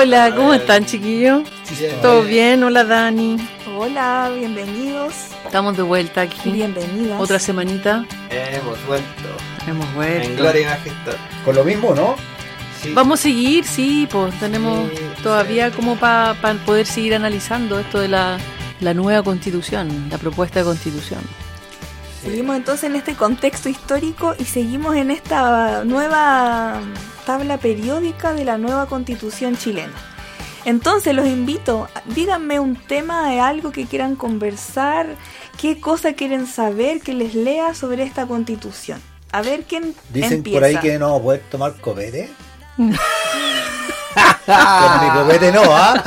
Hola, 0.00 0.32
¿cómo 0.32 0.54
están 0.54 0.86
chiquillos? 0.86 1.42
¿Todo 2.00 2.22
bien? 2.22 2.62
Hola 2.62 2.84
Dani. 2.84 3.36
Hola, 3.76 4.30
bienvenidos. 4.32 5.12
Estamos 5.44 5.76
de 5.76 5.82
vuelta 5.82 6.20
aquí. 6.20 6.52
Bienvenidas. 6.52 7.20
Otra 7.20 7.40
semanita. 7.40 8.06
Hemos 8.30 8.86
vuelto. 8.86 9.28
Hemos 9.66 9.92
vuelto. 9.96 10.28
En 10.28 10.36
gloria 10.36 10.62
y 10.62 10.64
majestad. 10.66 11.14
Con 11.44 11.56
lo 11.56 11.64
mismo, 11.64 11.96
¿no? 11.96 12.14
Sí. 12.80 12.92
Vamos 12.94 13.18
a 13.18 13.22
seguir, 13.24 13.64
sí, 13.64 14.06
pues 14.08 14.38
tenemos 14.38 14.88
Sí, 14.88 14.98
todavía 15.24 15.72
como 15.72 15.96
para 15.96 16.34
poder 16.64 16.86
seguir 16.86 17.16
analizando 17.16 17.80
esto 17.80 17.98
de 17.98 18.06
la, 18.06 18.38
la 18.78 18.94
nueva 18.94 19.24
constitución, 19.24 20.06
la 20.12 20.18
propuesta 20.18 20.60
de 20.60 20.64
constitución. 20.64 21.22
Seguimos 22.22 22.56
entonces 22.56 22.84
en 22.90 22.96
este 22.96 23.14
contexto 23.14 23.68
histórico 23.68 24.34
y 24.38 24.44
seguimos 24.44 24.96
en 24.96 25.10
esta 25.10 25.84
nueva 25.84 26.80
tabla 27.24 27.58
periódica 27.58 28.32
de 28.32 28.44
la 28.44 28.58
nueva 28.58 28.86
constitución 28.86 29.56
chilena. 29.56 29.92
Entonces 30.64 31.14
los 31.14 31.26
invito, 31.26 31.88
díganme 32.06 32.58
un 32.60 32.76
tema 32.76 33.30
de 33.30 33.40
algo 33.40 33.70
que 33.70 33.86
quieran 33.86 34.16
conversar, 34.16 35.06
qué 35.60 35.80
cosa 35.80 36.14
quieren 36.14 36.46
saber 36.46 37.00
que 37.00 37.14
les 37.14 37.34
lea 37.34 37.74
sobre 37.74 38.02
esta 38.02 38.26
constitución. 38.26 39.00
A 39.30 39.42
ver 39.42 39.64
quién 39.64 39.94
Dicen 40.12 40.34
empieza. 40.34 40.56
por 40.56 40.64
ahí 40.64 40.76
que 40.78 40.98
no 40.98 41.06
vamos 41.06 41.20
a 41.20 41.24
poder 41.24 41.42
tomar 41.50 41.80
copete. 41.80 42.28
Con 44.46 45.06
mi 45.06 45.10
copete 45.22 45.52
no, 45.52 45.62
¿ah? 45.66 46.02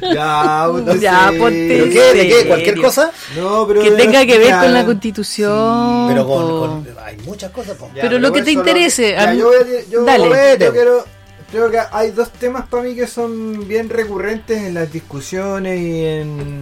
Ya, 0.00 0.66
no 0.72 0.94
Ya, 0.96 1.30
ponte- 1.38 1.68
¿Pero 1.68 1.84
qué? 1.84 2.00
¿De 2.00 2.12
qué? 2.28 2.32
serio? 2.32 2.48
¿Cualquier 2.48 2.80
cosa? 2.80 3.10
No, 3.36 3.66
pero 3.66 3.82
Que 3.82 3.90
tenga 3.92 4.24
que 4.26 4.38
ver 4.38 4.48
ya. 4.48 4.60
con 4.62 4.72
la 4.74 4.84
constitución. 4.86 6.06
Pero 6.08 6.26
con, 6.26 6.86
Hay 7.04 7.16
muchas 7.18 7.50
cosas, 7.52 7.76
po. 7.76 7.90
Ya, 7.94 8.02
Pero 8.02 8.18
lo 8.18 8.32
que 8.32 8.42
te 8.42 8.52
interese, 8.52 9.12
ya, 9.12 9.34
yo, 9.34 9.50
yo- 9.90 10.04
dale. 10.04 10.56
yo 10.58 10.72
quiero- 10.72 11.04
creo 11.50 11.70
que 11.70 11.78
hay 11.92 12.10
dos 12.10 12.30
temas 12.32 12.66
para 12.68 12.82
mí 12.84 12.94
que 12.94 13.06
son 13.06 13.66
bien 13.68 13.88
recurrentes 13.90 14.58
en 14.62 14.74
las 14.74 14.90
discusiones 14.92 15.78
y 15.80 16.04
en, 16.04 16.60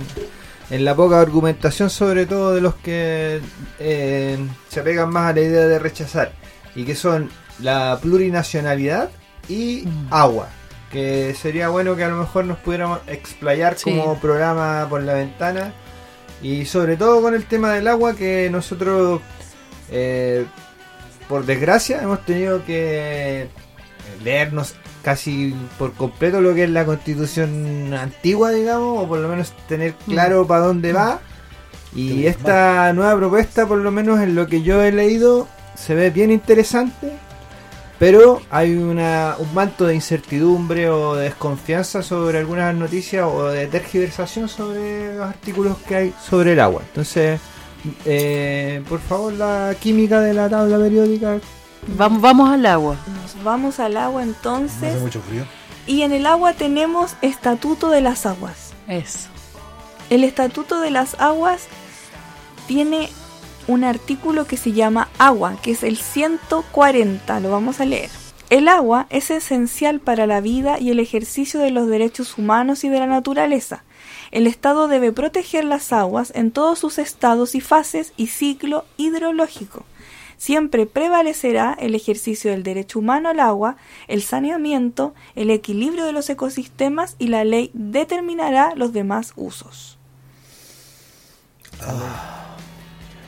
en 0.70 0.84
la 0.84 0.94
poca 0.94 1.20
argumentación, 1.20 1.88
sobre 1.90 2.26
todo 2.26 2.54
de 2.54 2.60
los 2.60 2.74
que 2.76 3.40
eh, 3.78 4.38
se 4.68 4.82
pegan 4.82 5.10
más 5.10 5.30
a 5.30 5.34
la 5.34 5.40
idea 5.40 5.66
de 5.66 5.78
rechazar, 5.78 6.32
y 6.74 6.84
que 6.84 6.94
son 6.96 7.30
la 7.60 7.98
plurinacionalidad 8.02 9.08
y 9.48 9.84
Mm. 9.86 10.06
agua. 10.12 10.48
Que 10.90 11.34
sería 11.34 11.68
bueno 11.68 11.96
que 11.96 12.04
a 12.04 12.08
lo 12.08 12.16
mejor 12.16 12.44
nos 12.44 12.58
pudiéramos 12.58 13.00
explayar 13.06 13.76
Sí. 13.76 13.84
como 13.90 14.18
programa 14.18 14.86
por 14.88 15.02
la 15.02 15.14
ventana. 15.14 15.72
Y 16.42 16.64
sobre 16.66 16.96
todo 16.96 17.20
con 17.22 17.34
el 17.34 17.44
tema 17.46 17.72
del 17.72 17.88
agua 17.88 18.14
que 18.14 18.48
nosotros, 18.50 19.20
eh, 19.90 20.44
por 21.28 21.44
desgracia, 21.44 22.02
hemos 22.02 22.24
tenido 22.24 22.64
que 22.64 23.48
leernos 24.22 24.74
casi 25.02 25.54
por 25.78 25.92
completo 25.94 26.40
lo 26.40 26.54
que 26.54 26.64
es 26.64 26.70
la 26.70 26.84
constitución 26.84 27.92
antigua, 27.94 28.50
digamos, 28.50 29.04
o 29.04 29.08
por 29.08 29.18
lo 29.18 29.28
menos 29.28 29.52
tener 29.68 29.94
claro 30.06 30.46
para 30.46 30.62
dónde 30.66 30.92
va. 30.92 31.20
Y 31.94 32.26
esta 32.26 32.92
nueva 32.92 33.16
propuesta, 33.16 33.66
por 33.66 33.78
lo 33.78 33.90
menos 33.90 34.20
en 34.20 34.34
lo 34.34 34.46
que 34.46 34.62
yo 34.62 34.82
he 34.82 34.92
leído, 34.92 35.48
se 35.74 35.94
ve 35.94 36.10
bien 36.10 36.30
interesante. 36.30 37.12
Pero 37.98 38.42
hay 38.50 38.74
una, 38.74 39.36
un 39.38 39.54
manto 39.54 39.86
de 39.86 39.94
incertidumbre 39.94 40.90
o 40.90 41.14
de 41.14 41.24
desconfianza 41.24 42.02
sobre 42.02 42.38
algunas 42.38 42.74
noticias 42.74 43.26
o 43.26 43.48
de 43.48 43.66
tergiversación 43.68 44.48
sobre 44.48 45.14
los 45.16 45.26
artículos 45.26 45.78
que 45.88 45.96
hay 45.96 46.14
sobre 46.22 46.52
el 46.52 46.60
agua. 46.60 46.82
Entonces, 46.86 47.40
eh, 48.04 48.82
por 48.88 49.00
favor, 49.00 49.32
la 49.32 49.74
química 49.80 50.20
de 50.20 50.34
la 50.34 50.48
tabla 50.48 50.78
periódica. 50.78 51.38
Vamos, 51.96 52.20
vamos 52.20 52.50
al 52.50 52.66
agua. 52.66 52.96
Nos 53.22 53.42
vamos 53.42 53.80
al 53.80 53.96
agua 53.96 54.22
entonces. 54.22 54.94
hace 54.94 55.00
mucho 55.00 55.20
frío. 55.22 55.44
Y 55.86 56.02
en 56.02 56.12
el 56.12 56.26
agua 56.26 56.52
tenemos 56.52 57.14
Estatuto 57.22 57.90
de 57.90 58.00
las 58.00 58.26
Aguas. 58.26 58.72
Eso. 58.88 59.28
El 60.10 60.24
Estatuto 60.24 60.80
de 60.80 60.90
las 60.90 61.14
Aguas 61.18 61.62
tiene 62.66 63.08
un 63.68 63.84
artículo 63.84 64.46
que 64.46 64.56
se 64.56 64.72
llama 64.72 65.08
agua, 65.18 65.58
que 65.62 65.72
es 65.72 65.82
el 65.82 65.96
140, 65.96 67.40
lo 67.40 67.50
vamos 67.50 67.80
a 67.80 67.84
leer. 67.84 68.10
El 68.48 68.68
agua 68.68 69.06
es 69.10 69.30
esencial 69.32 69.98
para 69.98 70.26
la 70.26 70.40
vida 70.40 70.78
y 70.78 70.90
el 70.90 71.00
ejercicio 71.00 71.58
de 71.58 71.72
los 71.72 71.88
derechos 71.88 72.38
humanos 72.38 72.84
y 72.84 72.88
de 72.88 73.00
la 73.00 73.06
naturaleza. 73.06 73.82
El 74.30 74.46
Estado 74.46 74.86
debe 74.86 75.10
proteger 75.10 75.64
las 75.64 75.92
aguas 75.92 76.32
en 76.34 76.52
todos 76.52 76.78
sus 76.78 76.98
estados 76.98 77.56
y 77.56 77.60
fases 77.60 78.12
y 78.16 78.28
ciclo 78.28 78.84
hidrológico. 78.96 79.84
Siempre 80.36 80.86
prevalecerá 80.86 81.76
el 81.80 81.94
ejercicio 81.94 82.50
del 82.50 82.62
derecho 82.62 82.98
humano 82.98 83.30
al 83.30 83.40
agua, 83.40 83.76
el 84.06 84.22
saneamiento, 84.22 85.14
el 85.34 85.50
equilibrio 85.50 86.04
de 86.04 86.12
los 86.12 86.28
ecosistemas 86.28 87.16
y 87.18 87.28
la 87.28 87.44
ley 87.44 87.70
determinará 87.72 88.74
los 88.76 88.92
demás 88.92 89.32
usos. 89.34 89.98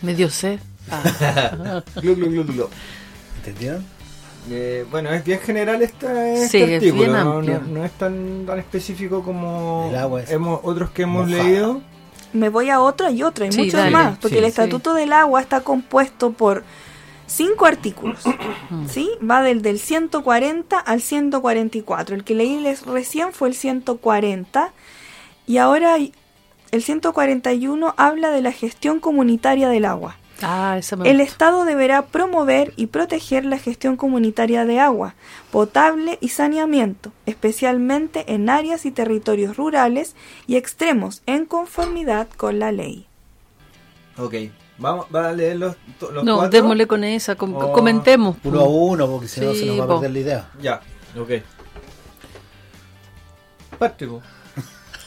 Me 0.02 0.14
dio 0.14 0.30
sed. 0.30 0.58
Ah. 0.90 1.82
Glu, 2.00 2.14
glu, 2.16 2.30
glu, 2.30 2.44
glu. 2.44 2.68
¿Entendieron? 3.38 3.84
Eh, 4.50 4.86
bueno, 4.90 5.10
es 5.10 5.22
bien 5.22 5.38
general 5.40 5.82
esta, 5.82 6.26
este 6.30 6.48
Sí, 6.48 6.58
es 6.72 6.74
artículo, 6.82 7.02
bien 7.02 7.12
no, 7.12 7.42
no- 7.42 7.60
no 7.60 7.84
es 7.84 7.92
tan, 7.92 8.46
tan 8.46 8.58
específico 8.58 9.22
como 9.22 9.88
El 9.90 9.96
agua 9.96 10.22
es 10.22 10.30
hemos, 10.30 10.60
otros 10.62 10.88
que 10.90 11.02
hemos 11.02 11.26
mojada. 11.28 11.44
leído. 11.44 11.82
Me 12.32 12.48
voy 12.48 12.70
a 12.70 12.80
otro 12.80 13.10
y 13.10 13.22
otro, 13.22 13.44
hay 13.44 13.52
Sí, 13.52 13.58
muchos 13.58 13.74
dale. 13.74 13.90
más, 13.90 14.18
porque 14.18 14.36
Sí, 14.36 14.38
el 14.38 14.44
sí. 14.44 14.48
Estatuto 14.48 14.94
del 14.94 15.12
Agua 15.12 15.40
está 15.42 15.60
compuesto 15.60 16.30
por 16.32 16.64
cinco 17.26 17.66
artículos, 17.66 18.20
¿sí? 18.88 19.10
Va 19.22 19.42
del, 19.42 19.60
del 19.60 19.78
140 19.78 20.78
al 20.78 21.02
144. 21.02 22.14
El 22.16 22.24
que 22.24 22.34
leíles 22.34 22.86
recién 22.86 23.32
fue 23.34 23.48
el 23.48 23.54
140 23.54 24.72
y 25.46 25.58
ahora 25.58 25.94
hay- 25.94 26.12
el 26.70 26.82
141 26.82 27.94
habla 27.96 28.30
de 28.30 28.42
la 28.42 28.52
gestión 28.52 29.00
comunitaria 29.00 29.68
del 29.68 29.84
agua. 29.84 30.16
Ah, 30.40 30.76
esa 30.78 30.94
me 30.94 31.10
El. 31.10 31.20
Estado 31.20 31.64
deberá 31.64 32.06
promover 32.06 32.72
y 32.76 32.86
proteger 32.86 33.44
la 33.44 33.58
gestión 33.58 33.96
comunitaria 33.96 34.64
de 34.64 34.78
agua, 34.78 35.14
potable 35.50 36.16
y 36.20 36.28
saneamiento, 36.28 37.10
especialmente 37.26 38.32
en 38.32 38.48
áreas 38.48 38.86
y 38.86 38.92
territorios 38.92 39.56
rurales 39.56 40.14
y 40.46 40.54
extremos, 40.54 41.22
en 41.26 41.44
conformidad 41.44 42.28
con 42.36 42.60
la 42.60 42.70
ley. 42.70 43.06
Ok, 44.16 44.34
vamos 44.78 45.06
va 45.12 45.30
a 45.30 45.32
leer 45.32 45.56
los, 45.56 45.76
los 46.12 46.22
No, 46.22 46.36
cuatro. 46.36 46.50
démosle 46.60 46.86
con 46.86 47.02
esa, 47.02 47.34
com- 47.34 47.56
Oh, 47.56 47.72
comentemos. 47.72 48.36
Uno 48.44 48.60
a 48.60 48.68
uno, 48.68 49.08
porque 49.08 49.26
si 49.26 49.40
no 49.40 49.52
se 49.54 49.66
nos 49.66 49.80
va 49.80 49.84
a 49.84 49.86
po. 49.88 49.94
perder 49.94 50.12
la 50.12 50.18
idea. 50.20 50.50
Ya, 50.62 50.80
ok. 51.20 51.30
Parte. 53.78 54.08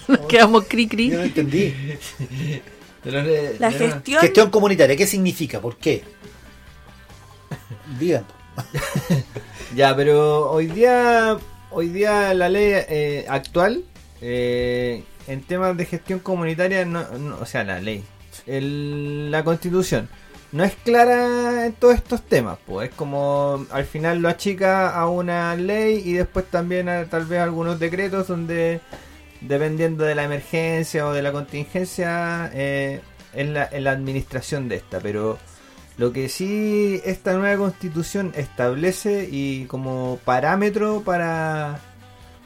Nos 0.07 0.19
quedamos 0.27 0.65
cri 0.67 0.87
cri. 0.87 1.09
Yo 1.09 1.17
no 1.17 1.23
entendí. 1.23 1.73
La 3.59 3.71
gestión 3.71 4.21
Gestión 4.21 4.51
comunitaria, 4.51 4.95
¿qué 4.95 5.07
significa? 5.07 5.59
¿Por 5.59 5.77
qué? 5.77 6.03
Digan. 7.99 8.25
Ya, 9.75 9.95
pero 9.95 10.51
hoy 10.51 10.67
día, 10.67 11.37
hoy 11.69 11.87
día 11.87 12.33
la 12.33 12.49
ley 12.49 12.73
eh, 12.89 13.25
actual 13.29 13.85
eh, 14.21 15.01
en 15.27 15.41
temas 15.43 15.77
de 15.77 15.85
gestión 15.85 16.19
comunitaria, 16.19 16.83
no, 16.83 17.07
no- 17.17 17.37
o 17.39 17.45
sea, 17.45 17.63
la 17.63 17.79
ley, 17.79 18.03
el- 18.47 19.31
la 19.31 19.45
constitución, 19.45 20.09
no 20.51 20.65
es 20.65 20.73
clara 20.83 21.65
en 21.67 21.71
todos 21.73 21.95
estos 21.95 22.21
temas. 22.21 22.57
Pues 22.67 22.89
es 22.89 22.95
como 22.95 23.65
al 23.71 23.85
final 23.85 24.19
lo 24.19 24.27
achica 24.27 24.89
a 24.93 25.07
una 25.07 25.55
ley 25.55 26.01
y 26.03 26.13
después 26.13 26.45
también 26.47 26.89
a 26.89 27.05
tal 27.05 27.25
vez 27.25 27.39
algunos 27.39 27.79
decretos 27.79 28.27
donde 28.27 28.81
dependiendo 29.41 30.03
de 30.05 30.15
la 30.15 30.23
emergencia 30.23 31.07
o 31.07 31.13
de 31.13 31.21
la 31.21 31.31
contingencia 31.31 32.49
eh, 32.53 33.01
en, 33.33 33.53
la, 33.53 33.67
en 33.71 33.83
la 33.83 33.91
administración 33.91 34.69
de 34.69 34.77
esta, 34.77 34.99
pero 34.99 35.37
lo 35.97 36.13
que 36.13 36.29
sí 36.29 37.01
esta 37.05 37.33
nueva 37.33 37.57
constitución 37.57 38.31
establece 38.35 39.27
y 39.31 39.65
como 39.65 40.19
parámetro 40.25 41.01
para... 41.03 41.79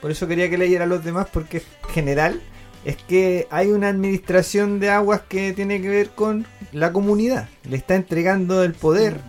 Por 0.02 0.12
eso 0.12 0.28
quería 0.28 0.50
que 0.50 0.58
leyera 0.58 0.86
los 0.86 1.04
demás 1.04 1.28
porque 1.32 1.58
es 1.58 1.64
general. 1.90 2.42
Es 2.84 2.98
que 2.98 3.48
hay 3.50 3.72
una 3.72 3.88
administración 3.88 4.80
de 4.80 4.90
aguas 4.90 5.22
que 5.22 5.54
tiene 5.54 5.82
que 5.82 5.90
ver 5.90 6.10
con 6.10 6.46
la 6.72 6.92
comunidad. 6.92 7.48
Le 7.64 7.78
está 7.78 7.96
entregando 7.96 8.62
el 8.64 8.74
poder 8.74 9.20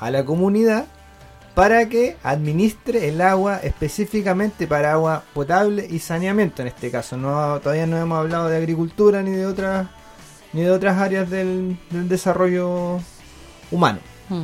a 0.00 0.10
la 0.10 0.24
comunidad 0.24 0.86
para 1.56 1.88
que 1.88 2.18
administre 2.22 3.08
el 3.08 3.22
agua 3.22 3.60
específicamente 3.62 4.66
para 4.66 4.92
agua 4.92 5.24
potable 5.32 5.86
y 5.88 6.00
saneamiento 6.00 6.60
en 6.60 6.68
este 6.68 6.90
caso. 6.90 7.16
No, 7.16 7.58
todavía 7.60 7.86
no 7.86 7.96
hemos 7.96 8.18
hablado 8.18 8.50
de 8.50 8.58
agricultura 8.58 9.22
ni 9.22 9.30
de 9.30 9.46
otras 9.46 9.88
ni 10.52 10.60
de 10.60 10.70
otras 10.70 10.98
áreas 10.98 11.30
del, 11.30 11.78
del 11.88 12.10
desarrollo 12.10 13.00
humano. 13.70 14.00
Mm. 14.28 14.42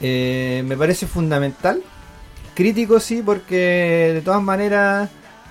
Eh, 0.00 0.64
me 0.66 0.76
parece 0.76 1.06
fundamental. 1.06 1.80
Crítico 2.54 2.98
sí, 2.98 3.22
porque 3.24 4.10
de 4.12 4.20
todas 4.20 4.42
maneras 4.42 5.10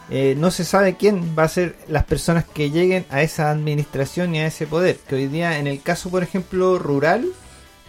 eh, 0.09 0.35
no 0.37 0.51
se 0.51 0.65
sabe 0.65 0.97
quién 0.97 1.37
va 1.39 1.43
a 1.43 1.47
ser 1.47 1.77
las 1.87 2.03
personas 2.03 2.43
que 2.43 2.69
lleguen 2.69 3.05
a 3.11 3.21
esa 3.21 3.49
administración 3.49 4.35
y 4.35 4.39
a 4.39 4.47
ese 4.47 4.67
poder. 4.67 4.97
Que 5.07 5.15
hoy 5.15 5.27
día, 5.27 5.57
en 5.57 5.67
el 5.67 5.81
caso, 5.81 6.09
por 6.09 6.21
ejemplo, 6.21 6.77
rural, 6.79 7.25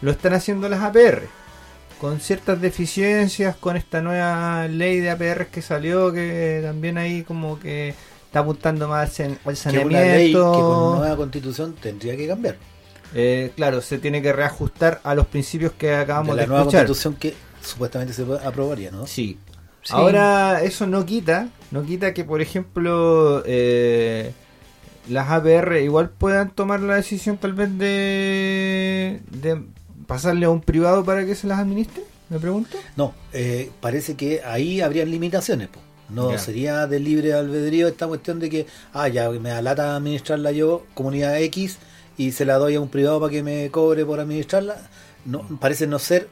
lo 0.03 0.13
están 0.13 0.35
haciendo 0.35 0.69
las 0.69 0.83
APR. 0.85 1.40
Con 2.01 2.19
ciertas 2.21 2.61
deficiencias, 2.61 3.57
con 3.57 3.77
esta 3.77 4.01
nueva 4.01 4.67
ley 4.69 5.01
de 5.01 5.11
APR 5.11 5.47
que 5.49 5.61
salió, 5.61 6.13
que 6.13 6.61
también 6.65 6.97
ahí 6.97 7.23
como 7.25 7.61
que 7.61 7.95
está 8.25 8.41
apuntando 8.41 8.89
más 8.89 9.21
al 9.21 9.37
Que 9.39 9.51
es 9.53 9.59
saneamiento. 9.59 9.99
una 9.99 10.15
ley 10.17 10.33
que 10.33 10.39
con 10.39 10.99
nueva 10.99 11.17
constitución 11.17 11.75
tendría 11.75 12.17
que 12.17 12.27
cambiar. 12.27 12.57
Eh, 13.15 13.53
claro, 13.57 13.81
se 13.83 13.99
tiene 13.99 14.23
que 14.23 14.33
reajustar 14.33 15.01
a 15.05 15.15
los 15.15 15.27
principios 15.27 15.73
que 15.73 15.95
acabamos 15.95 16.37
de 16.37 16.43
de, 16.43 16.47
la 16.47 16.47
nueva 16.47 16.63
escuchar. 16.63 16.87
constitución 16.87 17.17
que 17.17 17.35
supuestamente 17.63 18.15
se 18.15 18.25
aprobaría, 18.45 18.91
¿no? 18.91 19.07
Sí. 19.07 19.39
Sí. 19.83 19.93
Ahora, 19.95 20.63
eso 20.63 20.87
no 20.87 21.05
quita, 21.07 21.49
no 21.71 21.83
quita 21.85 22.15
que, 22.15 22.25
por 22.25 22.41
ejemplo, 22.41 23.43
eh, 23.47 24.33
las 25.09 25.29
APR 25.31 25.81
igual 25.83 26.11
puedan 26.11 26.51
tomar 26.51 26.81
la 26.81 26.95
decisión 26.97 27.37
tal 27.39 27.55
vez 27.55 27.77
de, 27.79 29.21
de 29.31 29.63
pasarle 30.11 30.47
a 30.47 30.51
un 30.51 30.61
privado 30.61 31.05
para 31.05 31.25
que 31.25 31.35
se 31.35 31.47
las 31.47 31.59
administre, 31.61 32.03
me 32.29 32.39
pregunto. 32.39 32.77
No, 32.97 33.15
eh, 33.33 33.71
parece 33.81 34.15
que 34.17 34.43
ahí 34.45 34.81
habrían 34.81 35.11
limitaciones. 35.11 35.69
po. 35.69 35.81
No 36.09 36.33
Ya. 36.33 36.39
sería 36.39 36.87
de 36.89 36.99
libre 36.99 37.33
albedrío 37.33 37.87
esta 37.87 38.09
cuestión 38.09 38.41
de 38.41 38.51
que, 38.51 38.67
ah, 38.93 39.07
ya 39.09 39.31
me 39.31 39.51
da 39.51 39.63
lata 39.63 39.95
administrarla 39.95 40.51
yo, 40.51 40.85
comunidad 40.95 41.41
X, 41.43 41.79
y 42.19 42.33
se 42.33 42.45
la 42.45 42.57
doy 42.59 42.75
a 42.75 42.81
un 42.81 42.89
privado 42.89 43.21
para 43.21 43.31
que 43.31 43.43
me 43.45 43.71
cobre 43.71 44.05
por 44.05 44.19
administrarla. 44.19 44.77
No, 45.25 45.47
parece 45.61 45.87
no 45.87 45.99
ser 46.01 46.29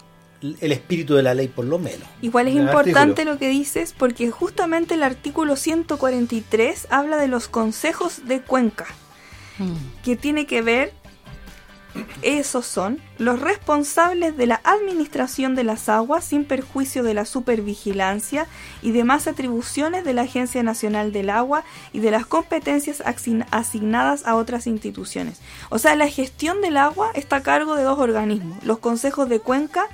el 0.61 0.73
espíritu 0.73 1.15
de 1.15 1.23
la 1.23 1.35
ley, 1.35 1.47
por 1.49 1.65
lo 1.65 1.79
menos. 1.79 2.09
Igual 2.23 2.49
es 2.49 2.57
El 2.57 2.63
importante 2.63 3.01
artículo. 3.23 3.33
lo 3.35 3.39
que 3.39 3.49
dices 3.49 3.95
porque 3.97 4.31
justamente 4.31 4.95
el 4.95 5.03
artículo 5.05 5.55
143 5.57 6.87
habla 6.91 7.17
de 7.17 7.29
los 7.29 7.49
consejos 7.49 8.23
de 8.27 8.41
cuenca, 8.41 8.87
Mm. 9.59 9.75
que 10.05 10.17
tiene 10.17 10.47
que 10.47 10.63
ver, 10.63 10.93
esos 12.23 12.67
son 12.67 13.01
los 13.17 13.41
responsables 13.41 14.37
de 14.37 14.47
la 14.47 14.61
administración 14.65 15.55
de 15.55 15.65
las 15.65 15.89
aguas 15.89 16.25
sin 16.25 16.45
perjuicio 16.45 17.03
de 17.03 17.15
la 17.15 17.25
supervigilancia 17.25 18.47
y 18.83 18.93
demás 18.93 19.27
atribuciones 19.27 20.05
de 20.05 20.13
la 20.13 20.23
Agencia 20.23 20.63
Nacional 20.63 21.13
del 21.13 21.31
Agua 21.31 21.65
y 21.93 22.01
de 22.01 22.11
las 22.11 22.27
competencias 22.27 23.01
asign- 23.01 23.47
asignadas 23.51 24.27
a 24.27 24.37
otras 24.37 24.67
instituciones. 24.67 25.41
O 25.71 25.79
sea, 25.79 25.97
la 25.97 26.09
gestión 26.09 26.61
del 26.61 26.77
agua 26.77 27.11
está 27.15 27.37
a 27.37 27.43
cargo 27.43 27.75
de 27.75 27.83
dos 27.83 27.99
organismos, 27.99 28.63
los 28.65 28.79
consejos 28.79 29.29
de 29.29 29.41
cuenca 29.41 29.87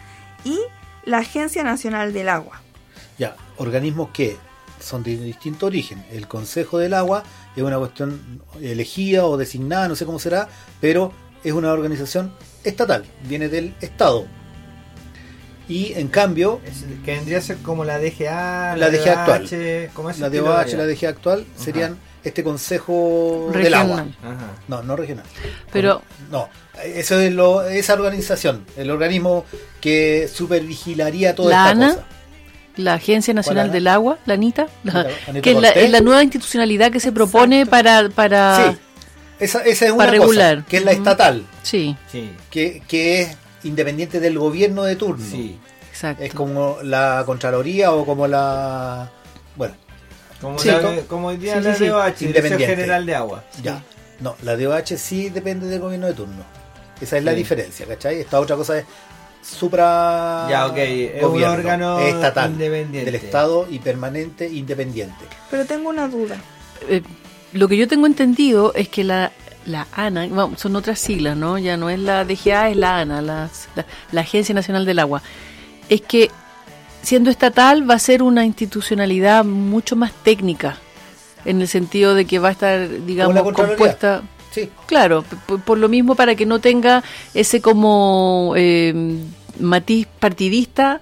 y 0.44 0.58
la 1.04 1.18
Agencia 1.18 1.62
Nacional 1.62 2.12
del 2.12 2.28
Agua. 2.28 2.60
Ya, 3.18 3.36
organismos 3.56 4.10
que 4.10 4.36
son 4.80 5.02
de 5.02 5.16
distinto 5.16 5.66
origen. 5.66 6.04
El 6.10 6.28
Consejo 6.28 6.78
del 6.78 6.92
Agua 6.92 7.22
es 7.56 7.62
una 7.62 7.78
cuestión 7.78 8.42
elegida 8.60 9.24
o 9.24 9.36
designada, 9.36 9.88
no 9.88 9.94
sé 9.96 10.04
cómo 10.04 10.18
será, 10.18 10.48
pero 10.80 11.12
es 11.44 11.52
una 11.52 11.72
organización 11.72 12.32
estatal, 12.64 13.04
viene 13.28 13.48
del 13.48 13.74
Estado. 13.80 14.26
Y 15.68 15.94
en 15.94 16.08
cambio, 16.08 16.60
Es- 16.66 16.84
que 17.04 17.12
vendría 17.14 17.38
a 17.38 17.40
ser 17.40 17.56
como 17.58 17.84
la 17.84 17.98
DGA, 17.98 18.76
La 18.76 18.90
DGA 18.90 19.20
actual. 19.22 19.48
Como 19.94 20.10
la 20.10 20.28
DOH, 20.28 20.64
de- 20.72 20.76
la 20.76 20.86
DG 20.86 21.06
actual, 21.06 21.46
serían 21.56 21.96
este 22.22 22.44
Consejo 22.44 23.50
del 23.52 23.72
Agua. 23.72 24.02
Regional. 24.04 24.16
Ajá. 24.22 24.50
No, 24.68 24.82
no 24.82 24.96
regional. 24.96 25.24
Pero 25.72 26.02
No, 26.30 26.48
eso 26.84 27.18
es 27.18 27.32
lo, 27.32 27.62
esa 27.62 27.94
organización, 27.94 28.66
el 28.76 28.90
organismo 28.90 29.44
que 29.80 30.28
supervigilaría 30.32 31.34
toda 31.34 31.50
¿La 31.50 31.56
esta 31.56 31.70
ANA? 31.70 31.94
cosa. 31.94 32.06
la 32.76 32.94
Agencia 32.94 33.32
Nacional 33.32 33.70
del 33.72 33.86
Agua, 33.86 34.18
la 34.26 34.34
ANITA, 34.34 34.66
la- 34.84 35.06
Anita 35.28 35.40
que 35.42 35.50
es 35.52 35.60
la, 35.60 35.70
es 35.70 35.90
la 35.90 36.00
nueva 36.00 36.22
institucionalidad 36.22 36.90
que 36.92 37.00
se 37.00 37.10
propone 37.12 37.62
Exacto. 37.62 37.70
para... 37.70 38.08
para 38.10 38.70
Sí, 38.72 38.78
esa, 39.40 39.60
esa 39.62 39.86
es 39.86 39.92
una 39.92 40.06
regular. 40.06 40.56
cosa, 40.56 40.66
que 40.68 40.76
es 40.78 40.84
la 40.84 40.92
estatal, 40.92 41.44
sí, 41.62 41.96
Sí, 42.10 42.30
que, 42.50 42.82
que 42.86 43.22
es 43.22 43.36
independiente 43.64 44.20
del 44.20 44.38
gobierno 44.38 44.82
de 44.84 44.96
turno. 44.96 45.24
sí. 45.24 45.58
exacto. 45.90 46.22
Es 46.22 46.32
como 46.34 46.78
la 46.82 47.22
Contraloría 47.26 47.92
o 47.92 48.04
como 48.04 48.26
la... 48.26 49.10
Bueno, 49.56 49.74
Como, 50.40 50.58
Sí. 50.58 50.68
la, 50.68 50.80
como 51.08 51.28
hoy 51.28 51.36
día 51.38 51.58
Sí, 51.58 51.64
la 51.64 51.72
sí, 51.74 51.84
sí. 51.84 51.86
DOH, 51.90 52.14
Dirección. 52.18 52.58
General 52.60 53.06
de 53.06 53.14
Agua. 53.14 53.44
ya. 53.62 53.82
No, 54.20 54.36
la 54.42 54.56
DOH 54.56 54.96
sí 54.96 55.28
depende 55.30 55.66
del 55.66 55.80
gobierno 55.80 56.06
de 56.06 56.14
turno. 56.14 56.44
Esa 57.00 57.18
es 57.18 57.24
la 57.24 57.32
diferencia, 57.32 57.86
¿cachai? 57.86 58.20
Esta 58.20 58.38
otra 58.40 58.54
cosa 58.56 58.78
es 58.78 58.84
supra 59.42 60.46
Ya, 60.48 60.66
ok, 60.66 60.76
es 60.76 61.22
un 61.22 61.30
gobierno, 61.32 61.52
órgano 61.54 61.98
es 62.00 62.14
estatal 62.14 62.52
independiente. 62.52 63.10
del 63.10 63.14
Estado 63.22 63.66
y 63.70 63.78
permanente 63.78 64.48
independiente. 64.48 65.24
Pero 65.50 65.64
tengo 65.64 65.88
una 65.90 66.08
duda. 66.08 66.36
Eh, 66.88 67.02
lo 67.54 67.68
que 67.68 67.76
yo 67.76 67.88
tengo 67.88 68.06
entendido 68.06 68.74
es 68.74 68.88
que 68.88 69.02
la, 69.04 69.32
la 69.66 69.86
ANA, 69.92 70.28
son 70.56 70.76
otras 70.76 70.98
siglas, 70.98 71.36
¿no? 71.36 71.56
Ya 71.58 71.76
no 71.76 71.88
es 71.88 71.98
la 71.98 72.24
DGA, 72.24 72.68
es 72.70 72.76
la 72.76 72.98
ANA, 72.98 73.22
la, 73.22 73.48
la- 73.76 73.86
la 74.12 74.20
Agencia 74.20 74.54
Nacional 74.54 74.84
del 74.84 74.98
Agua. 74.98 75.22
Es 75.88 76.00
que 76.02 76.30
siendo 77.02 77.30
estatal 77.30 77.88
va 77.88 77.94
a 77.94 77.98
ser 77.98 78.22
una 78.22 78.44
institucionalidad 78.44 79.44
mucho 79.44 79.96
más 79.96 80.12
técnica, 80.12 80.76
en 81.44 81.60
el 81.60 81.68
sentido 81.68 82.14
de 82.14 82.24
que 82.24 82.38
va 82.38 82.48
a 82.48 82.52
estar, 82.52 82.88
digamos, 83.06 83.34
compuesta... 83.52 84.22
Sí, 84.50 84.70
Claro, 84.86 85.24
por, 85.46 85.60
por 85.62 85.78
lo 85.78 85.88
mismo 85.88 86.14
para 86.14 86.36
que 86.36 86.46
no 86.46 86.60
tenga 86.60 87.02
ese 87.34 87.60
como 87.60 88.54
eh, 88.56 89.18
matiz 89.58 90.06
partidista 90.20 91.00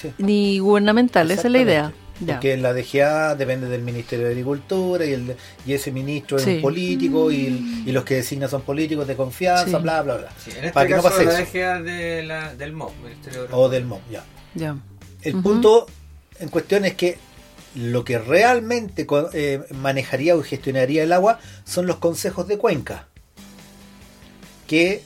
sí. 0.00 0.10
ni 0.16 0.58
gubernamental, 0.58 1.30
esa 1.30 1.48
es 1.48 1.52
la 1.52 1.58
idea. 1.58 1.92
Porque 2.26 2.56
la 2.56 2.72
DGA 2.72 3.34
depende 3.36 3.68
del 3.68 3.82
Ministerio 3.82 4.24
de 4.26 4.32
Agricultura 4.32 5.04
y, 5.04 5.12
el, 5.12 5.36
y 5.64 5.72
ese 5.72 5.92
ministro 5.92 6.36
es 6.38 6.46
un 6.46 6.60
político 6.60 7.30
y, 7.30 7.46
el- 7.46 7.88
y 7.88 7.92
los 7.92 8.04
que 8.04 8.16
designan 8.16 8.48
son 8.50 8.62
políticos 8.62 9.06
de 9.06 9.14
confianza, 9.14 9.76
Sí. 9.78 9.82
bla, 9.82 10.02
bla, 10.02 10.16
bla. 10.16 10.32
Sí, 10.42 10.50
en 10.50 10.56
este 10.56 10.72
Para 10.72 10.88
que 10.88 10.94
no 10.96 11.02
pase 11.02 11.24
la 11.24 11.40
eso. 11.40 11.52
DGA 11.52 11.80
de 11.82 12.22
la, 12.24 12.54
del 12.54 12.72
MOB, 12.72 12.92
Ministerio 13.04 13.42
de 13.42 13.48
O 13.52 13.68
del 13.68 13.84
MOB, 13.84 14.00
ya. 14.10 14.24
Ya. 14.54 14.76
El 15.22 15.34
Ujú. 15.36 15.42
punto 15.44 15.86
en 16.40 16.48
cuestión 16.48 16.84
es 16.84 16.94
que 16.94 17.18
lo 17.76 18.04
que 18.04 18.18
realmente 18.18 19.06
eh, 19.34 19.60
manejaría 19.70 20.34
o 20.34 20.42
gestionaría 20.42 21.04
el 21.04 21.12
agua 21.12 21.38
son 21.64 21.86
los 21.86 21.96
consejos 21.98 22.48
de 22.48 22.58
cuenca. 22.58 23.06
Que 24.66 25.02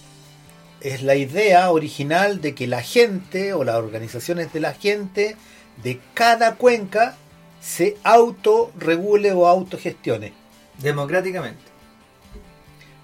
es 0.81 1.03
la 1.03 1.15
idea 1.15 1.71
original 1.71 2.41
de 2.41 2.55
que 2.55 2.67
la 2.67 2.83
gente 2.83 3.53
o 3.53 3.63
las 3.65 3.77
organizaciones 3.77 4.53
de 4.53 4.61
la 4.61 4.73
gente 4.75 5.37
de 5.83 6.01
cada 6.15 6.57
cuenca 6.57 7.17
se 7.61 7.97
autorregule 8.03 9.33
o 9.33 9.47
autogestione. 9.47 10.33
Democráticamente. 10.79 11.62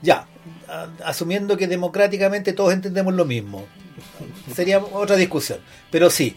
Ya, 0.02 0.26
asumiendo 1.04 1.56
que 1.56 1.66
democráticamente 1.66 2.52
todos 2.52 2.72
entendemos 2.72 3.14
lo 3.14 3.24
mismo. 3.24 3.66
Sería 4.54 4.78
otra 4.78 5.16
discusión. 5.16 5.60
Pero 5.90 6.10
sí, 6.10 6.36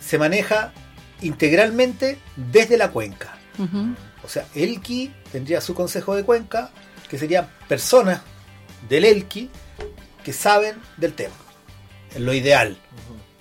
se 0.00 0.18
maneja 0.18 0.72
integralmente 1.22 2.18
desde 2.36 2.76
la 2.76 2.90
cuenca. 2.90 3.36
O 4.22 4.28
sea, 4.28 4.46
Elqui 4.54 5.12
tendría 5.32 5.60
su 5.60 5.74
consejo 5.74 6.14
de 6.14 6.24
cuenca, 6.24 6.70
que 7.08 7.18
serían 7.18 7.48
personas 7.68 8.20
del 8.88 9.04
Elqui 9.04 9.50
que 10.24 10.32
saben 10.32 10.76
del 10.96 11.14
tema. 11.14 11.34
Es 12.14 12.20
lo 12.20 12.34
ideal. 12.34 12.76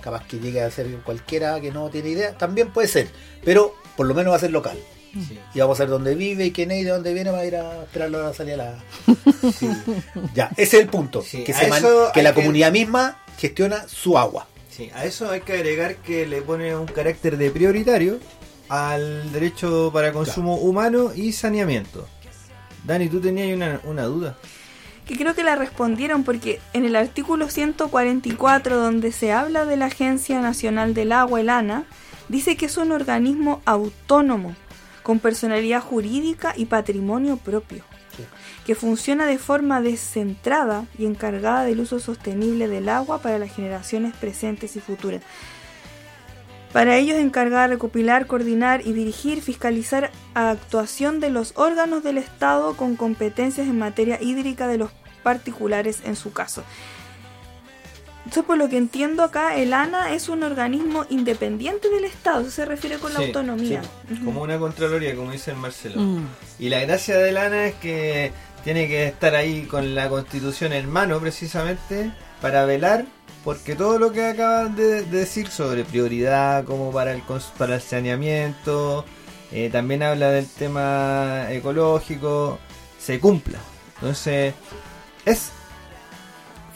Capaz 0.05 0.25
que 0.25 0.39
llegue 0.39 0.62
a 0.62 0.71
ser 0.71 0.88
cualquiera 1.00 1.59
que 1.59 1.71
no 1.71 1.89
tiene 1.89 2.09
idea, 2.12 2.38
también 2.38 2.71
puede 2.71 2.88
ser. 2.88 3.09
Pero 3.43 3.75
por 3.97 4.05
lo 4.05 4.13
menos 4.13 4.31
va 4.31 4.38
a 4.38 4.39
ser 4.39 4.51
local. 4.51 4.77
Sí. 5.13 5.38
Y 5.53 5.59
vamos 5.59 5.79
a 5.79 5.83
ver 5.83 5.89
dónde 5.89 6.13
vive 6.15 6.45
y 6.45 6.51
quién 6.51 6.71
es 6.71 6.81
y 6.81 6.83
de 6.83 6.91
dónde 6.91 7.13
viene 7.13 7.31
va 7.31 7.39
a 7.39 7.45
ir 7.45 7.55
a 7.55 7.83
esperarlo 7.83 8.25
a 8.25 8.33
salir 8.33 8.53
a 8.53 8.57
la. 8.57 8.83
Sí. 9.51 9.67
Ya, 10.33 10.50
ese 10.57 10.77
es 10.77 10.83
el 10.83 10.89
punto. 10.89 11.21
Sí, 11.21 11.43
que 11.43 11.53
se 11.53 11.67
man- 11.67 11.83
que 12.13 12.21
la 12.24 12.29
que- 12.33 12.35
comunidad 12.41 12.71
misma 12.71 13.21
gestiona 13.38 13.88
su 13.88 14.17
agua. 14.17 14.47
Sí, 14.69 14.91
a 14.93 15.05
eso 15.05 15.29
hay 15.31 15.41
que 15.41 15.53
agregar 15.53 15.95
que 15.97 16.25
le 16.27 16.41
pone 16.41 16.75
un 16.75 16.85
carácter 16.85 17.38
de 17.38 17.50
prioritario 17.50 18.19
al 18.69 19.31
derecho 19.31 19.89
para 19.93 20.12
consumo 20.12 20.55
humano 20.57 21.12
y 21.15 21.31
saneamiento. 21.31 22.07
Dani, 22.83 23.07
tú 23.07 23.19
tenías 23.21 23.55
una, 23.55 23.79
una 23.85 24.03
duda. 24.03 24.38
Que 25.05 25.15
creo 25.15 25.35
que 25.35 25.43
la 25.43 25.55
respondieron 25.55 26.24
porque 26.24 26.59
en 26.74 26.83
el 26.85 26.95
artículo 26.95 27.50
144 27.50 28.77
donde 28.77 29.12
se 29.12 29.31
habla 29.31 29.65
de 29.65 29.77
la 29.77 29.85
Agencia 29.85 30.41
Nacional 30.41 30.93
del 30.93 31.12
Agua, 31.12 31.41
el 31.41 31.50
ANA, 31.50 31.83
dice 32.27 32.57
que 32.57 32.65
es 32.65 32.77
un 32.77 32.91
organismo 32.91 33.62
autónomo, 33.65 34.55
con 35.03 35.19
personalidad 35.19 35.81
jurídica 35.81 36.53
y 36.57 36.65
patrimonio 36.65 37.38
propio, 37.38 37.83
Sí. 38.17 38.24
que 38.65 38.74
funciona 38.75 39.27
de 39.27 39.38
forma 39.38 39.81
descentrada 39.81 40.85
y 40.97 41.05
encargada 41.05 41.65
del 41.65 41.81
uso 41.81 42.00
sostenible 42.00 42.67
del 42.67 42.89
agua 42.89 43.21
para 43.21 43.38
las 43.38 43.53
generaciones 43.53 44.15
presentes 44.15 44.75
y 44.75 44.79
futuras. 44.79 45.21
Para 46.75 46.98
ello 46.98 47.15
es 47.15 47.22
encargada 47.22 47.62
de 47.70 47.75
recopilar, 47.75 48.27
coordinar 48.27 48.86
y 48.86 48.91
dirigir, 48.91 49.41
fiscalizar 49.41 50.12
a 50.34 50.50
actuación 50.50 51.22
de 51.22 51.29
los 51.29 51.53
órganos 51.55 52.03
del 52.03 52.17
Estado 52.17 52.75
con 52.75 52.98
competencias 52.98 53.65
en 53.70 53.79
materia 53.79 54.22
hídrica 54.22 54.67
de 54.67 54.77
los 54.77 54.91
particulares 55.24 56.01
en 56.03 56.17
su 56.17 56.34
caso. 56.34 56.65
Entonces, 58.25 58.44
por 58.44 58.58
lo 58.58 58.67
que 58.67 58.75
entiendo 58.75 59.24
acá, 59.24 59.55
el 59.55 59.74
ANA 59.74 60.12
es 60.15 60.27
un 60.27 60.44
organismo 60.44 61.05
independiente 61.10 61.89
del 61.89 62.03
Estado, 62.03 62.41
eso 62.41 62.51
se 62.51 62.65
refiere 62.65 62.98
con 62.98 63.13
la 63.13 63.20
Sí, 63.22 63.27
autonomía. 63.27 63.82
como 64.25 64.41
una 64.41 64.60
contraloría, 64.60 65.15
como 65.15 65.32
dice 65.32 65.51
el 65.51 65.58
Marcelo. 65.58 66.01
Mm. 66.01 66.27
Y 66.60 66.67
la 66.67 66.82
gracia 66.82 67.17
de 67.17 67.32
Lana 67.32 67.67
es 67.67 67.75
que 67.75 68.34
tiene 68.65 68.89
que 68.89 69.08
estar 69.08 69.34
ahí 69.34 69.62
con 69.62 69.96
la 69.96 70.10
constitución 70.10 70.74
en 70.74 70.89
mano 70.89 71.22
precisamente 71.22 72.12
para 72.41 72.65
velar 72.65 73.05
porque 73.45 73.75
todo 73.75 73.99
lo 73.99 74.11
que 74.11 74.25
acaban 74.25 74.75
de, 74.75 75.03
de 75.03 75.19
decir 75.19 75.47
sobre 75.47 75.85
prioridad 75.85 76.65
como 76.65 76.91
para 76.91 77.13
el, 77.13 77.21
para 77.57 77.75
el 77.75 77.81
saneamiento, 77.81 79.05
eh, 79.51 79.69
también 79.71 80.01
habla 80.01 80.31
del 80.31 80.47
tema 80.47 81.45
ecológico, 81.51 82.57
se 82.99 83.19
cumpla. 83.19 83.59
Entonces 83.99 84.55
es 85.25 85.51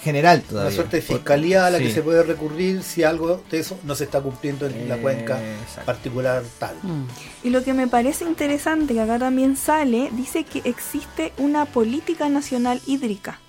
general 0.01 0.39
Una 0.41 0.49
todavía. 0.49 0.75
suerte 0.75 0.97
de 0.97 1.01
fiscalía 1.01 1.65
a 1.65 1.71
la 1.71 1.79
que 1.79 1.91
se 1.91 2.03
puede 2.03 2.23
recurrir 2.23 2.83
si 2.83 3.03
algo 3.03 3.41
de 3.49 3.59
eso 3.59 3.77
no 3.83 3.95
se 3.95 4.05
está 4.05 4.21
cumpliendo 4.21 4.65
en 4.67 4.87
la 4.87 4.97
cuenca 4.97 5.41
exacto. 5.41 5.85
particular 5.85 6.43
tal. 6.59 6.75
Mm. 6.83 7.07
Y 7.43 7.49
lo 7.49 7.63
que 7.63 7.73
me 7.73 7.87
parece 7.87 8.25
interesante, 8.25 8.93
que 8.93 9.01
acá 9.01 9.17
también 9.17 9.57
sale, 9.57 10.09
dice 10.13 10.43
que 10.43 10.61
existe 10.65 11.33
una 11.37 11.65
política 11.65 12.29
nacional 12.29 12.79
hídrica. 12.85 13.39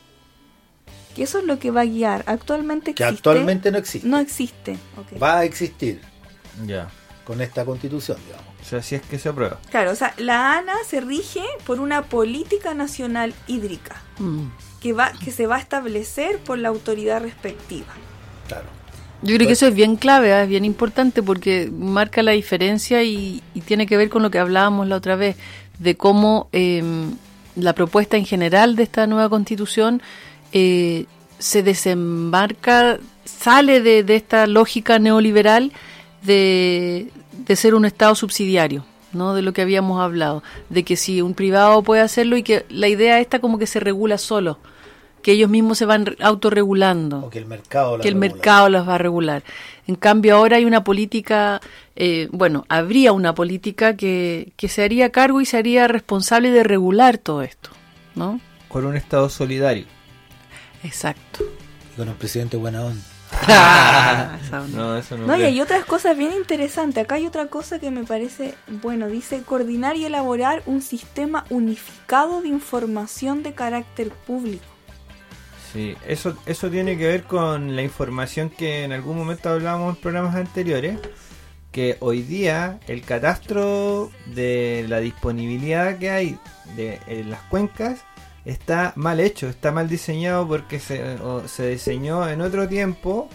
Que 1.14 1.24
eso 1.24 1.38
es 1.38 1.44
lo 1.44 1.58
que 1.58 1.70
va 1.70 1.82
a 1.82 1.84
guiar. 1.84 2.22
Actualmente 2.26 2.94
Que 2.94 3.04
actualmente 3.04 3.70
no 3.72 3.78
existe. 3.78 4.06
No 4.08 4.18
existe. 4.18 4.76
Va 5.22 5.38
a 5.38 5.44
existir 5.44 6.00
Ya. 6.66 6.88
con 7.24 7.40
esta 7.40 7.64
constitución, 7.64 8.18
digamos. 8.26 8.46
O 8.60 8.64
sea, 8.64 8.82
si 8.82 8.94
es 8.94 9.02
que 9.02 9.18
se 9.18 9.28
aprueba. 9.30 9.58
Claro, 9.70 9.90
o 9.90 9.94
sea, 9.94 10.14
la 10.18 10.58
ANA 10.58 10.74
se 10.86 11.00
rige 11.00 11.42
por 11.66 11.80
una 11.80 12.02
política 12.02 12.74
nacional 12.74 13.34
hídrica 13.46 13.96
Mm. 14.18 14.48
que, 14.80 14.92
va, 14.92 15.12
que 15.24 15.30
se 15.30 15.46
va 15.46 15.56
a 15.56 15.60
establecer 15.60 16.38
por 16.38 16.58
la 16.58 16.68
autoridad 16.68 17.22
respectiva. 17.22 17.86
Claro. 18.48 18.66
Yo 19.22 19.34
creo 19.36 19.46
que 19.46 19.52
eso 19.54 19.66
es 19.66 19.74
bien 19.74 19.96
clave, 19.96 20.32
¿ah? 20.32 20.44
es 20.44 20.48
bien 20.48 20.64
importante 20.64 21.22
porque 21.22 21.70
marca 21.72 22.22
la 22.22 22.32
diferencia 22.32 23.02
y, 23.02 23.42
y 23.54 23.60
tiene 23.62 23.86
que 23.86 23.96
ver 23.98 24.08
con 24.10 24.22
lo 24.22 24.30
que 24.30 24.38
hablábamos 24.38 24.88
la 24.88 24.96
otra 24.96 25.16
vez, 25.16 25.36
de 25.78 25.94
cómo 25.96 26.48
eh, 26.52 26.82
la 27.56 27.74
propuesta 27.74 28.16
en 28.16 28.24
general 28.24 28.76
de 28.76 28.82
esta 28.84 29.06
nueva 29.06 29.28
constitución 29.28 30.00
eh, 30.52 31.06
se 31.38 31.62
desembarca, 31.62 32.98
sale 33.24 33.80
de, 33.80 34.02
de 34.02 34.16
esta 34.16 34.46
lógica 34.46 34.98
neoliberal 34.98 35.72
de, 36.22 37.10
de 37.32 37.56
ser 37.56 37.74
un 37.74 37.84
Estado 37.84 38.14
subsidiario. 38.14 38.84
¿no? 39.12 39.34
de 39.34 39.42
lo 39.42 39.52
que 39.52 39.62
habíamos 39.62 40.00
hablado, 40.00 40.44
de 40.68 40.84
que 40.84 40.94
si 40.94 41.20
un 41.20 41.34
privado 41.34 41.82
puede 41.82 42.00
hacerlo 42.00 42.36
y 42.36 42.44
que 42.44 42.64
la 42.68 42.86
idea 42.86 43.18
esta 43.18 43.40
como 43.40 43.58
que 43.58 43.66
se 43.66 43.80
regula 43.80 44.18
solo, 44.18 44.60
que 45.20 45.32
ellos 45.32 45.50
mismos 45.50 45.78
se 45.78 45.84
van 45.84 46.06
re- 46.06 46.16
autorregulando 46.20 47.24
O 47.24 47.28
que 47.28 47.40
el 47.40 47.46
mercado 47.46 47.96
la 47.96 48.02
que 48.04 48.08
el 48.08 48.14
regula. 48.14 48.32
mercado 48.34 48.68
las 48.68 48.88
va 48.88 48.94
a 48.94 48.98
regular. 48.98 49.42
En 49.88 49.96
cambio, 49.96 50.36
ahora 50.36 50.58
hay 50.58 50.64
una 50.64 50.84
política, 50.84 51.60
eh, 51.96 52.28
bueno, 52.30 52.64
habría 52.68 53.10
una 53.12 53.34
política 53.34 53.96
que, 53.96 54.52
que 54.56 54.68
se 54.68 54.84
haría 54.84 55.10
cargo 55.10 55.40
y 55.40 55.44
se 55.44 55.56
haría 55.56 55.88
responsable 55.88 56.52
de 56.52 56.62
regular 56.62 57.18
todo 57.18 57.42
esto, 57.42 57.70
¿no? 58.14 58.38
Con 58.68 58.86
un 58.86 58.96
Estado 58.96 59.28
solidario. 59.28 59.86
Exacto. 60.82 61.44
Y 61.92 61.96
con 61.96 62.08
un 62.08 62.14
presidente 62.14 62.56
buena 62.56 62.84
onda. 62.84 63.02
Esa 64.42 64.62
onda. 64.62 64.78
No, 64.78 64.96
eso 64.96 65.16
no. 65.16 65.26
No, 65.26 65.36
y 65.36 65.42
hay 65.42 65.60
otras 65.60 65.84
cosas 65.84 66.16
bien 66.16 66.32
interesantes. 66.32 67.04
Acá 67.04 67.16
hay 67.16 67.26
otra 67.26 67.46
cosa 67.46 67.78
que 67.78 67.90
me 67.90 68.04
parece, 68.04 68.54
bueno, 68.82 69.08
dice 69.08 69.42
coordinar 69.42 69.96
y 69.96 70.04
elaborar 70.04 70.62
un 70.66 70.82
sistema 70.82 71.44
unificado 71.50 72.42
de 72.42 72.48
información 72.48 73.42
de 73.42 73.54
carácter 73.54 74.10
público. 74.10 74.64
Sí, 75.72 75.96
eso, 76.06 76.36
eso 76.46 76.68
tiene 76.68 76.98
que 76.98 77.06
ver 77.06 77.22
con 77.24 77.76
la 77.76 77.82
información 77.82 78.50
que 78.50 78.82
en 78.82 78.92
algún 78.92 79.16
momento 79.16 79.50
hablábamos 79.50 79.94
en 79.94 80.02
programas 80.02 80.34
anteriores, 80.34 80.98
que 81.70 81.96
hoy 82.00 82.22
día 82.22 82.80
el 82.88 83.02
catastro 83.02 84.10
de 84.34 84.84
la 84.88 84.98
disponibilidad 84.98 85.98
que 85.98 86.10
hay 86.10 86.38
de 86.74 86.98
en 87.06 87.30
las 87.30 87.40
cuencas 87.42 88.00
está 88.44 88.92
mal 88.96 89.20
hecho, 89.20 89.48
está 89.48 89.72
mal 89.72 89.88
diseñado 89.88 90.46
porque 90.46 90.80
se, 90.80 91.16
se 91.46 91.68
diseñó 91.68 92.28
en 92.28 92.40
otro 92.40 92.68
tiempo 92.68 93.28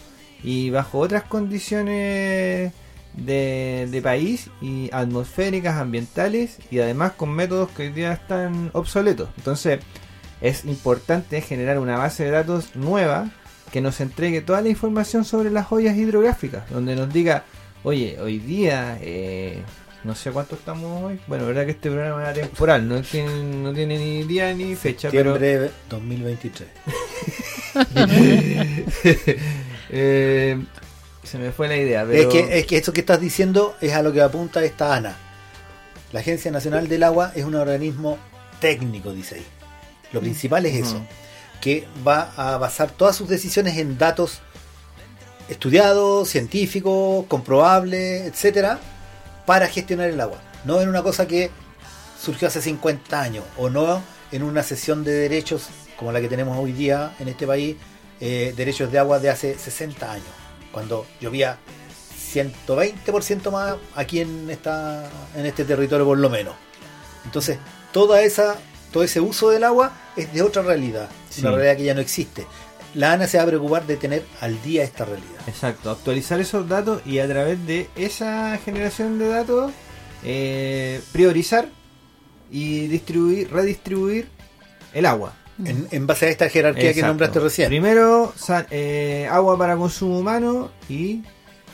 y 0.44 0.70
bajo 0.70 1.00
otras 1.00 1.24
condiciones 1.24 2.74
de, 3.14 3.88
de 3.90 4.02
país 4.02 4.50
y 4.62 4.90
atmosféricas, 4.92 5.76
ambientales 5.78 6.58
y 6.70 6.80
además 6.80 7.14
con 7.14 7.32
métodos 7.32 7.70
que 7.72 7.84
hoy 7.84 7.90
día 7.90 8.14
están 8.14 8.70
obsoletos. 8.74 9.30
Entonces, 9.38 9.80
es 10.42 10.66
importante 10.66 11.42
generar 11.42 11.80
una 11.80 11.98
base 11.98 12.26
de 12.26 12.32
datos 12.32 12.76
nueva 12.76 13.30
que 13.72 13.82
nos 13.82 14.00
entregue 14.02 14.42
toda 14.42 14.62
la 14.62 14.70
información 14.70 15.26
sobre 15.26 15.50
las 15.50 15.66
joyas 15.66 15.98
hidrográficas, 15.98 16.70
donde 16.70 16.96
nos 16.96 17.12
diga, 17.12 17.44
oye, 17.84 18.18
hoy 18.22 18.40
día, 18.40 18.98
eh, 19.02 19.62
no 20.06 20.14
sé 20.14 20.32
cuánto 20.32 20.56
estamos 20.56 21.04
hoy, 21.04 21.20
bueno, 21.26 21.48
verdad 21.48 21.66
que 21.66 21.72
este 21.72 21.90
programa 21.90 22.22
era 22.22 22.34
temporal, 22.34 22.88
no 22.88 23.02
tiene, 23.02 23.44
no 23.44 23.74
tiene 23.74 23.98
ni 23.98 24.24
día 24.24 24.54
ni 24.54 24.76
fecha, 24.76 25.10
pero 25.10 25.34
Septiembre 25.34 25.72
2023. 25.90 26.70
eh, 29.90 30.64
se 31.24 31.38
me 31.40 31.52
fue 31.52 31.68
la 31.68 31.78
idea. 31.78 32.06
Pero... 32.06 32.22
Es, 32.22 32.28
que, 32.28 32.60
es 32.60 32.68
que 32.68 32.78
esto 32.78 32.94
que 32.94 33.00
estás 33.00 33.20
diciendo 33.20 33.76
es 33.82 33.94
a 33.94 34.04
lo 34.04 34.14
que 34.14 34.22
apunta 34.22 34.64
esta 34.64 34.96
ANA. 34.96 35.18
La 36.12 36.20
Agencia 36.20 36.52
Nacional 36.52 36.88
del 36.88 37.02
Agua 37.02 37.32
es 37.36 37.44
un 37.44 37.56
organismo 37.56 38.20
técnico, 38.62 39.12
dice 39.12 39.36
ahí. 39.36 39.46
Lo 40.14 40.22
principal 40.22 40.68
es 40.68 40.76
eso, 40.76 41.02
que 41.60 41.88
va 42.08 42.32
a 42.38 42.58
basar 42.58 42.92
todas 42.92 43.16
sus 43.16 43.28
decisiones 43.28 43.76
en 43.78 43.98
datos 43.98 44.40
estudiados, 45.50 46.30
científicos, 46.30 47.26
comprobables, 47.28 48.22
etcétera, 48.22 48.80
para 49.46 49.68
gestionar 49.68 50.10
el 50.10 50.20
agua. 50.22 50.40
No 50.64 50.82
en 50.82 50.90
una 50.90 51.04
cosa 51.04 51.28
que 51.28 51.52
surgió 52.22 52.48
hace 52.48 52.62
50 52.62 53.22
años, 53.22 53.44
o 53.58 53.70
no 53.70 54.02
en 54.32 54.44
una 54.44 54.64
sesión 54.64 55.04
de 55.04 55.12
derechos 55.14 55.68
como 55.98 56.12
la 56.12 56.20
que 56.22 56.28
tenemos 56.28 56.58
hoy 56.58 56.72
día 56.74 57.14
en 57.20 57.28
este 57.28 57.46
país, 57.48 57.76
eh, 58.20 58.54
derechos 58.58 58.92
de 58.92 59.00
agua 59.00 59.20
de 59.20 59.30
hace 59.30 59.58
60 59.58 60.12
años, 60.12 60.28
cuando 60.72 61.06
llovía 61.22 61.58
120% 62.34 63.52
más 63.52 63.76
aquí 63.96 64.20
en 64.22 64.50
esta 64.50 65.10
en 65.36 65.46
este 65.46 65.64
territorio 65.66 66.06
por 66.06 66.18
lo 66.18 66.30
menos. 66.30 66.56
Entonces, 67.26 67.58
toda 67.92 68.22
esa 68.22 68.56
todo 68.92 69.04
ese 69.04 69.20
uso 69.20 69.50
del 69.50 69.64
agua 69.64 69.92
es 70.16 70.32
de 70.34 70.42
otra 70.42 70.62
realidad, 70.62 71.10
Sí. 71.30 71.42
una 71.42 71.52
realidad 71.52 71.78
que 71.78 71.84
ya 71.84 71.94
no 71.94 72.02
existe. 72.02 72.46
La 72.96 73.12
ANA 73.14 73.28
se 73.28 73.38
va 73.38 73.44
a 73.44 73.48
preocupar 73.48 73.86
de 73.86 73.98
tener 73.98 74.24
al 74.42 74.62
día 74.64 74.84
esta 74.84 75.06
realidad. 75.06 75.42
Exacto, 75.48 75.92
actualizar 75.92 76.40
esos 76.40 76.68
datos 76.68 77.02
y 77.06 77.20
a 77.20 77.28
través 77.28 77.66
de 77.68 77.90
esa 77.96 78.58
generación 78.64 79.20
de 79.20 79.28
datos 79.28 79.72
eh, 80.24 81.02
priorizar 81.12 81.68
y 82.52 82.88
distribuir, 82.88 83.52
redistribuir 83.52 84.28
el 84.94 85.06
agua. 85.06 85.34
En, 85.64 85.88
en 85.92 86.06
base 86.08 86.26
a 86.26 86.30
esta 86.30 86.50
jerarquía 86.50 86.94
que 86.94 87.02
nombraste 87.02 87.40
recién. 87.40 87.68
Primero, 87.70 88.34
eh, 88.72 89.28
agua 89.32 89.58
para 89.58 89.78
consumo 89.78 90.20
humano 90.20 90.70
y 90.90 91.22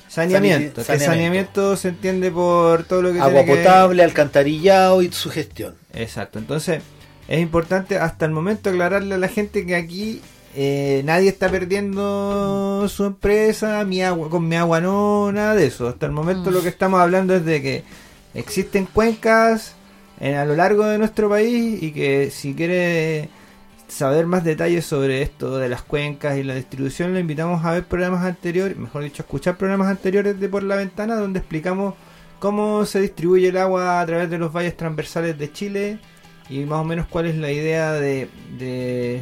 saneamiento. 0.08 0.82
Saniti- 0.82 1.00
Que 1.00 1.00
saneamiento 1.06 1.76
se 1.78 1.88
entiende 1.90 2.30
por 2.32 2.84
todo 2.84 3.02
lo 3.02 3.12
que 3.14 3.20
Agua 3.20 3.42
tiene 3.44 3.46
que- 3.58 3.64
potable, 3.64 4.04
alcantarillado 4.04 5.02
y 5.02 5.12
su 5.12 5.30
gestión. 5.32 5.76
Exacto, 5.94 6.38
entonces 6.38 6.82
es 7.28 7.40
importante 7.40 7.98
hasta 7.98 8.26
el 8.26 8.32
momento 8.32 8.70
aclararle 8.70 9.16
a 9.16 9.18
la 9.18 9.28
gente 9.30 9.66
que 9.66 9.76
aquí 9.76 10.22
eh, 10.56 11.02
nadie 11.06 11.30
está 11.30 11.50
perdiendo 11.50 12.86
su 12.90 13.06
empresa, 13.06 13.84
mi 13.86 14.02
agua, 14.02 14.30
con 14.30 14.48
mi 14.48 14.56
agua 14.56 14.82
no, 14.82 15.32
nada 15.32 15.56
de 15.56 15.68
eso. 15.68 15.88
Hasta 15.88 16.06
el 16.06 16.12
momento 16.12 16.50
Mm. 16.50 16.54
lo 16.54 16.62
que 16.62 16.70
estamos 16.70 17.00
hablando 17.00 17.36
es 17.36 17.46
de 17.46 17.62
que 17.62 17.84
existen 18.34 18.86
cuencas 18.86 19.76
en- 20.20 20.36
a 20.36 20.46
lo 20.46 20.56
largo 20.56 20.86
de 20.86 20.98
nuestro 20.98 21.30
país 21.30 21.82
y 21.82 21.92
que 21.92 22.30
si 22.32 22.54
quiere 22.54 23.30
saber 23.88 24.26
más 24.26 24.44
detalles 24.44 24.86
sobre 24.86 25.22
esto 25.22 25.58
de 25.58 25.68
las 25.68 25.82
cuencas 25.84 26.38
y 26.38 26.44
la 26.44 26.56
distribución, 26.56 27.14
le 27.14 27.20
invitamos 27.20 27.66
a 27.66 27.72
ver 27.72 27.84
programas 27.84 28.24
anteriores, 28.26 28.78
mejor 28.78 29.04
dicho, 29.04 29.22
a 29.24 29.26
escuchar 29.26 29.58
programas 29.58 29.88
anteriores 29.90 30.40
de 30.40 30.48
Por 30.48 30.64
la 30.64 30.78
Ventana, 30.78 31.16
donde 31.16 31.40
explicamos 31.40 31.96
cómo 32.40 32.86
se 32.86 33.02
distribuye 33.02 33.50
el 33.50 33.58
agua 33.58 34.00
a 34.00 34.06
través 34.06 34.30
de 34.30 34.38
los 34.38 34.52
valles 34.54 34.78
transversales 34.78 35.38
de 35.38 35.52
Chile 35.52 36.00
y 36.50 36.60
más 36.66 36.80
o 36.80 36.84
menos 36.86 37.08
cuál 37.08 37.26
es 37.28 37.36
la 37.38 37.52
idea 37.52 37.92
de, 37.94 38.30
de, 38.58 39.22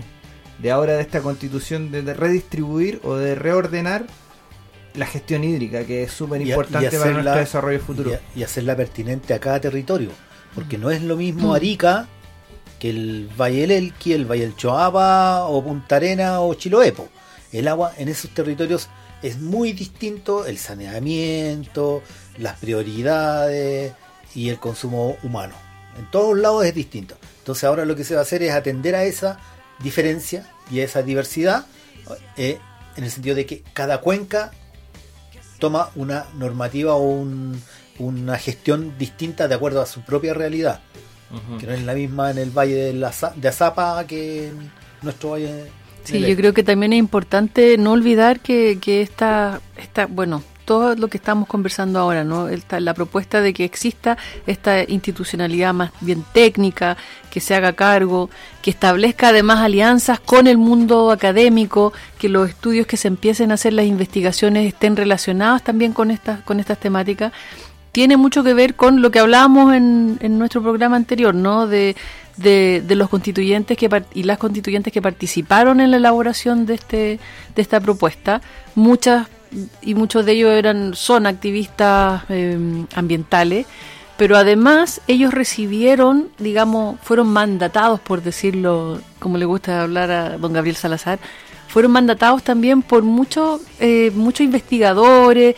de 0.62 0.72
ahora 0.72 0.94
de 0.94 1.02
esta 1.02 1.22
constitución 1.22 1.92
de, 1.92 2.14
redistribuir 2.14 3.00
o 3.04 3.16
de 3.16 3.36
reordenar 3.36 4.06
la 4.94 5.06
gestión 5.06 5.44
hídrica, 5.44 5.86
que 5.86 6.04
es 6.04 6.12
súper 6.12 6.42
importante 6.42 6.98
para 7.00 7.12
nuestro 7.12 7.36
desarrollo 7.36 7.80
futuro. 7.80 8.12
Y, 8.36 8.44
hacerla 8.44 8.76
pertinente 8.76 9.34
a 9.34 9.40
cada 9.40 9.60
territorio. 9.62 10.10
Porque 10.56 10.78
no 10.78 10.92
es 10.92 11.02
lo 11.04 11.16
Mm. 11.16 11.20
mismo 11.20 11.54
Arica 11.54 12.08
que 12.80 12.90
el 12.90 13.30
Valle 13.40 13.62
del 13.62 13.72
Elqui, 13.72 14.14
el 14.14 14.26
Valle 14.26 14.44
del 14.44 14.56
Choapa, 14.56 15.46
o 15.46 15.64
Punta 15.64 15.98
Arena 15.98 16.42
o 16.42 16.54
Chiloepo. 16.54 17.10
El 17.52 17.68
agua 17.68 17.94
en 17.98 18.08
esos 18.08 18.32
territorios 18.32 18.90
es 19.22 19.40
muy 19.40 19.74
distinto 19.74 20.46
el 20.46 20.58
saneamiento, 20.58 22.02
las 22.38 22.58
prioridades 22.58 23.94
y 24.34 24.50
el 24.50 24.60
consumo 24.60 25.18
humano. 25.24 25.56
En 25.98 26.10
todos 26.10 26.38
lados 26.38 26.66
es 26.66 26.74
distinto. 26.74 27.16
Entonces 27.40 27.66
ahora 27.66 27.86
lo 27.86 27.96
que 27.96 28.04
se 28.04 28.14
va 28.14 28.22
a 28.22 28.24
hacer 28.24 28.44
es 28.44 28.54
atender 28.54 28.96
a 28.96 29.04
esa 29.04 29.40
diferencia 29.82 30.50
y 30.72 30.80
a 30.80 30.84
esa 30.84 31.02
diversidad 31.02 31.66
eh, 32.38 32.58
en 32.96 33.04
el 33.04 33.12
sentido 33.12 33.36
de 33.36 33.46
que 33.46 33.64
cada 33.74 34.00
cuenca 34.02 34.52
toma 35.60 35.90
una 35.96 36.26
normativa 36.38 36.96
o 36.96 37.02
un- 37.04 37.62
una 38.00 38.38
gestión 38.38 38.94
distinta 38.98 39.48
de 39.50 39.56
acuerdo 39.56 39.82
a 39.82 39.86
su 39.86 40.02
propia 40.02 40.34
realidad, 40.34 40.80
que 41.60 41.68
no 41.68 41.74
es 41.74 41.84
la 41.84 41.94
misma 41.94 42.32
en 42.32 42.38
el 42.38 42.50
valle 42.50 42.76
de, 42.76 42.94
la, 42.94 43.14
de 43.36 43.48
Azapa 43.48 44.06
que 44.08 44.48
en 44.48 44.72
nuestro 45.02 45.32
valle. 45.32 45.66
Sí, 46.06 46.14
yo 46.22 46.36
creo 46.38 46.54
que 46.54 46.64
también 46.64 46.94
es 46.94 47.00
importante 47.00 47.78
no 47.78 47.92
olvidar 47.92 48.40
que, 48.40 48.80
que 48.82 49.02
esta, 49.02 49.60
esta, 49.78 50.06
bueno, 50.08 50.42
todo 50.70 50.94
lo 50.94 51.08
que 51.08 51.18
estamos 51.18 51.48
conversando 51.48 51.98
ahora, 51.98 52.24
¿no? 52.24 52.48
La 52.78 52.94
propuesta 52.94 53.42
de 53.42 53.56
que 53.56 53.66
exista 53.66 54.20
esta 54.46 54.84
institucionalidad 54.88 55.74
más 55.74 55.90
bien 56.00 56.24
técnica, 56.32 56.96
que 57.32 57.40
se 57.40 57.56
haga 57.56 57.74
cargo, 57.74 58.30
que 58.62 58.70
establezca 58.70 59.30
además 59.30 59.62
alianzas 59.62 60.20
con 60.20 60.46
el 60.46 60.60
mundo 60.60 61.10
académico, 61.10 61.92
que 62.20 62.30
los 62.30 62.50
estudios 62.50 62.86
que 62.86 62.98
se 62.98 63.08
empiecen 63.08 63.50
a 63.50 63.56
hacer, 63.56 63.74
las 63.74 63.88
investigaciones 63.88 64.68
estén 64.68 64.96
relacionadas 64.96 65.64
también 65.64 65.92
con 65.92 66.12
estas, 66.12 66.42
con 66.42 66.60
estas 66.60 66.80
temáticas 66.80 67.34
tiene 67.92 68.18
mucho 68.18 68.44
que 68.44 68.54
ver 68.54 68.76
con 68.76 69.02
lo 69.02 69.10
que 69.10 69.18
hablábamos 69.18 69.74
en, 69.74 70.20
en 70.22 70.38
nuestro 70.38 70.62
programa 70.62 70.98
anterior, 70.98 71.34
¿no? 71.34 71.66
De, 71.66 71.96
los 72.88 73.10
constituyentes 73.10 73.76
que 73.76 73.90
y 74.14 74.22
las 74.22 74.38
constituyentes 74.38 74.94
que 74.94 75.02
participaron 75.02 75.82
en 75.82 75.90
la 75.90 75.98
elaboración 75.98 76.68
de 76.68 76.76
este 76.76 77.20
de 77.56 77.62
esta 77.64 77.80
propuesta. 77.80 78.40
Muchas 78.76 79.28
y 79.82 79.96
muchos 79.96 80.26
de 80.26 80.34
ellos 80.34 80.52
eran 80.52 80.94
son 80.96 81.26
activistas 81.26 82.24
eh, 82.30 82.58
ambientales, 82.96 83.66
pero 84.18 84.38
además 84.38 85.02
ellos 85.08 85.34
recibieron, 85.34 86.30
digamos, 86.40 87.00
fueron 87.02 87.28
mandatados, 87.28 88.00
por 88.00 88.22
decirlo, 88.22 89.00
como 89.20 89.38
le 89.38 89.46
gusta 89.46 89.82
hablar 89.82 90.12
a 90.12 90.38
don 90.38 90.54
Gabriel 90.54 90.76
Salazar, 90.76 91.20
fueron 91.68 91.92
mandatados 91.92 92.44
también 92.44 92.82
por 92.82 93.04
muchos 93.04 93.62
eh, 93.80 94.12
muchos 94.16 94.44
investigadores, 94.44 95.56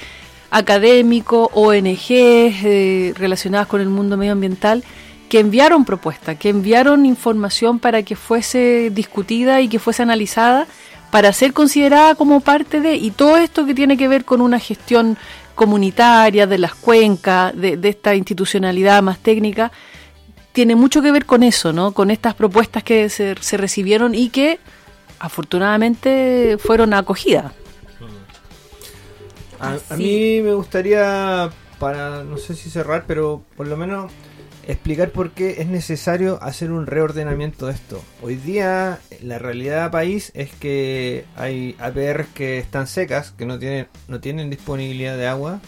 académicos, 0.51 1.49
ONGs 1.53 2.09
eh, 2.11 3.13
relacionadas 3.15 3.67
con 3.67 3.81
el 3.81 3.89
mundo 3.89 4.17
medioambiental 4.17 4.83
que 5.29 5.39
enviaron 5.39 5.85
propuestas, 5.85 6.37
que 6.37 6.49
enviaron 6.49 7.05
información 7.05 7.79
para 7.79 8.03
que 8.03 8.17
fuese 8.17 8.91
discutida 8.93 9.61
y 9.61 9.69
que 9.69 9.79
fuese 9.79 10.03
analizada 10.03 10.67
para 11.11 11.33
ser 11.33 11.53
considerada 11.53 12.15
como 12.15 12.39
parte 12.39 12.79
de, 12.79 12.95
y 12.95 13.11
todo 13.11 13.37
esto 13.37 13.65
que 13.65 13.73
tiene 13.73 13.97
que 13.97 14.07
ver 14.07 14.25
con 14.25 14.41
una 14.41 14.59
gestión 14.59 15.17
comunitaria 15.55 16.47
de 16.47 16.57
las 16.57 16.73
cuencas, 16.73 17.55
de, 17.55 17.77
de 17.77 17.89
esta 17.89 18.15
institucionalidad 18.15 19.03
más 19.03 19.19
técnica, 19.19 19.71
tiene 20.53 20.75
mucho 20.75 21.01
que 21.01 21.11
ver 21.11 21.25
con 21.25 21.43
eso, 21.43 21.71
¿no? 21.73 21.91
Con 21.91 22.11
estas 22.11 22.33
propuestas 22.33 22.83
que 22.83 23.09
se, 23.09 23.35
se 23.39 23.57
recibieron 23.57 24.15
y 24.15 24.29
que 24.29 24.59
afortunadamente 25.19 26.57
fueron 26.59 26.93
acogidas. 26.93 27.53
A, 29.59 29.77
a 29.89 29.97
mí 29.97 30.41
me 30.41 30.53
gustaría, 30.53 31.51
para 31.79 32.23
no 32.23 32.37
sé 32.37 32.55
si 32.55 32.69
cerrar, 32.69 33.05
pero 33.05 33.43
por 33.55 33.67
lo 33.67 33.77
menos 33.77 34.11
explicar 34.67 35.11
por 35.11 35.31
qué 35.31 35.61
es 35.61 35.67
necesario 35.67 36.41
hacer 36.41 36.71
un 36.71 36.87
reordenamiento 36.87 37.67
de 37.67 37.73
esto. 37.73 38.01
Hoy 38.21 38.35
día 38.35 38.99
la 39.21 39.39
realidad 39.39 39.91
país 39.91 40.31
es 40.35 40.51
que 40.51 41.25
hay 41.35 41.75
APRs 41.79 42.27
que 42.33 42.59
están 42.59 42.87
secas, 42.87 43.31
que 43.31 43.45
no 43.45 43.59
tienen, 43.59 43.87
no 44.07 44.19
tienen 44.19 44.49
disponibilidad 44.49 45.17
de 45.17 45.27
agua 45.27 45.59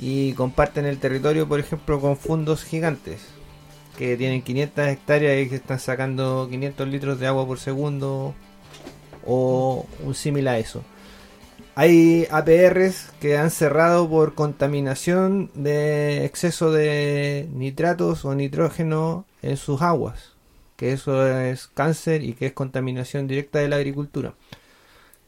y 0.00 0.32
comparten 0.34 0.86
el 0.86 0.98
territorio, 0.98 1.48
por 1.48 1.60
ejemplo, 1.60 2.00
con 2.00 2.16
fundos 2.16 2.64
gigantes 2.64 3.20
que 3.96 4.16
tienen 4.16 4.42
500 4.42 4.86
hectáreas 4.86 5.44
y 5.44 5.48
que 5.48 5.56
están 5.56 5.80
sacando 5.80 6.46
500 6.48 6.88
litros 6.88 7.18
de 7.18 7.26
agua 7.26 7.46
por 7.46 7.58
segundo 7.58 8.32
o 9.26 9.86
un 10.04 10.14
símil 10.14 10.46
a 10.46 10.58
eso. 10.58 10.84
Hay 11.80 12.26
APRs 12.32 13.12
que 13.20 13.38
han 13.38 13.52
cerrado 13.52 14.10
por 14.10 14.34
contaminación 14.34 15.48
de 15.54 16.24
exceso 16.24 16.72
de 16.72 17.48
nitratos 17.52 18.24
o 18.24 18.34
nitrógeno 18.34 19.26
en 19.42 19.56
sus 19.56 19.80
aguas, 19.80 20.32
que 20.74 20.90
eso 20.92 21.24
es 21.38 21.68
cáncer 21.68 22.24
y 22.24 22.32
que 22.32 22.46
es 22.46 22.52
contaminación 22.52 23.28
directa 23.28 23.60
de 23.60 23.68
la 23.68 23.76
agricultura. 23.76 24.34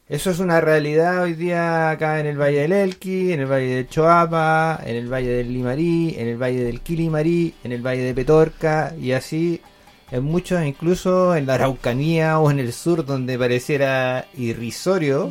Eso 0.08 0.32
es 0.32 0.40
una 0.40 0.60
realidad 0.60 1.22
hoy 1.22 1.34
día 1.34 1.88
acá 1.90 2.18
en 2.18 2.26
el 2.26 2.36
Valle 2.36 2.62
del 2.62 2.72
Elqui, 2.72 3.32
en 3.32 3.42
el 3.42 3.46
Valle 3.46 3.76
del 3.76 3.88
Choapa, 3.88 4.80
en 4.84 4.96
el 4.96 5.06
Valle 5.06 5.30
del 5.30 5.54
Limarí, 5.54 6.16
en 6.18 6.26
el 6.26 6.36
Valle 6.36 6.64
del 6.64 6.80
Quilimarí, 6.80 7.54
en 7.62 7.70
el 7.70 7.86
Valle 7.86 8.02
de 8.02 8.14
Petorca 8.14 8.92
y 9.00 9.12
así 9.12 9.60
en 10.10 10.24
muchos, 10.24 10.64
incluso 10.64 11.36
en 11.36 11.46
la 11.46 11.54
Araucanía 11.54 12.40
o 12.40 12.50
en 12.50 12.58
el 12.58 12.72
sur 12.72 13.06
donde 13.06 13.38
pareciera 13.38 14.26
irrisorio 14.36 15.30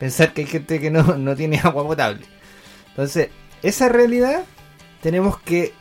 pensar 0.00 0.32
que 0.32 0.40
hay 0.40 0.46
gente 0.48 0.80
que 0.80 0.90
no, 0.90 1.16
no 1.16 1.36
tiene 1.36 1.58
agua 1.62 1.86
potable. 1.86 2.26
Entonces, 2.88 3.28
esa 3.62 3.88
realidad 3.88 4.42
tenemos 5.02 5.38
que 5.38 5.72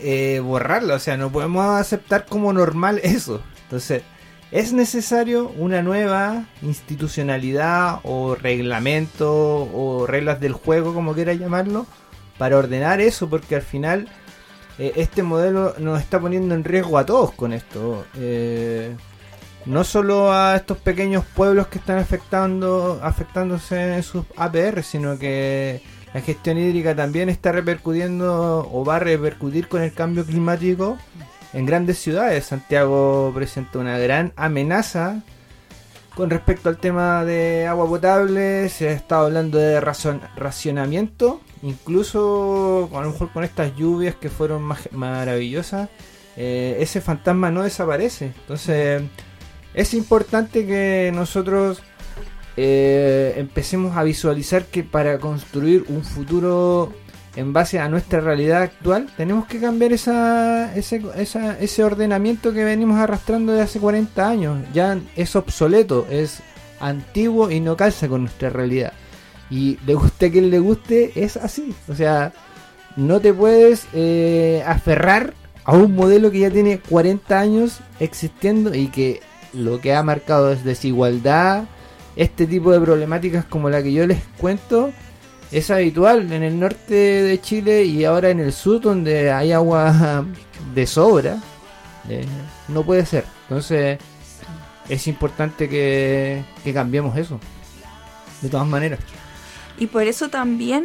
eh, 0.00 0.40
borrarla, 0.44 0.94
o 0.94 0.98
sea, 0.98 1.16
no 1.16 1.30
podemos 1.30 1.64
aceptar 1.80 2.26
como 2.26 2.52
normal 2.52 3.00
eso. 3.02 3.40
Entonces, 3.62 4.02
es 4.50 4.72
necesario 4.72 5.48
una 5.56 5.80
nueva 5.80 6.44
institucionalidad 6.60 8.00
o 8.02 8.34
reglamento 8.34 9.32
o 9.72 10.06
reglas 10.06 10.40
del 10.40 10.52
juego, 10.52 10.92
como 10.92 11.14
quiera 11.14 11.32
llamarlo, 11.32 11.86
para 12.36 12.58
ordenar 12.58 13.00
eso, 13.00 13.30
porque 13.30 13.54
al 13.54 13.62
final 13.62 14.08
eh, 14.78 14.92
este 14.96 15.22
modelo 15.22 15.74
nos 15.78 16.00
está 16.00 16.20
poniendo 16.20 16.54
en 16.54 16.64
riesgo 16.64 16.98
a 16.98 17.06
todos 17.06 17.32
con 17.32 17.52
esto. 17.52 18.04
Eh, 18.16 18.94
no 19.66 19.84
solo 19.84 20.32
a 20.32 20.56
estos 20.56 20.78
pequeños 20.78 21.24
pueblos 21.24 21.68
que 21.68 21.78
están 21.78 21.98
afectando 21.98 23.00
afectándose 23.02 23.96
en 23.96 24.02
sus 24.02 24.24
APR, 24.36 24.82
sino 24.82 25.18
que 25.18 25.82
la 26.14 26.20
gestión 26.20 26.58
hídrica 26.58 26.94
también 26.94 27.28
está 27.28 27.52
repercutiendo 27.52 28.68
o 28.70 28.84
va 28.84 28.96
a 28.96 28.98
repercutir 28.98 29.68
con 29.68 29.82
el 29.82 29.92
cambio 29.92 30.24
climático 30.26 30.98
en 31.52 31.66
grandes 31.66 31.98
ciudades. 31.98 32.44
Santiago 32.44 33.32
presenta 33.34 33.78
una 33.78 33.98
gran 33.98 34.32
amenaza 34.36 35.22
con 36.14 36.28
respecto 36.28 36.68
al 36.68 36.76
tema 36.76 37.24
de 37.24 37.66
agua 37.66 37.86
potable. 37.86 38.68
Se 38.68 38.88
ha 38.88 38.92
estado 38.92 39.26
hablando 39.26 39.58
de 39.58 39.80
racionamiento, 39.80 41.40
incluso 41.62 42.90
a 42.92 43.00
lo 43.00 43.12
mejor 43.12 43.32
con 43.32 43.44
estas 43.44 43.74
lluvias 43.76 44.14
que 44.16 44.28
fueron 44.28 44.70
maravillosas. 44.90 45.88
eh, 46.36 46.76
ese 46.80 47.00
fantasma 47.00 47.50
no 47.50 47.62
desaparece. 47.62 48.26
Entonces, 48.26 49.02
es 49.74 49.94
importante 49.94 50.66
que 50.66 51.10
nosotros 51.14 51.82
eh, 52.56 53.34
empecemos 53.36 53.96
a 53.96 54.02
visualizar 54.02 54.66
que 54.66 54.82
para 54.82 55.18
construir 55.18 55.84
un 55.88 56.04
futuro 56.04 56.92
en 57.34 57.52
base 57.52 57.78
a 57.78 57.88
nuestra 57.88 58.20
realidad 58.20 58.62
actual, 58.62 59.08
tenemos 59.16 59.46
que 59.46 59.58
cambiar 59.58 59.92
ese 59.92 61.84
ordenamiento 61.84 62.52
que 62.52 62.64
venimos 62.64 62.98
arrastrando 62.98 63.52
de 63.54 63.62
hace 63.62 63.80
40 63.80 64.28
años. 64.28 64.58
Ya 64.74 64.98
es 65.16 65.34
obsoleto, 65.34 66.06
es 66.10 66.42
antiguo 66.80 67.50
y 67.50 67.60
no 67.60 67.76
calza 67.76 68.08
con 68.08 68.22
nuestra 68.22 68.50
realidad. 68.50 68.92
Y 69.50 69.78
le 69.86 69.94
guste 69.94 70.26
a 70.26 70.30
quien 70.30 70.50
le 70.50 70.58
guste, 70.58 71.12
es 71.14 71.38
así. 71.38 71.74
O 71.88 71.94
sea, 71.94 72.34
no 72.96 73.20
te 73.20 73.32
puedes 73.32 73.86
eh, 73.94 74.62
aferrar 74.66 75.32
a 75.64 75.74
un 75.74 75.94
modelo 75.94 76.30
que 76.30 76.40
ya 76.40 76.50
tiene 76.50 76.80
40 76.80 77.38
años 77.38 77.80
existiendo 77.98 78.74
y 78.74 78.88
que 78.88 79.20
lo 79.52 79.80
que 79.80 79.94
ha 79.94 80.02
marcado 80.02 80.52
es 80.52 80.64
desigualdad, 80.64 81.64
este 82.16 82.46
tipo 82.46 82.72
de 82.72 82.80
problemáticas 82.80 83.44
como 83.44 83.70
la 83.70 83.82
que 83.82 83.92
yo 83.92 84.06
les 84.06 84.22
cuento, 84.38 84.92
es 85.50 85.70
habitual 85.70 86.32
en 86.32 86.42
el 86.42 86.58
norte 86.58 86.94
de 86.94 87.40
Chile 87.40 87.84
y 87.84 88.04
ahora 88.04 88.30
en 88.30 88.40
el 88.40 88.52
sur 88.52 88.80
donde 88.80 89.30
hay 89.30 89.52
agua 89.52 90.24
de 90.74 90.86
sobra. 90.86 91.38
eh, 92.08 92.24
no 92.68 92.82
puede 92.84 93.04
ser. 93.06 93.24
Entonces 93.48 93.98
es 94.88 95.06
importante 95.06 95.68
que, 95.68 96.42
que 96.64 96.74
cambiemos 96.74 97.16
eso. 97.16 97.38
De 98.40 98.48
todas 98.48 98.66
maneras. 98.66 98.98
Y 99.78 99.86
por 99.86 100.02
eso 100.02 100.28
también 100.28 100.84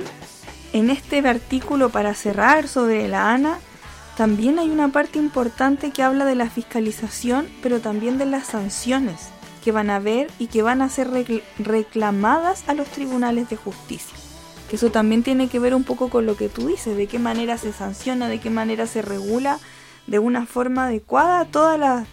en 0.73 0.89
este 0.89 1.19
artículo 1.27 1.89
para 1.89 2.13
cerrar 2.13 2.67
sobre 2.67 3.07
la 3.07 3.33
ANA, 3.33 3.59
también 4.17 4.57
hay 4.57 4.71
una 4.71 4.87
parte 4.87 5.19
importante 5.19 5.91
que 5.91 6.01
habla 6.01 6.25
de 6.25 6.33
la 6.33 6.49
fiscalización, 6.49 7.47
pero 7.61 7.79
también 7.81 8.17
de 8.17 8.25
las 8.25 8.47
sanciones 8.47 9.29
que 9.63 9.71
van 9.71 9.91
a 9.91 9.97
haber 9.97 10.31
y 10.39 10.47
que 10.47 10.63
van 10.63 10.81
a 10.81 10.89
ser 10.89 11.07
reclamadas 11.59 12.67
a 12.67 12.73
los 12.73 12.87
tribunales 12.87 13.47
de 13.49 13.57
justicia. 13.57 14.17
Que 14.71 14.77
eso 14.77 14.89
también 14.89 15.21
tiene 15.21 15.49
que 15.49 15.59
ver 15.59 15.75
un 15.75 15.83
poco 15.83 16.09
con 16.09 16.25
lo 16.25 16.35
que 16.35 16.49
tú 16.49 16.67
dices, 16.67 16.97
de 16.97 17.05
qué 17.05 17.19
manera 17.19 17.59
se 17.59 17.71
sanciona, 17.71 18.27
de 18.27 18.39
qué 18.39 18.49
manera 18.49 18.87
se 18.87 19.03
regula 19.03 19.59
de 20.07 20.17
una 20.17 20.47
forma 20.47 20.85
adecuada 20.85 21.45
todas 21.45 21.79
las, 21.79 22.07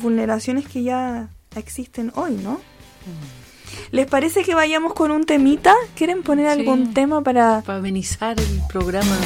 vulneraciones 0.00 0.68
que 0.68 0.84
ya 0.84 1.30
existen 1.56 2.12
hoy, 2.14 2.32
¿no? 2.32 2.52
Mm. 2.52 3.90
¿Les 3.90 4.06
parece 4.06 4.44
que 4.44 4.54
vayamos 4.54 4.94
con 4.94 5.10
un 5.10 5.24
temita? 5.24 5.74
¿Quieren 5.96 6.22
poner 6.22 6.46
algún 6.46 6.94
tema 6.94 7.22
para... 7.22 7.62
Para 7.62 7.78
amenizar 7.78 8.38
el 8.38 8.60
programa 8.68 9.16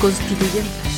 constituyente? 0.00 0.93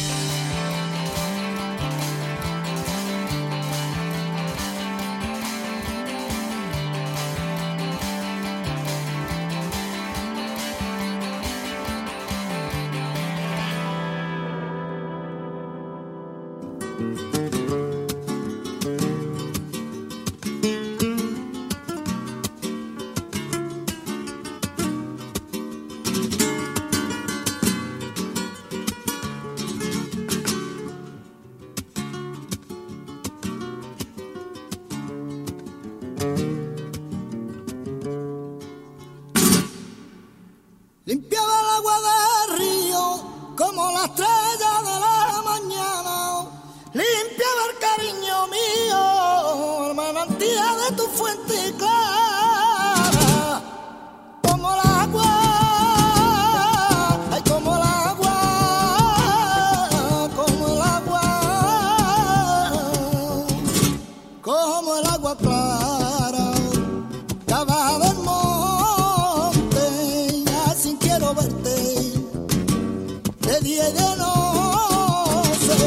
pie 73.67 73.83
de 73.99 74.09
noche. 74.23 75.79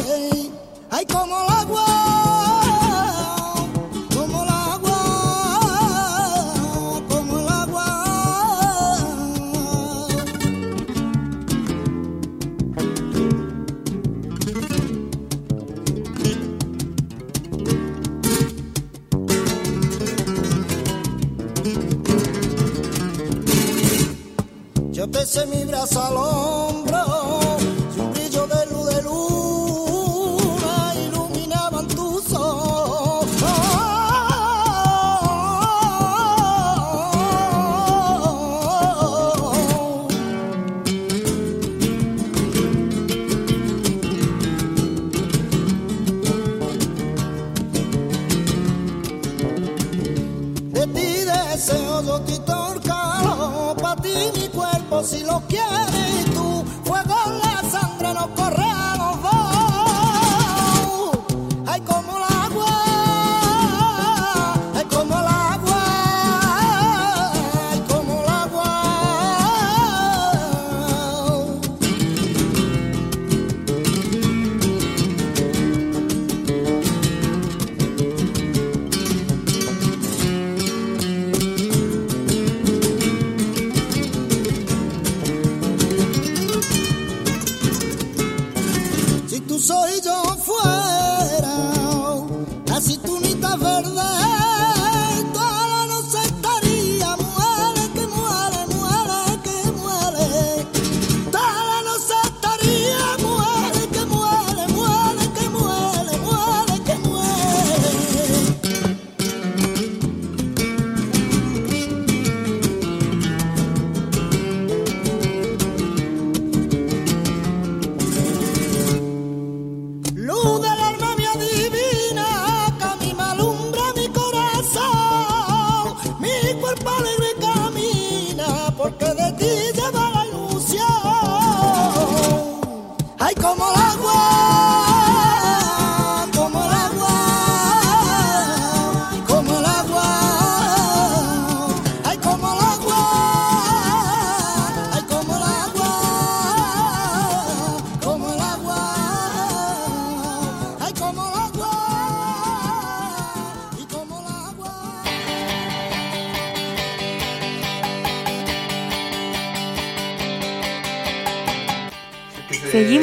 Ay, 0.91 1.05
como 1.05 1.35
el 1.41 1.49
agua, 1.61 1.85
como 4.15 4.43
el 4.43 4.49
agua, 4.49 5.01
como 7.09 7.33
el 7.39 7.47
agua. 7.63 7.87
Yo 24.91 25.03
te 25.09 25.45
mi 25.45 25.63
brazo. 25.63 26.78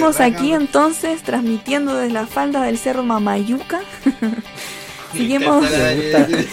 Estamos 0.09 0.35
aquí 0.37 0.53
entonces 0.53 1.21
transmitiendo 1.25 1.97
desde 1.97 2.12
la 2.12 2.29
falda 2.29 2.62
del 2.62 2.79
cerro 2.79 3.03
Mamayuca. 3.03 3.81
Seguimos. 5.12 5.69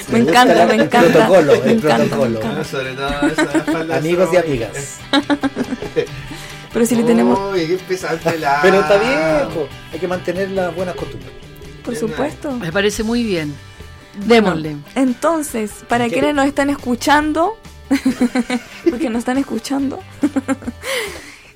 Me 0.10 0.18
encanta, 0.18 0.66
me 0.66 0.74
encanta. 0.74 1.28
Protocolo, 1.28 1.62
me 1.63 1.72
encanta, 1.74 2.16
Amigos 3.96 4.30
y 4.34 4.38
amigas. 4.38 4.98
Pero 6.74 6.86
si 6.88 6.96
le 6.96 7.04
tenemos. 7.04 7.38
Pero 8.63 8.80
está 8.80 8.98
bien, 8.98 9.68
hay 9.92 10.00
que 10.00 10.08
mantener 10.08 10.50
las 10.50 10.76
buenas 10.76 10.96
costumbres. 10.96 11.32
Por 11.86 11.96
supuesto. 11.96 12.54
Me 12.54 12.72
parece 12.72 13.04
muy 13.04 13.22
bien. 13.22 13.54
Démosle. 14.26 14.78
entonces, 14.96 15.86
para 15.88 16.10
quienes 16.10 16.34
nos 16.34 16.48
están 16.48 16.72
escuchando, 16.72 17.60
porque 18.89 19.12
nos 19.12 19.20
están 19.20 19.38
escuchando 19.38 20.00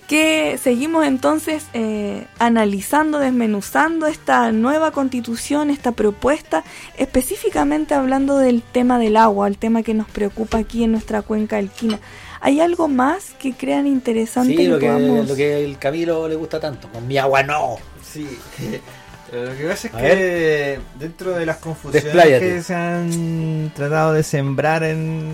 que 0.07 0.57
seguimos 0.57 1.05
entonces 1.05 1.65
eh, 1.73 2.25
analizando, 2.39 3.19
desmenuzando 3.19 4.07
esta 4.07 4.51
nueva 4.53 4.91
constitución, 4.91 5.69
esta 5.69 5.91
propuesta, 5.91 6.63
específicamente 6.97 7.93
hablando 7.93 8.37
del 8.37 8.63
tema 8.63 8.99
del 8.99 9.17
agua, 9.17 9.47
el 9.47 9.57
tema 9.57 9.83
que 9.83 9.93
nos 9.93 10.07
preocupa 10.07 10.59
aquí 10.59 10.83
en 10.83 10.93
nuestra 10.93 11.21
cuenca 11.21 11.57
alquina. 11.57 11.99
¿Hay 12.39 12.61
algo 12.61 12.87
más 12.87 13.31
que 13.39 13.53
crean 13.53 13.85
interesante? 13.87 14.55
Sí, 14.55 14.67
lo 14.67 14.79
que, 14.79 14.87
podamos... 14.87 15.27
lo 15.27 15.35
que 15.35 15.65
el 15.65 15.77
Camilo 15.77 16.27
le 16.27 16.35
gusta 16.35 16.59
tanto, 16.59 16.87
con 16.89 17.05
mi 17.05 17.17
agua 17.17 17.43
no. 17.43 17.75
Sí. 18.01 18.27
Lo 19.31 19.57
que 19.57 19.65
pasa 19.67 19.87
es 19.89 19.93
A 19.93 19.97
que 19.97 20.79
dentro 20.97 21.31
de 21.31 21.45
las 21.45 21.57
confusiones 21.57 22.03
Despláyate. 22.05 22.45
que 22.55 22.61
se 22.63 22.73
han 22.75 23.71
tratado 23.75 24.13
de 24.13 24.23
sembrar 24.23 24.83
en, 24.83 25.31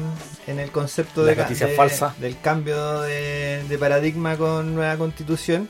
en 0.47 0.59
el 0.59 0.71
concepto 0.71 1.23
de, 1.23 1.35
de- 1.35 1.67
falsa. 1.75 2.15
del 2.17 2.39
cambio 2.39 3.01
de, 3.01 3.63
de 3.69 3.77
paradigma 3.77 4.35
con 4.35 4.73
nueva 4.73 4.97
constitución 4.97 5.69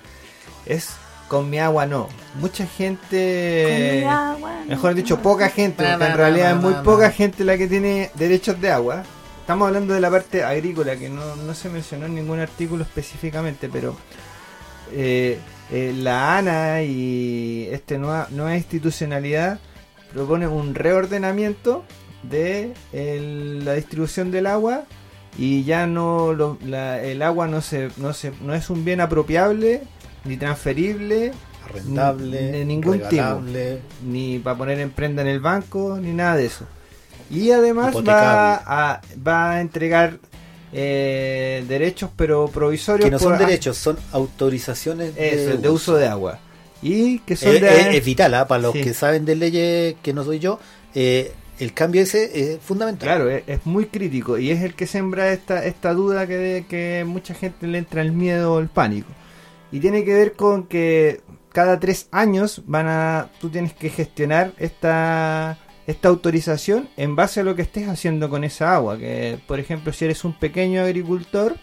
es 0.65 0.91
con 1.27 1.49
mi 1.49 1.59
agua 1.59 1.85
no. 1.85 2.07
Mucha 2.35 2.65
gente, 2.65 3.65
Con 3.67 3.99
mi 3.99 4.03
agua, 4.05 4.51
no 4.61 4.65
mejor 4.67 4.93
dicho, 4.93 5.19
poca 5.19 5.49
gente, 5.49 5.83
porque 5.83 6.05
en 6.05 6.17
realidad 6.17 6.51
es 6.51 6.57
muy 6.57 6.73
poca 6.75 7.11
gente 7.11 7.43
la 7.43 7.57
que 7.57 7.67
tiene 7.67 8.11
derechos 8.15 8.59
de 8.61 8.71
agua. 8.71 9.03
Estamos 9.41 9.67
hablando 9.67 9.93
de 9.93 9.99
la 9.99 10.09
parte 10.09 10.43
agrícola 10.43 10.95
que 10.95 11.09
no, 11.09 11.35
no 11.35 11.53
se 11.53 11.67
mencionó 11.69 12.05
en 12.05 12.15
ningún 12.15 12.39
artículo 12.39 12.83
específicamente, 12.83 13.67
pero 13.67 13.95
eh, 14.93 15.37
eh, 15.71 15.93
la 15.97 16.37
ANA 16.37 16.83
y 16.83 17.67
esta 17.71 17.97
nueva, 17.97 18.27
nueva 18.31 18.55
institucionalidad 18.55 19.59
propone 20.13 20.47
un 20.47 20.75
reordenamiento 20.75 21.83
de 22.23 22.73
el- 22.93 23.65
la 23.65 23.73
distribución 23.73 24.31
del 24.31 24.47
agua 24.47 24.83
y 25.37 25.63
ya 25.63 25.87
no 25.87 26.33
lo- 26.33 26.57
la- 26.65 27.01
el 27.03 27.21
agua 27.21 27.47
no 27.47 27.61
se, 27.61 27.89
no 27.97 28.13
se 28.13 28.31
no 28.41 28.53
es 28.53 28.69
un 28.69 28.85
bien 28.85 29.01
apropiable 29.01 29.81
ni 30.25 30.37
transferible 30.37 31.31
Arrendable, 31.65 32.51
De 32.51 32.65
ningún 32.65 32.99
tipo. 33.09 33.41
ni 34.05 34.37
para 34.39 34.57
poner 34.57 34.79
en 34.79 34.91
prenda 34.91 35.21
en 35.21 35.29
el 35.29 35.39
banco 35.39 35.97
ni 35.99 36.11
nada 36.11 36.35
de 36.35 36.45
eso 36.45 36.65
y 37.31 37.51
además 37.51 37.87
va 37.87 37.99
Hipotecable. 37.99 38.63
a, 38.67 39.01
va 39.25 39.51
a 39.51 39.61
entregar 39.61 40.19
eh, 40.73 41.63
derechos 41.67 42.09
pero 42.15 42.47
provisorios 42.47 43.05
Que 43.05 43.11
no 43.11 43.19
son 43.19 43.33
por- 43.37 43.45
derechos, 43.45 43.77
son 43.77 43.97
autorizaciones 44.11 45.13
eso, 45.15 45.57
de 45.57 45.69
uso 45.69 45.95
de 45.95 46.07
agua 46.07 46.39
y 46.81 47.19
que 47.19 47.35
son 47.35 47.55
Eh, 47.55 47.59
de 47.59 47.67
eh, 47.69 47.97
es 47.97 48.05
vital, 48.05 48.33
¿ah? 48.33 48.47
para 48.47 48.61
los 48.63 48.73
Sí. 48.73 48.81
que 48.81 48.93
saben 48.93 49.23
de 49.25 49.35
leyes 49.35 49.95
que 50.01 50.13
no 50.13 50.23
soy 50.23 50.39
yo, 50.39 50.59
eh, 50.95 51.31
el 51.59 51.73
cambio 51.73 52.01
ese 52.01 52.53
es 52.53 52.59
fundamental. 52.59 53.07
Claro, 53.07 53.29
es, 53.29 53.43
es 53.47 53.65
muy 53.65 53.85
crítico 53.85 54.37
y 54.37 54.49
es 54.51 54.61
el 54.63 54.73
que 54.73 54.87
sembra 54.87 55.31
esta, 55.31 55.63
esta 55.65 55.93
duda 55.93 56.27
que, 56.27 56.35
de- 56.37 56.65
que 56.65 57.05
mucha 57.07 57.33
gente 57.35 57.67
le 57.67 57.77
entra 57.77 58.01
el 58.01 58.11
miedo 58.11 58.53
o 58.55 58.59
el 58.59 58.67
pánico. 58.69 59.07
Y 59.71 59.79
tiene 59.79 60.03
que 60.03 60.13
ver 60.13 60.33
con 60.33 60.63
que 60.67 61.21
cada 61.51 61.79
tres 61.79 62.07
años 62.11 62.63
van 62.65 62.87
a, 62.87 63.29
tú 63.39 63.49
tienes 63.49 63.73
que 63.73 63.89
gestionar 63.89 64.53
esta, 64.57 65.57
esta 65.87 66.07
autorización 66.09 66.89
en 66.97 67.15
base 67.15 67.41
a 67.41 67.43
lo 67.43 67.55
que 67.55 67.61
estés 67.63 67.87
haciendo 67.89 68.29
con 68.29 68.43
esa 68.43 68.75
agua. 68.75 68.97
Que, 68.97 69.37
por 69.47 69.59
ejemplo, 69.59 69.91
si 69.93 70.05
eres 70.05 70.23
un 70.23 70.33
pequeño 70.33 70.81
agricultor, 70.83 71.55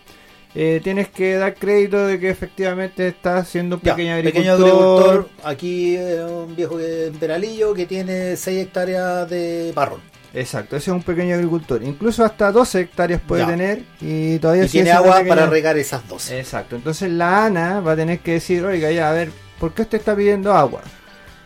eh, 0.55 0.81
tienes 0.83 1.09
que 1.09 1.35
dar 1.37 1.55
crédito 1.55 2.07
de 2.07 2.19
que 2.19 2.29
efectivamente 2.29 3.07
estás 3.09 3.49
siendo 3.49 3.77
un 3.77 3.83
Ya, 3.83 3.95
pequeño 3.95 4.23
pequeño 4.23 4.53
agricultor. 4.55 5.09
agricultor, 5.11 5.31
aquí 5.45 5.97
eh, 5.97 6.25
un 6.25 6.57
viejo 6.57 6.77
de 6.77 7.13
Peralillo 7.19 7.73
que 7.73 7.87
tiene 7.87 8.37
6 8.37 8.59
hectáreas 8.67 9.31
de 9.31 9.73
parrón. 9.75 10.01
Exacto, 10.33 10.77
ese 10.77 10.91
es 10.91 10.95
un 10.97 11.03
pequeño 11.03 11.35
agricultor. 11.35 11.83
Incluso 11.83 12.25
hasta 12.25 12.53
12 12.53 12.81
hectáreas 12.83 13.21
puede 13.21 13.43
Ya. 13.43 13.49
tener 13.49 13.83
y 14.01 14.39
todavía 14.39 14.65
Y 14.65 14.69
tiene 14.69 14.91
agua 14.93 15.23
para 15.27 15.47
regar 15.47 15.77
esas 15.79 16.07
12. 16.09 16.39
Exacto, 16.41 16.77
entonces 16.77 17.11
la 17.11 17.47
ANA 17.47 17.81
va 17.81 17.93
a 17.93 17.97
tener 17.97 18.19
que 18.21 18.33
decir, 18.35 18.65
oiga, 18.65 18.91
ya, 18.93 19.11
a 19.11 19.13
ver, 19.13 19.31
¿por 19.59 19.73
qué 19.73 19.83
usted 19.83 19.99
está 19.99 20.15
pidiendo 20.15 20.53
agua? 20.53 20.83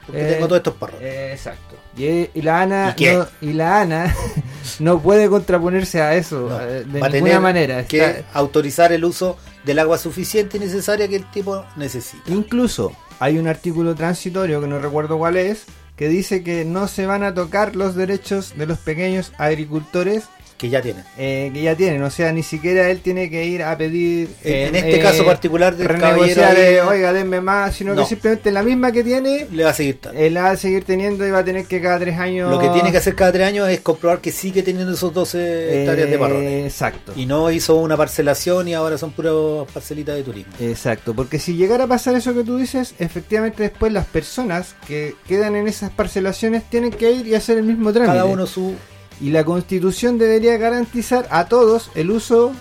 Porque 0.06 0.28
eh, 0.28 0.32
tengo 0.34 0.46
todos 0.46 0.58
estos 0.60 0.74
parrones. 0.74 1.02
Eh, 1.02 1.32
exacto. 1.32 1.76
Y, 1.96 2.28
y 2.34 2.42
la 2.42 2.62
ANA 2.62 2.94
¿Y 2.98 3.04
no, 3.06 3.26
y 3.40 3.52
la 3.52 3.80
ANA 3.82 4.14
no 4.80 5.00
puede 5.00 5.28
contraponerse 5.28 6.02
a 6.02 6.14
eso 6.16 6.48
No, 6.50 6.60
eh, 6.60 6.80
de 6.80 6.86
ninguna 6.86 7.10
tener 7.10 7.40
manera. 7.40 7.84
que 7.86 8.24
autorizar 8.32 8.92
el 8.92 9.04
uso 9.04 9.36
del 9.64 9.78
agua 9.78 9.96
suficiente 9.98 10.56
y 10.56 10.60
necesaria 10.60 11.06
que 11.08 11.16
el 11.16 11.30
tipo 11.30 11.64
necesita. 11.76 12.30
Incluso 12.30 12.92
hay 13.20 13.38
un 13.38 13.46
artículo 13.48 13.94
transitorio 13.94 14.60
que 14.60 14.66
no 14.66 14.78
recuerdo 14.80 15.16
cuál 15.18 15.36
es, 15.36 15.64
que 15.96 16.08
dice 16.08 16.42
que 16.42 16.64
no 16.64 16.88
se 16.88 17.06
van 17.06 17.22
a 17.22 17.32
tocar 17.32 17.76
los 17.76 17.94
derechos 17.94 18.54
de 18.56 18.66
los 18.66 18.78
pequeños 18.78 19.32
agricultores 19.38 20.24
Que 20.56 20.68
ya 20.68 20.80
tienen. 20.80 21.04
eh, 21.18 21.50
que 21.52 21.62
ya 21.62 21.74
tienen, 21.74 22.02
o 22.02 22.10
sea, 22.10 22.32
ni 22.32 22.42
siquiera 22.42 22.88
él 22.88 23.00
tiene 23.00 23.28
que 23.28 23.44
ir 23.44 23.62
a 23.64 23.76
pedir 23.76 24.28
En, 24.44 24.74
eh, 24.74 24.78
este 24.78 24.96
eh, 24.96 25.02
caso 25.02 25.24
particular 25.24 25.76
del 25.76 25.88
caballero 25.88 26.12
renegociar, 26.22 26.56
ahí, 26.56 26.74
eh, 26.76 26.80
oiga, 26.82 27.12
denme 27.12 27.40
más, 27.40 27.74
sino 27.74 27.94
No. 27.94 28.02
que 28.02 28.08
simplemente 28.08 28.50
la 28.52 28.62
misma 28.62 28.92
que 28.92 29.02
tiene, 29.02 29.46
le 29.50 29.64
va 29.64 29.70
a 29.70 29.74
seguir 29.74 29.98
dando. 30.00 30.20
él 30.20 30.32
la 30.34 30.42
va 30.44 30.50
a 30.50 30.56
seguir 30.56 30.84
teniendo 30.84 31.26
y 31.26 31.30
va 31.32 31.38
a 31.40 31.44
tener 31.44 31.66
que 31.66 31.80
cada 31.82 31.98
tres 31.98 32.18
años... 32.18 32.50
Lo 32.50 32.58
que 32.60 32.68
tiene 32.68 32.92
que 32.92 32.98
hacer 32.98 33.14
cada 33.16 33.32
tres 33.32 33.48
años 33.48 33.68
es 33.68 33.80
comprobar 33.80 34.20
que 34.20 34.30
sigue 34.32 34.62
teniendo 34.62 34.92
esos 34.94 35.12
12 35.12 35.80
hectáreas 35.80 36.08
de 36.10 36.18
parrones. 36.18 36.64
Exacto. 36.72 37.12
Y 37.16 37.26
no 37.26 37.50
hizo 37.50 37.74
una 37.76 37.96
parcelación 37.96 38.68
y 38.68 38.74
ahora 38.74 38.96
son 38.96 39.10
puras 39.10 39.34
parcelitas 39.72 40.14
de 40.14 40.22
turismo. 40.22 40.52
Exacto, 40.60 41.14
porque 41.14 41.38
si 41.40 41.56
llegara 41.56 41.84
a 41.84 41.88
pasar 41.88 42.14
eso 42.14 42.32
que 42.32 42.44
tú 42.44 42.56
dices, 42.58 42.94
efectivamente 43.00 43.62
después 43.64 43.92
las 43.92 44.06
personas 44.06 44.76
que 44.86 45.14
quedan 45.26 45.56
en 45.56 45.66
esas 45.66 45.90
parcelaciones 45.90 46.62
tienen 46.70 46.90
que 46.92 47.10
ir 47.10 47.26
y 47.26 47.34
hacer 47.34 47.58
el 47.58 47.64
mismo 47.64 47.92
trámite. 47.92 48.12
Cada 48.12 48.24
uno 48.26 48.46
su... 48.46 48.74
Y 49.20 49.30
la 49.30 49.44
constitución 49.44 50.18
debería 50.18 50.56
garantizar 50.56 51.26
a 51.30 51.46
todos 51.46 51.90
el 51.94 52.10
uso 52.10 52.52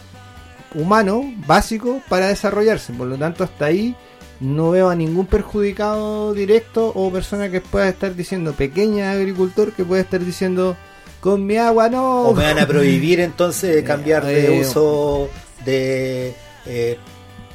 humano 0.75 1.23
básico 1.47 2.01
para 2.09 2.27
desarrollarse. 2.27 2.93
Por 2.93 3.07
lo 3.07 3.17
tanto, 3.17 3.43
hasta 3.43 3.65
ahí 3.65 3.95
no 4.39 4.71
veo 4.71 4.89
a 4.89 4.95
ningún 4.95 5.25
perjudicado 5.25 6.33
directo 6.33 6.91
o 6.95 7.11
persona 7.11 7.49
que 7.49 7.61
pueda 7.61 7.87
estar 7.87 8.15
diciendo, 8.15 8.53
pequeña 8.53 9.11
agricultor 9.11 9.71
que 9.71 9.85
pueda 9.85 10.01
estar 10.01 10.23
diciendo, 10.23 10.75
con 11.19 11.45
mi 11.45 11.57
agua 11.57 11.89
no. 11.89 12.23
O 12.23 12.33
me 12.33 12.43
van 12.43 12.59
a 12.59 12.67
prohibir 12.67 13.19
entonces 13.19 13.75
de 13.75 13.83
cambiar 13.83 14.25
de 14.25 14.57
Eh, 14.57 14.61
uso 14.61 15.29
de 15.65 16.35
eh, 16.65 16.97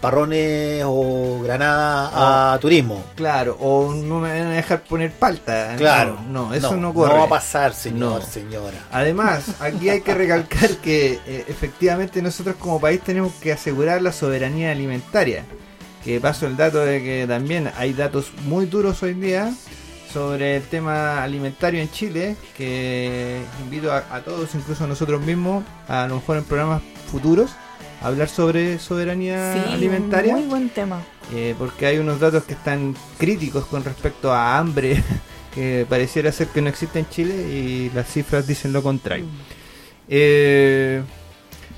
parrones 0.00 0.82
o 0.86 1.40
granada 1.42 2.52
a 2.54 2.58
turismo. 2.58 3.02
Claro, 3.16 3.56
o 3.60 3.92
no 3.94 4.20
me 4.20 4.28
van 4.30 4.48
a 4.48 4.52
dejar 4.52 4.82
poner 4.82 5.12
palta. 5.12 5.74
Claro. 5.76 6.18
No, 6.28 6.48
no, 6.48 6.54
eso 6.54 6.76
no, 6.76 6.90
ocurre. 6.90 7.08
No 7.12 7.18
va 7.18 7.24
a 7.24 7.28
pasar, 7.28 7.74
señor, 7.74 8.20
No. 8.20 8.26
señora. 8.26 8.78
Además, 8.92 9.44
aquí 9.60 9.88
hay 9.88 10.00
que 10.00 10.14
recalcar 10.14 10.70
que 10.76 11.18
eh, 11.26 11.44
efectivamente 11.48 12.22
nosotros 12.22 12.56
como 12.58 12.80
país 12.80 13.00
tenemos 13.02 13.32
que 13.34 13.52
asegurar 13.52 14.00
la 14.02 14.12
soberanía 14.12 14.70
alimentaria. 14.72 15.44
Que 16.04 16.20
paso 16.20 16.46
el 16.46 16.56
dato 16.56 16.78
de 16.78 17.02
que 17.02 17.26
también 17.28 17.70
hay 17.76 17.92
datos 17.92 18.30
muy 18.46 18.66
duros 18.66 19.02
hoy 19.02 19.14
día 19.14 19.52
sobre 20.12 20.56
el 20.56 20.62
tema 20.62 21.22
alimentario 21.22 21.82
en 21.82 21.90
Chile, 21.90 22.36
que 22.56 23.42
invito 23.62 23.92
a, 23.92 24.04
a 24.10 24.20
todos, 24.22 24.54
incluso 24.54 24.84
a 24.84 24.86
nosotros 24.86 25.20
mismos, 25.20 25.64
a 25.86 26.06
lo 26.06 26.14
mejor 26.16 26.38
en 26.38 26.44
programas 26.44 26.82
futuros, 27.10 27.50
hablar 28.02 28.28
sobre 28.28 28.78
soberanía 28.78 29.54
Sí, 29.54 29.72
alimentaria. 29.72 30.34
muy 30.36 30.46
buen 30.46 30.68
tema. 30.70 31.00
Eh, 31.34 31.54
porque 31.58 31.86
hay 31.86 31.98
unos 31.98 32.20
datos 32.20 32.44
que 32.44 32.54
están 32.54 32.94
críticos 33.18 33.66
con 33.66 33.84
respecto 33.84 34.32
a 34.32 34.56
hambre 34.58 35.02
que 35.54 35.86
pareciera 35.88 36.30
ser 36.32 36.46
que 36.48 36.62
no 36.62 36.68
existe 36.68 36.98
en 36.98 37.08
Chile 37.08 37.34
y 37.34 37.90
las 37.94 38.06
cifras 38.10 38.46
dicen 38.46 38.72
lo 38.72 38.82
contrario. 38.82 39.26
Eh, 40.08 41.02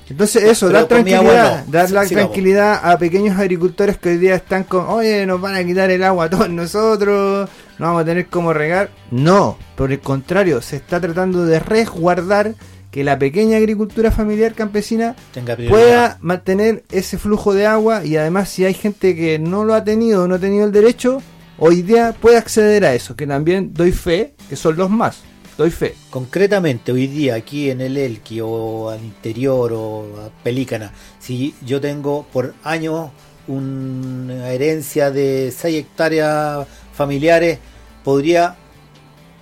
entonces 0.09 0.43
eso, 0.43 0.67
Pero 0.67 0.79
dar 0.79 0.87
tranquilidad, 0.87 1.19
agua 1.45 1.63
no. 1.65 1.71
dar 1.71 1.91
la 1.91 2.05
tranquilidad 2.05 2.79
a 2.91 2.97
pequeños 2.97 3.37
agricultores 3.37 3.97
que 3.97 4.09
hoy 4.09 4.17
día 4.17 4.35
están 4.35 4.65
con, 4.65 4.85
oye, 4.87 5.25
nos 5.25 5.39
van 5.39 5.55
a 5.55 5.63
quitar 5.63 5.89
el 5.89 6.03
agua 6.03 6.25
a 6.25 6.29
todos 6.29 6.49
nosotros, 6.49 7.49
no 7.79 7.85
vamos 7.85 8.01
a 8.01 8.05
tener 8.05 8.27
cómo 8.27 8.51
regar. 8.53 8.89
No, 9.09 9.57
por 9.75 9.91
el 9.91 9.99
contrario, 10.01 10.61
se 10.61 10.75
está 10.77 10.99
tratando 10.99 11.45
de 11.45 11.59
resguardar 11.59 12.53
que 12.91 13.03
la 13.03 13.17
pequeña 13.17 13.57
agricultura 13.57 14.11
familiar 14.11 14.53
campesina 14.53 15.15
Tenga 15.33 15.55
pueda 15.55 16.17
mantener 16.21 16.83
ese 16.91 17.17
flujo 17.17 17.53
de 17.53 17.65
agua 17.65 18.05
y 18.05 18.17
además 18.17 18.49
si 18.49 18.65
hay 18.65 18.73
gente 18.73 19.15
que 19.15 19.39
no 19.39 19.63
lo 19.63 19.73
ha 19.73 19.83
tenido 19.83 20.27
no 20.27 20.35
ha 20.35 20.39
tenido 20.39 20.65
el 20.65 20.71
derecho, 20.71 21.21
hoy 21.57 21.81
día 21.81 22.13
puede 22.19 22.37
acceder 22.37 22.85
a 22.85 22.93
eso, 22.93 23.15
que 23.15 23.25
también 23.25 23.73
doy 23.73 23.91
fe, 23.91 24.33
que 24.49 24.55
son 24.55 24.75
los 24.75 24.89
más, 24.89 25.21
doy 25.57 25.71
fe. 25.71 25.95
Concretamente, 26.09 26.91
hoy 26.91 27.07
día 27.07 27.35
aquí 27.35 27.69
en 27.69 27.81
el 27.81 27.97
Elqui 27.97 28.41
o 28.41 28.89
al 28.89 29.03
interior 29.03 29.71
o 29.73 30.05
a 30.19 30.43
Pelícana, 30.43 30.91
si 31.19 31.55
yo 31.65 31.79
tengo 31.79 32.25
por 32.33 32.53
años 32.63 33.09
una 33.47 34.49
herencia 34.49 35.11
de 35.11 35.53
6 35.55 35.77
hectáreas 35.77 36.67
familiares, 36.93 37.59
podría 38.03 38.55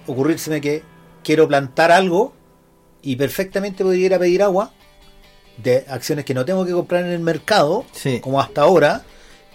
ocurrírseme 0.08 0.62
que 0.62 0.84
quiero 1.24 1.48
plantar 1.48 1.92
algo 1.92 2.34
y 3.02 3.16
perfectamente 3.16 3.84
podría 3.84 4.06
ir 4.08 4.14
a 4.14 4.20
pedir 4.20 4.44
agua 4.44 4.72
de 5.58 5.86
acciones 5.90 6.26
que 6.26 6.34
no 6.34 6.46
tengo 6.46 6.66
que 6.66 6.72
comprar 6.72 7.04
en 7.06 7.12
el 7.12 7.20
mercado, 7.20 7.86
Sí. 7.92 8.20
como 8.20 8.40
hasta 8.40 8.62
ahora, 8.62 9.04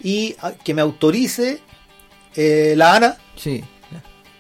y 0.03 0.37
que 0.65 0.75
me 0.75 0.83
autorice 0.83 1.61
eh, 2.37 2.75
la 2.77 2.95
ANA 2.97 3.17
Sí, 3.37 3.63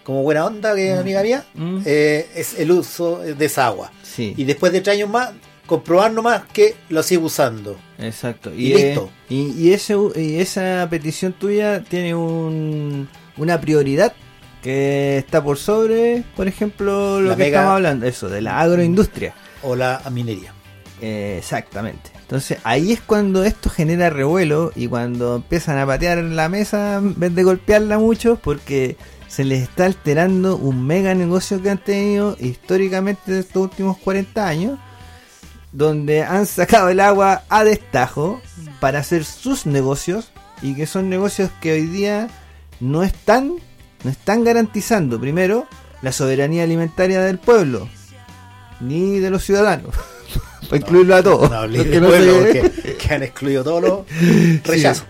como 0.03 0.23
buena 0.23 0.45
onda 0.45 0.75
que 0.75 0.93
es 0.93 0.99
amiga 0.99 1.23
mía, 1.23 1.45
Mm. 1.55 1.79
eh, 1.87 2.29
es 2.35 2.59
el 2.59 2.71
uso 2.73 3.19
de 3.19 3.45
esa 3.45 3.67
agua. 3.67 3.91
sí, 4.03 4.35
Y 4.37 4.45
después 4.45 4.73
de 4.73 4.81
tres 4.81 4.97
años 4.97 5.09
más, 5.09 5.31
comprobar 5.67 6.13
nomás 6.13 6.43
que 6.53 6.75
lo 6.91 7.03
sigo 7.03 7.27
usando. 7.27 7.77
exacto. 7.99 8.53
y 8.55 8.73
eh, 8.73 8.87
listo. 8.89 9.11
y, 9.31 9.53
y 9.57 9.73
ese, 9.73 9.95
y 10.17 10.37
esa 10.41 10.87
petición 10.91 11.33
tuya 11.33 11.83
tiene 11.83 12.15
un, 12.15 13.09
una 13.39 13.59
prioridad 13.61 14.13
que 14.65 15.19
está 15.19 15.45
por 15.45 15.59
sobre, 15.59 16.25
por 16.35 16.49
ejemplo, 16.49 17.21
lo 17.21 17.29
La 17.31 17.37
que 17.37 17.45
mega- 17.45 17.59
estamos 17.61 17.77
hablando, 17.77 18.07
eso, 18.07 18.29
de 18.31 18.41
la 18.41 18.59
agroindustria. 18.61 19.35
O 19.63 19.77
la 19.77 20.01
minería. 20.11 20.53
Eh, 21.03 21.37
exactamente. 21.39 22.11
Entonces 22.23 22.57
ahí 22.65 22.93
es 22.93 23.03
cuando 23.03 23.45
esto 23.45 23.69
genera 23.69 24.09
revuelo 24.09 24.73
y 24.75 24.89
cuando 24.89 25.37
empiezan 25.37 25.77
a 25.79 25.85
patear 25.87 26.19
la 26.19 26.49
mesa 26.49 26.97
en 26.97 27.19
vez 27.21 27.35
de 27.35 27.43
golpearla 27.43 27.99
mucho 27.99 28.37
porque 28.43 28.97
se 29.29 29.45
les 29.45 29.63
está 29.65 29.85
alterando 29.85 30.57
un 30.57 30.87
mega 30.87 31.15
negocio 31.15 31.61
que 31.61 31.69
han 31.69 31.79
tenido 31.85 32.37
históricamente 32.41 33.33
de 33.33 33.41
estos 33.41 33.63
últimos 33.65 33.99
40 33.99 34.49
años, 34.49 34.79
donde 35.73 36.23
han 36.23 36.47
sacado 36.47 36.89
el 36.89 37.01
agua 37.01 37.43
a 37.51 37.65
destajo 37.65 38.41
para 38.81 39.01
hacer 39.01 39.25
sus 39.25 39.67
negocios 39.67 40.31
y 40.63 40.75
que 40.75 40.87
son 40.87 41.11
negocios 41.11 41.51
que 41.61 41.73
hoy 41.73 41.87
día 41.87 42.29
no 42.81 43.03
están, 43.03 43.55
no 44.05 44.11
están 44.11 44.45
garantizando, 44.45 45.19
primero, 45.19 45.67
la 46.03 46.13
soberanía 46.13 46.63
alimentaria 46.65 47.21
del 47.23 47.39
pueblo, 47.39 47.89
ni 48.81 49.19
de 49.19 49.31
los 49.31 49.45
ciudadanos. 49.45 49.95
Para 50.69 50.77
incluirlo 50.79 51.17
a 51.17 51.23
todos. 51.23 51.51
No 51.51 51.69
del 51.69 52.01
no 52.01 52.09
pueblo, 52.09 52.39
porque- 52.39 52.97
que 52.97 53.15
han 53.15 53.23
excluido 53.23 53.65
todos 53.65 53.83
los 53.83 54.01
rechazos. 54.65 55.07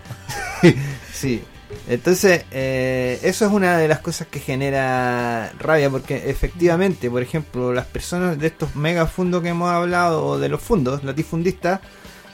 Sí. 1.12 1.42
Entonces, 1.88 2.44
eh, 2.50 3.18
eso 3.22 3.44
es 3.46 3.52
una 3.52 3.76
de 3.78 3.88
las 3.88 3.98
cosas 4.00 4.26
que 4.30 4.40
genera 4.40 5.52
rabia, 5.58 5.90
porque 5.90 6.30
efectivamente, 6.30 7.10
por 7.10 7.22
ejemplo, 7.22 7.72
las 7.74 7.84
personas 7.86 8.38
de 8.38 8.46
estos 8.48 8.74
mega 8.74 9.06
fundos 9.06 9.42
que 9.42 9.50
hemos 9.50 9.70
hablado, 9.70 10.24
o 10.24 10.38
de 10.38 10.48
los 10.48 10.60
fundos 10.62 11.04
latifundistas, 11.04 11.80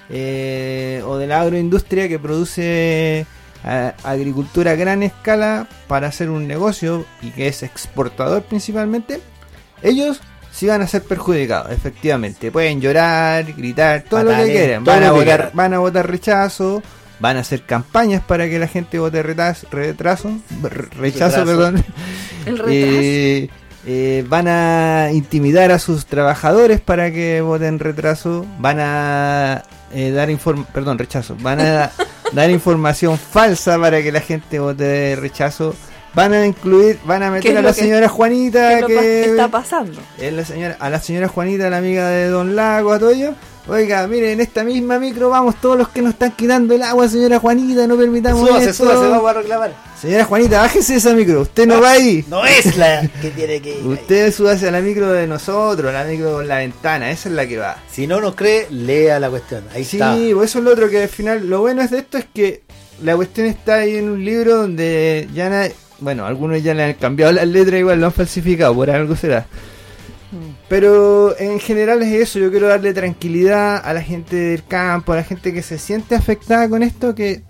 eh, 0.09 1.03
o 1.07 1.17
de 1.19 1.27
la 1.27 1.41
agroindustria 1.41 2.09
que 2.09 2.19
produce 2.19 3.27
a- 3.65 3.95
agricultura 4.05 4.73
a 4.73 4.75
gran 4.75 5.03
escala 5.03 5.67
para 5.89 6.09
hacer 6.09 6.31
un 6.31 6.47
negocio 6.49 7.05
y 7.23 7.31
que 7.31 7.49
es 7.49 7.63
exportador 7.63 8.43
principalmente, 8.43 9.21
ellos 9.83 10.21
sí 10.53 10.67
van 10.67 10.83
a 10.83 10.87
ser 10.87 11.03
perjudicados, 11.05 11.71
efectivamente. 11.73 12.51
Pueden 12.51 12.81
llorar, 12.81 13.45
gritar, 13.53 14.03
todo 14.09 14.25
lo 14.25 14.31
que 14.37 14.45
quieran. 14.51 14.85
Van 14.85 15.03
a, 15.05 15.11
votar, 15.13 15.25
quieran. 15.25 15.51
van 15.55 15.75
a 15.75 15.79
votar 15.79 16.11
rechazo, 16.11 16.83
van 17.21 17.37
a 17.37 17.41
hacer 17.41 17.63
campañas 17.65 18.23
para 18.27 18.49
que 18.49 18.59
la 18.59 18.67
gente 18.67 18.99
vote 18.99 19.23
retraso, 19.23 19.67
re- 19.71 19.93
rechazo, 19.93 20.91
Retraso. 21.01 21.45
perdón. 21.45 21.85
El 22.47 22.59
retraso. 22.59 22.69
Eh, 22.73 23.49
eh, 23.87 24.25
van 24.29 24.47
a 24.49 25.09
intimidar 25.13 25.71
a 25.71 25.79
sus 25.79 26.05
trabajadores 26.07 26.81
para 26.81 27.11
que 27.13 27.41
voten 27.41 27.79
retraso, 27.79 28.45
van 28.59 28.79
a 28.81 29.63
eh, 29.95 30.11
dar 30.11 30.29
inform 30.31 30.65
perdón, 30.65 30.99
rechazo, 30.99 31.35
van 31.41 31.61
a 31.61 31.91
dar 32.33 32.51
información 32.51 33.19
falsa 33.19 33.79
para 33.79 34.03
que 34.03 34.13
la 34.13 34.21
gente 34.21 34.59
vote 34.59 35.17
rechazo, 35.17 35.75
van 36.15 36.33
a 36.33 36.47
incluir, 36.47 36.99
van 37.05 37.23
a 37.23 37.27
¿Qué 37.27 37.33
meter 37.51 37.59
a 37.59 37.63
la 37.63 37.73
señora 37.73 38.07
¿Qué 38.07 38.09
Juanita 38.09 38.81
que 38.81 38.87
que 38.87 39.25
está 39.25 39.49
pasando? 39.49 40.01
la 40.19 40.45
señora, 40.45 40.77
a 40.79 40.91
la 40.91 41.01
señora 41.01 41.29
Juanita, 41.29 41.71
la 41.71 41.79
amiga 41.79 42.09
de 42.09 42.29
Don 42.29 42.57
Lago, 42.57 42.93
a 42.93 42.99
todo 42.99 43.11
ello. 43.11 43.35
Oiga, 43.71 44.05
miren, 44.09 44.31
en 44.31 44.41
esta 44.41 44.65
misma 44.65 44.99
micro 44.99 45.31
vamos 45.31 45.55
todos 45.61 45.79
los 45.79 45.89
que 45.91 46.03
nos 46.03 46.15
están 46.15 46.33
quitando 46.33 46.75
el 46.75 46.83
agua, 46.83 47.09
señora 47.09 47.39
Juanita, 47.39 47.87
no 47.87 47.97
permitamos 47.97 48.49
Súbase, 48.49 48.71
esto. 48.71 48.85
súbase, 48.85 49.09
vamos 49.09 49.31
a 49.31 49.33
reclamar. 49.35 49.75
Señora 50.01 50.25
Juanita, 50.25 50.61
bájese 50.63 50.95
de 50.95 50.99
esa 50.99 51.13
micro, 51.15 51.43
usted 51.43 51.67
no 51.69 51.81
va 51.81 51.93
ahí. 51.93 52.25
No 52.29 52.45
es 52.45 52.77
la 52.77 53.03
que 53.23 53.31
tiene 53.31 53.63
que 53.63 53.71
ir. 53.71 53.77
ahí. 53.77 53.87
Usted 53.89 54.33
súbase 54.35 54.67
a 54.69 54.73
la 54.73 54.81
micro 54.81 55.13
de 55.13 55.29
nosotros, 55.29 55.93
la 55.93 56.03
micro 56.05 56.33
con 56.33 56.49
la 56.49 56.57
ventana, 56.59 57.11
esa 57.13 57.29
es 57.29 57.35
la 57.37 57.47
que 57.47 57.59
va. 57.59 57.77
Si 57.93 58.09
no 58.09 58.21
nos 58.21 58.35
cree, 58.35 58.67
lea 58.71 59.21
la 59.21 59.31
cuestión. 59.31 59.63
Ahí 59.73 59.85
Sí, 59.85 59.99
está. 59.99 60.17
pues 60.35 60.51
eso 60.51 60.59
es 60.59 60.65
lo 60.65 60.73
otro 60.73 60.89
que 60.91 61.03
al 61.05 61.09
final, 61.09 61.47
lo 61.49 61.61
bueno 61.61 61.81
es 61.83 61.91
de 61.93 61.99
esto 61.99 62.19
es 62.19 62.27
que 62.35 62.63
la 63.05 63.15
cuestión 63.15 63.47
está 63.47 63.75
ahí 63.77 63.95
en 63.97 64.09
un 64.11 64.25
libro 64.25 64.57
donde 64.57 65.29
ya 65.33 65.49
nadie, 65.49 65.75
bueno, 66.01 66.27
algunos 66.27 66.61
ya 66.63 66.75
le 66.75 66.83
han 66.83 66.95
cambiado 66.95 67.31
las 67.33 67.47
letras, 67.47 67.79
igual 67.79 68.01
lo 68.01 68.07
han 68.07 68.13
falsificado, 68.13 68.75
por 68.75 68.91
algo 68.91 69.15
será. 69.15 69.47
Pero 70.69 71.37
en 71.39 71.59
general 71.61 72.03
es 72.03 72.13
eso, 72.13 72.39
yo 72.39 72.51
quiero 72.51 72.69
darle 72.69 72.95
tranquilidad 72.95 73.77
a 73.85 73.93
la 73.93 74.03
gente 74.03 74.37
del 74.37 74.65
campo, 74.65 75.13
a 75.13 75.17
la 75.17 75.25
gente 75.25 75.53
que 75.53 75.63
se 75.63 75.79
siente 75.79 76.15
afectada 76.15 76.69
con 76.69 76.83
esto, 76.83 77.15
que 77.15 77.43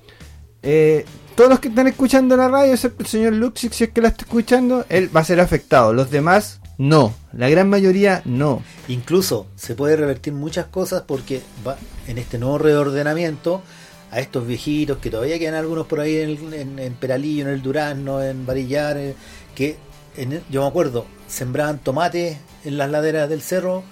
eh, 0.62 1.04
todos 1.34 1.50
los 1.50 1.60
que 1.60 1.68
están 1.68 1.86
escuchando 1.88 2.36
la 2.36 2.48
radio, 2.48 2.72
excepto 2.72 3.02
el 3.02 3.08
señor 3.08 3.32
Luxix, 3.34 3.76
si 3.76 3.84
es 3.84 3.90
que 3.90 4.00
la 4.00 4.08
está 4.08 4.24
escuchando, 4.24 4.84
él 4.88 5.14
va 5.14 5.20
a 5.20 5.24
ser 5.24 5.40
afectado, 5.40 5.92
los 5.92 6.10
demás 6.10 6.60
no, 6.78 7.14
la 7.34 7.48
gran 7.50 7.68
mayoría 7.68 8.22
no. 8.24 8.62
Incluso 8.88 9.46
se 9.56 9.74
puede 9.74 9.96
revertir 9.96 10.32
muchas 10.32 10.66
cosas 10.66 11.02
porque 11.06 11.42
va 11.66 11.76
en 12.08 12.16
este 12.18 12.38
nuevo 12.38 12.56
reordenamiento 12.58 13.62
a 14.10 14.20
estos 14.20 14.46
viejitos 14.46 14.98
que 14.98 15.10
todavía 15.10 15.38
quedan 15.38 15.54
algunos 15.54 15.86
por 15.86 16.00
ahí 16.00 16.16
en, 16.16 16.78
en- 16.78 16.94
Peralillo, 16.94 17.44
en 17.46 17.50
el 17.52 17.62
Durazno, 17.62 18.22
en 18.22 18.44
Varillar, 18.46 18.96
eh, 18.96 19.14
que 19.54 19.76
en 20.16 20.42
yo 20.50 20.62
me 20.62 20.68
acuerdo, 20.68 21.06
sembraban 21.28 21.78
tomates 21.78 22.38
en 22.64 22.78
las 22.78 22.90
laderas 22.90 23.28
del 23.28 23.42
cerro, 23.42 23.84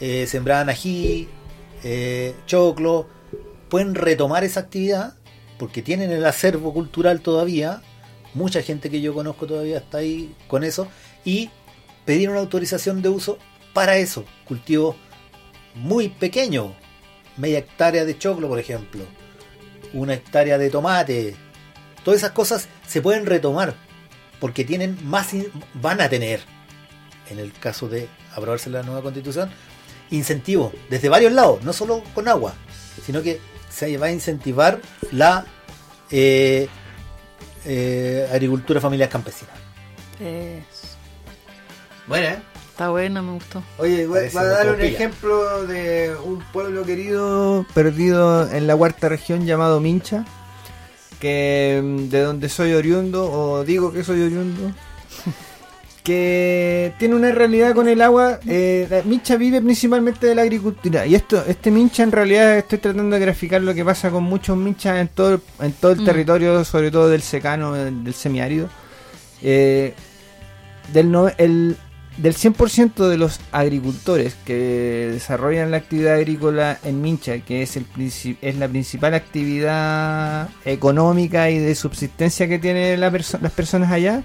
eh, 0.00 0.26
sembraban 0.26 0.68
ají, 0.68 1.28
eh, 1.84 2.34
choclo, 2.46 3.08
pueden 3.68 3.94
retomar 3.94 4.44
esa 4.44 4.60
actividad 4.60 5.14
porque 5.58 5.82
tienen 5.82 6.12
el 6.12 6.24
acervo 6.24 6.72
cultural 6.72 7.20
todavía, 7.20 7.82
mucha 8.34 8.62
gente 8.62 8.90
que 8.90 9.00
yo 9.00 9.12
conozco 9.12 9.46
todavía 9.46 9.78
está 9.78 9.98
ahí 9.98 10.34
con 10.46 10.62
eso, 10.62 10.88
y 11.24 11.50
pedir 12.04 12.30
una 12.30 12.38
autorización 12.38 13.02
de 13.02 13.08
uso 13.08 13.38
para 13.74 13.96
eso, 13.98 14.24
cultivos 14.46 14.96
muy 15.74 16.08
pequeños, 16.08 16.72
media 17.36 17.58
hectárea 17.58 18.04
de 18.04 18.16
choclo, 18.16 18.48
por 18.48 18.58
ejemplo, 18.58 19.04
una 19.92 20.14
hectárea 20.14 20.58
de 20.58 20.70
tomate, 20.70 21.36
todas 22.04 22.18
esas 22.20 22.32
cosas 22.32 22.68
se 22.86 23.02
pueden 23.02 23.26
retomar 23.26 23.74
porque 24.40 24.64
tienen 24.64 24.96
más, 25.04 25.34
van 25.74 26.00
a 26.00 26.08
tener, 26.08 26.40
en 27.30 27.38
el 27.38 27.52
caso 27.52 27.88
de 27.88 28.08
aprobarse 28.34 28.70
la 28.70 28.82
nueva 28.82 29.02
constitución, 29.02 29.50
incentivos 30.10 30.72
desde 30.90 31.08
varios 31.08 31.32
lados, 31.32 31.62
no 31.62 31.72
solo 31.72 32.02
con 32.14 32.28
agua, 32.28 32.54
sino 33.04 33.22
que 33.22 33.40
se 33.70 33.96
va 33.98 34.06
a 34.06 34.10
incentivar 34.12 34.80
la 35.12 35.44
eh, 36.10 36.68
eh, 37.66 38.28
agricultura 38.32 38.80
familiar 38.80 39.08
campesina. 39.08 39.50
Es- 40.20 40.96
Bueno, 42.06 42.26
¿eh? 42.28 42.38
Está 42.70 42.90
bueno, 42.90 43.22
me 43.24 43.32
gustó. 43.32 43.62
Oye, 43.78 44.06
voy 44.06 44.18
Parece 44.20 44.36
va 44.36 44.42
a 44.42 44.46
dar 44.46 44.70
un 44.70 44.80
ejemplo 44.80 45.66
de 45.66 46.14
un 46.24 46.38
pueblo 46.52 46.84
querido 46.84 47.66
perdido 47.74 48.48
en 48.52 48.66
la 48.68 48.76
cuarta 48.76 49.08
región 49.08 49.44
llamado 49.44 49.80
Mincha, 49.80 50.24
que 51.20 51.80
mm, 51.82 52.08
de 52.08 52.20
donde 52.22 52.48
soy 52.48 52.74
oriundo, 52.74 53.30
o 53.30 53.64
digo 53.64 53.92
que 53.92 54.04
soy 54.04 54.22
oriundo, 54.22 54.70
que 56.08 56.94
tiene 56.98 57.14
una 57.14 57.30
realidad 57.32 57.74
con 57.74 57.86
el 57.86 58.00
agua. 58.00 58.40
eh, 58.46 58.86
la 58.90 59.02
Mincha 59.02 59.36
vive 59.36 59.60
principalmente 59.60 60.26
de 60.26 60.34
la 60.34 60.40
agricultura, 60.42 61.04
y 61.06 61.14
esto, 61.14 61.44
este 61.46 61.70
Mincha 61.70 62.02
en 62.02 62.12
realidad 62.12 62.56
estoy 62.56 62.78
tratando 62.78 63.14
de 63.14 63.20
graficar 63.20 63.60
lo 63.60 63.74
que 63.74 63.84
pasa 63.84 64.10
con 64.10 64.24
muchos 64.24 64.56
Minchas 64.56 64.98
en 64.98 65.08
todo, 65.08 65.34
el- 65.34 65.40
en 65.60 65.72
todo 65.72 65.92
el 65.92 66.00
Mm. 66.00 66.04
territorio, 66.06 66.64
sobre 66.64 66.90
todo 66.90 67.10
del 67.10 67.20
secano, 67.22 67.74
del 67.74 68.02
del 68.04 68.14
semiárido. 68.14 68.68
Eh, 69.42 69.92
del, 70.94 71.10
no- 71.12 71.30
el, 71.36 71.76
del 72.16 72.34
100% 72.34 73.08
de 73.08 73.18
los 73.18 73.38
agricultores 73.52 74.34
que 74.46 75.10
desarrollan 75.12 75.70
la 75.70 75.76
actividad 75.76 76.14
agrícola 76.14 76.78
en 76.84 77.02
Mincha, 77.02 77.38
que 77.40 77.60
es, 77.62 77.76
el, 77.76 77.84
es 78.40 78.56
la 78.56 78.66
principal 78.66 79.12
actividad 79.14 80.48
económica 80.64 81.50
y 81.50 81.58
de 81.58 81.74
subsistencia 81.74 82.48
que 82.48 82.58
tienen 82.58 82.98
la 83.00 83.10
perso- 83.12 83.38
las 83.40 83.52
personas 83.52 83.92
allá, 83.92 84.22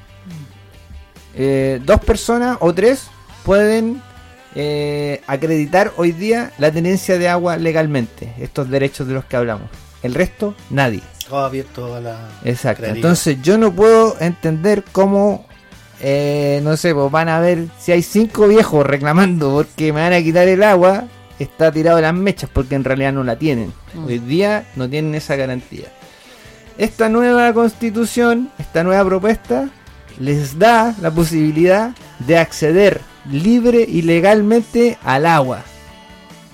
eh, 1.35 1.81
dos 1.83 1.99
personas 2.01 2.57
o 2.59 2.73
tres 2.73 3.07
pueden 3.43 4.01
eh, 4.55 5.21
acreditar 5.25 5.93
hoy 5.97 6.11
día 6.11 6.51
la 6.59 6.71
tenencia 6.71 7.17
de 7.17 7.27
agua 7.27 7.57
legalmente, 7.57 8.33
estos 8.39 8.69
derechos 8.69 9.07
de 9.07 9.15
los 9.15 9.25
que 9.25 9.35
hablamos. 9.35 9.69
El 10.03 10.13
resto, 10.13 10.53
nadie. 10.69 11.01
Todo 11.27 11.45
abierto 11.45 11.95
a 11.95 12.01
la 12.01 12.29
Exacto. 12.43 12.85
Entonces 12.85 13.41
yo 13.41 13.57
no 13.57 13.73
puedo 13.73 14.15
entender 14.19 14.83
cómo, 14.91 15.47
eh, 16.01 16.59
no 16.63 16.77
sé, 16.77 16.93
pues 16.93 17.09
van 17.09 17.29
a 17.29 17.39
ver 17.39 17.65
si 17.79 17.93
hay 17.93 18.03
cinco 18.03 18.47
viejos 18.47 18.85
reclamando 18.85 19.51
porque 19.51 19.91
me 19.93 20.01
van 20.01 20.13
a 20.13 20.21
quitar 20.21 20.47
el 20.47 20.61
agua, 20.61 21.05
está 21.39 21.71
tirado 21.71 21.95
de 21.95 22.03
las 22.03 22.13
mechas 22.13 22.49
porque 22.51 22.75
en 22.75 22.83
realidad 22.83 23.13
no 23.13 23.23
la 23.23 23.37
tienen. 23.37 23.73
Mm. 23.93 24.05
Hoy 24.05 24.19
día 24.19 24.65
no 24.75 24.89
tienen 24.89 25.15
esa 25.15 25.35
garantía. 25.35 25.87
Esta 26.77 27.07
nueva 27.09 27.53
constitución, 27.53 28.51
esta 28.59 28.83
nueva 28.83 29.05
propuesta, 29.05 29.69
les 30.19 30.57
da 30.59 30.95
la 31.01 31.11
posibilidad 31.11 31.91
de 32.19 32.37
acceder 32.37 33.01
libre 33.29 33.85
y 33.87 34.01
legalmente 34.01 34.97
al 35.03 35.25
agua, 35.25 35.63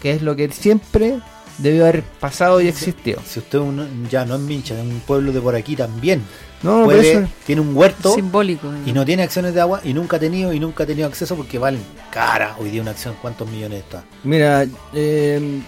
que 0.01 0.11
es 0.11 0.21
lo 0.21 0.35
que 0.35 0.49
siempre 0.51 1.19
debió 1.57 1.83
haber 1.83 2.03
pasado 2.03 2.61
y 2.61 2.67
existido. 2.67 3.21
Si 3.27 3.39
usted 3.39 3.59
un- 3.59 4.07
ya 4.09 4.23
no 4.25 4.35
es 4.35 4.41
Mincha, 4.41 4.75
es 4.75 4.81
un 4.81 5.01
pueblo 5.05 5.31
de 5.31 5.41
por 5.41 5.55
aquí 5.55 5.75
también. 5.75 6.21
No, 6.63 6.83
puede- 6.85 7.11
eso- 7.11 7.27
tiene 7.45 7.61
un 7.61 7.75
huerto 7.75 8.13
Simbólico. 8.15 8.69
y 8.85 8.91
no 8.91 9.05
tiene 9.05 9.23
acciones 9.23 9.53
de 9.53 9.61
agua 9.61 9.81
y 9.83 9.93
nunca 9.93 10.17
ha 10.17 10.19
tenido 10.19 10.51
y 10.53 10.59
nunca 10.59 10.83
ha 10.83 10.87
tenido 10.87 11.07
acceso 11.07 11.35
porque 11.35 11.57
valen 11.57 11.81
cara. 12.11 12.55
Hoy 12.59 12.69
día 12.69 12.81
una 12.81 12.91
acción, 12.91 13.15
¿cuántos 13.21 13.49
millones 13.49 13.79
está? 13.79 14.03
Mira, 14.23 14.65
eh, 14.93 15.59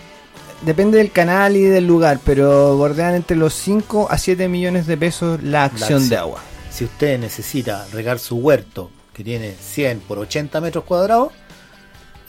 depende 0.62 0.98
del 0.98 1.12
canal 1.12 1.56
y 1.56 1.62
del 1.64 1.88
lugar, 1.88 2.20
pero 2.26 2.76
bordean 2.78 3.16
entre 3.16 3.38
los 3.38 3.54
5 3.54 4.08
a 4.10 4.18
7 4.18 4.48
millones 4.50 4.86
de 4.88 4.98
pesos 4.98 5.42
la 5.44 5.64
acción 5.66 5.84
acción. 5.94 6.10
de 6.10 6.18
agua. 6.18 6.42
Si 6.72 6.86
usted 6.86 7.20
necesita 7.20 7.86
regar 7.92 8.18
su 8.18 8.38
huerto, 8.38 8.90
que 9.14 9.24
tiene 9.24 9.54
100 9.54 10.00
por 10.00 10.18
80 10.20 10.62
metros 10.62 10.86
cuadrados, 10.86 11.34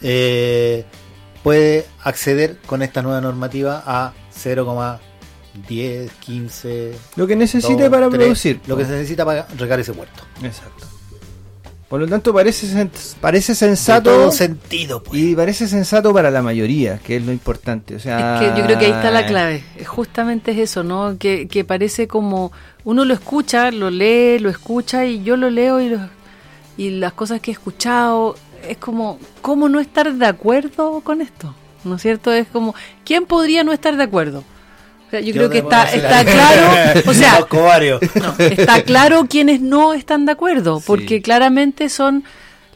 eh, 0.02 0.84
puede 1.42 1.86
acceder 2.02 2.58
con 2.66 2.82
esta 2.82 3.02
nueva 3.02 3.20
normativa 3.20 3.82
a 3.86 4.12
0,10, 4.34 6.10
15, 6.20 6.94
Lo 7.16 7.26
que 7.26 7.36
necesite 7.36 7.88
para 7.88 8.10
producir. 8.10 8.60
Lo 8.66 8.76
que 8.76 8.84
se 8.84 8.92
necesita 8.92 9.24
para 9.24 9.46
regar 9.56 9.78
ese 9.80 9.92
huerto. 9.92 10.24
Exacto. 10.42 10.91
Por 11.92 12.00
lo 12.00 12.08
tanto, 12.08 12.32
parece, 12.32 12.88
parece 13.20 13.52
De 13.52 13.56
sensato 13.56 14.10
todo 14.10 14.32
sentido, 14.32 15.02
pues. 15.02 15.20
y 15.20 15.36
parece 15.36 15.68
sensato 15.68 16.10
para 16.14 16.30
la 16.30 16.40
mayoría, 16.40 16.98
que 17.00 17.16
es 17.16 17.26
lo 17.26 17.32
importante. 17.32 17.94
O 17.94 17.98
sea, 17.98 18.36
Es 18.36 18.40
que 18.50 18.58
yo 18.58 18.64
creo 18.64 18.78
que 18.78 18.86
ahí 18.86 18.92
está 18.92 19.10
la 19.10 19.26
clave. 19.26 19.62
Justamente 19.84 20.52
es 20.52 20.58
eso, 20.70 20.82
¿no? 20.84 21.18
Que, 21.18 21.46
que 21.48 21.64
parece 21.64 22.08
como 22.08 22.50
uno 22.84 23.04
lo 23.04 23.12
escucha, 23.12 23.70
lo 23.70 23.90
lee, 23.90 24.38
lo 24.38 24.48
escucha 24.48 25.04
y 25.04 25.22
yo 25.22 25.36
lo 25.36 25.50
leo 25.50 25.82
y, 25.82 25.90
lo- 25.90 26.08
y 26.78 26.90
las 26.92 27.12
cosas 27.12 27.42
que 27.42 27.50
he 27.50 27.52
escuchado 27.52 28.36
es 28.66 28.78
como, 28.78 29.18
¿cómo 29.42 29.68
no 29.68 29.78
estar 29.78 30.14
de 30.14 30.24
acuerdo 30.24 31.02
con 31.02 31.20
esto? 31.20 31.54
¿No 31.84 31.96
es 31.96 32.00
cierto? 32.00 32.32
Es 32.32 32.48
como, 32.48 32.74
¿quién 33.04 33.26
podría 33.26 33.64
no 33.64 33.72
estar 33.74 33.98
de 33.98 34.04
acuerdo? 34.04 34.44
Sea, 35.12 35.20
yo, 35.20 35.32
creo 35.34 35.50
que 35.50 35.58
está, 35.58 35.84
está 35.92 36.24
claro, 36.24 37.02
o 37.06 37.14
sea, 37.14 37.32
no, 38.14 38.34
está 38.44 38.82
claro 38.82 39.26
quienes 39.28 39.60
no 39.60 39.92
están 39.92 40.24
de 40.26 40.32
acuerdo, 40.32 40.80
porque 40.86 41.20
claramente 41.22 41.88
son 41.90 42.24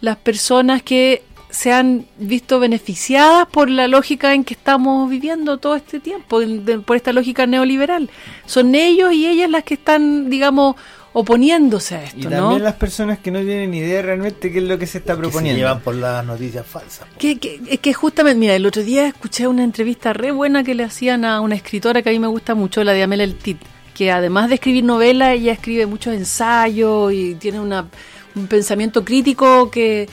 las 0.03 0.17
personas 0.19 0.83
que 0.83 1.23
se 1.49 1.73
han 1.73 2.05
visto 2.19 2.61
beneficiadas 2.61 3.47
por 3.51 3.71
la 3.71 3.89
lógica 3.89 4.35
en 4.35 4.45
que 4.45 4.53
estamos 4.53 5.09
viviendo 5.09 5.57
todo 5.57 5.77
este 5.77 5.99
tiempo, 6.01 6.43
en- 6.43 6.67
de- 6.67 6.79
por 6.81 6.97
esta 6.97 7.15
lógica 7.15 7.47
neoliberal. 7.47 8.11
Son 8.45 8.75
ellos 8.75 9.15
y 9.15 9.27
ellas 9.27 9.49
las 9.49 9.65
que 9.65 9.73
están, 9.75 10.29
digamos, 10.29 10.77
oponiéndose 11.19 11.95
a 11.97 12.03
Y 12.03 12.05
esto, 12.09 12.21
también 12.29 12.41
¿no? 12.41 12.59
las 12.59 12.75
personas 12.75 13.19
que 13.21 13.31
no 13.31 13.39
tienen 13.41 13.73
idea 13.73 14.03
realmente 14.03 14.53
qué 14.53 14.59
es 14.59 14.65
lo 14.65 14.79
que 14.79 14.87
se 14.87 14.99
está 14.99 15.15
Que 15.15 15.17
se 15.17 15.23
proponiendo. 15.23 15.59
llevan 15.59 15.81
por 15.81 15.95
las 15.95 16.23
noticias 16.27 16.67
falsas. 16.67 17.07
Que, 17.19 17.39
que- 17.39 17.59
es 17.71 17.81
que 17.81 17.95
justamente, 17.95 18.39
mira, 18.39 18.55
el 18.55 18.67
otro 18.67 18.83
día 18.83 19.07
escuché 19.09 19.47
una 19.49 19.65
entrevista 19.65 20.13
re 20.13 20.31
buena 20.31 20.63
que 20.63 20.75
le 20.75 20.85
hacían 20.85 21.25
a 21.25 21.41
una 21.41 21.55
escritora 21.55 22.03
que 22.03 22.11
a 22.11 22.13
mí 22.13 22.19
me 22.19 22.27
gusta 22.27 22.55
mucho, 22.55 22.85
la 22.85 22.93
de 22.93 23.03
Amela 23.03 23.25
El 23.25 23.35
Tit, 23.37 23.57
que 23.95 24.13
además 24.13 24.51
de 24.51 24.57
escribir 24.57 24.85
novelas, 24.85 25.31
ella 25.37 25.53
escribe 25.53 25.87
muchos 25.87 26.13
ensayos 26.15 27.11
y 27.15 27.35
tiene 27.37 27.61
una, 27.61 27.87
un 28.35 28.47
pensamiento 28.47 29.03
crítico 29.03 29.71
que, 29.71 30.07